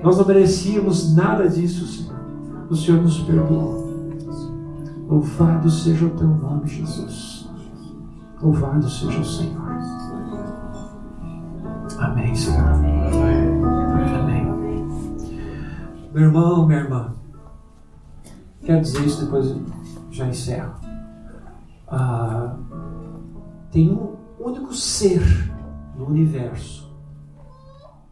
Nós 0.04 0.18
não 0.18 0.26
merecíamos 0.26 1.16
nada 1.16 1.48
disso, 1.48 1.88
Senhor. 1.88 2.20
O 2.70 2.76
Senhor 2.76 3.02
nos 3.02 3.20
perdoou. 3.20 3.88
Louvado 5.08 5.72
seja 5.72 6.06
o 6.06 6.10
teu 6.10 6.28
nome, 6.28 6.68
Jesus. 6.68 7.50
Louvado 8.42 8.90
seja 8.90 9.22
o 9.22 9.26
Senhor. 9.26 9.70
Amém, 12.00 12.36
Senhor. 12.36 12.60
Amém. 12.60 12.99
Meu 16.12 16.24
irmão, 16.24 16.66
minha 16.66 16.80
irmã, 16.80 17.14
quero 18.64 18.82
dizer 18.82 19.06
isso, 19.06 19.24
depois 19.24 19.56
já 20.10 20.28
encerro. 20.28 20.74
Ah, 21.88 22.56
tem 23.72 23.92
um 23.92 24.16
único 24.40 24.74
ser 24.74 25.22
no 25.96 26.08
universo 26.08 26.92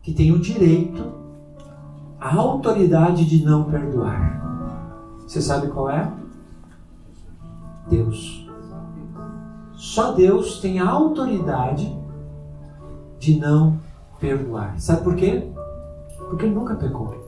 que 0.04 0.14
tem 0.14 0.32
o 0.32 0.40
direito, 0.40 1.12
a 2.20 2.36
autoridade 2.36 3.26
de 3.26 3.44
não 3.44 3.64
perdoar. 3.64 5.18
Você 5.22 5.42
sabe 5.42 5.68
qual 5.68 5.90
é? 5.90 6.12
Deus. 7.90 8.48
Só 9.74 10.12
Deus 10.12 10.60
tem 10.60 10.80
a 10.80 10.88
autoridade 10.88 11.98
de 13.18 13.40
não 13.40 13.80
perdoar. 14.20 14.80
Sabe 14.80 15.04
por 15.04 15.16
quê? 15.16 15.52
Porque 16.30 16.46
ele 16.46 16.54
nunca 16.54 16.76
pecou. 16.76 17.27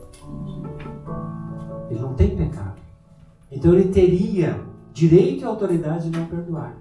Ele 1.90 2.00
não 2.00 2.14
tem 2.14 2.36
pecado. 2.36 2.80
Então 3.50 3.72
ele 3.74 3.88
teria 3.88 4.60
direito 4.92 5.42
e 5.42 5.44
autoridade 5.44 6.08
de 6.08 6.18
não 6.18 6.26
perdoar. 6.26 6.76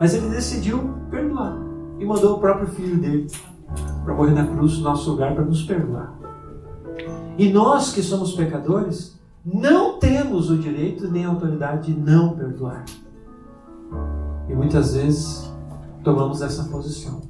Mas 0.00 0.14
ele 0.14 0.28
decidiu 0.28 0.94
perdoar 1.10 1.56
e 1.98 2.04
mandou 2.04 2.36
o 2.36 2.40
próprio 2.40 2.68
filho 2.68 2.98
dele 2.98 3.30
para 4.04 4.14
morrer 4.14 4.32
na 4.32 4.46
cruz 4.46 4.78
no 4.78 4.84
nosso 4.84 5.10
lugar 5.10 5.34
para 5.34 5.44
nos 5.44 5.62
perdoar. 5.62 6.16
E 7.38 7.52
nós 7.52 7.92
que 7.92 8.02
somos 8.02 8.32
pecadores, 8.32 9.18
não 9.44 9.98
temos 9.98 10.50
o 10.50 10.58
direito 10.58 11.10
nem 11.10 11.24
a 11.24 11.28
autoridade 11.28 11.92
de 11.92 12.00
não 12.00 12.36
perdoar. 12.36 12.84
E 14.48 14.54
muitas 14.54 14.94
vezes 14.94 15.52
tomamos 16.02 16.40
essa 16.40 16.64
posição. 16.64 17.20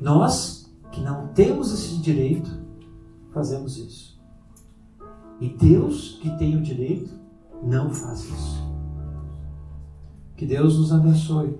Nós 0.00 0.72
que 0.90 1.00
não 1.00 1.28
temos 1.28 1.72
esse 1.72 1.98
direito, 1.98 2.50
fazemos 3.32 3.76
isso. 3.76 4.07
E 5.40 5.48
Deus 5.48 6.18
que 6.20 6.30
tem 6.36 6.56
o 6.56 6.62
direito, 6.62 7.10
não 7.62 7.90
faz 7.90 8.24
isso. 8.24 8.68
Que 10.36 10.46
Deus 10.46 10.78
nos 10.78 10.92
abençoe. 10.92 11.58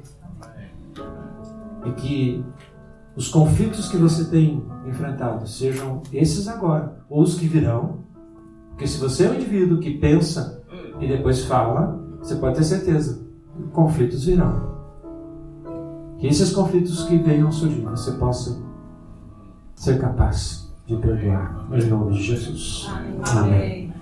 E 1.85 1.93
que 1.93 2.45
os 3.17 3.29
conflitos 3.29 3.89
que 3.89 3.97
você 3.97 4.25
tem 4.25 4.65
enfrentado 4.87 5.47
sejam 5.47 6.03
esses 6.13 6.49
agora, 6.49 7.05
ou 7.09 7.23
os 7.23 7.39
que 7.39 7.47
virão. 7.47 7.99
Porque 8.71 8.87
se 8.87 8.99
você 8.99 9.27
é 9.27 9.31
um 9.31 9.35
indivíduo 9.35 9.81
que 9.81 9.99
pensa 9.99 10.63
e 11.01 11.07
depois 11.07 11.45
fala, 11.45 12.01
você 12.21 12.37
pode 12.37 12.57
ter 12.57 12.65
certeza, 12.65 13.27
conflitos 13.73 14.25
virão. 14.25 14.77
Que 16.19 16.27
esses 16.27 16.53
conflitos 16.53 17.05
que 17.05 17.17
venham 17.17 17.51
surgir, 17.51 17.83
você 17.83 18.13
possa 18.13 18.61
ser 19.75 20.01
capaz 20.01 20.68
de 20.89 20.97
perdoar. 20.97 21.67
Em 21.71 21.85
nome 21.87 22.17
de 22.17 22.23
Jesus. 22.23 22.89
Amém. 23.23 23.93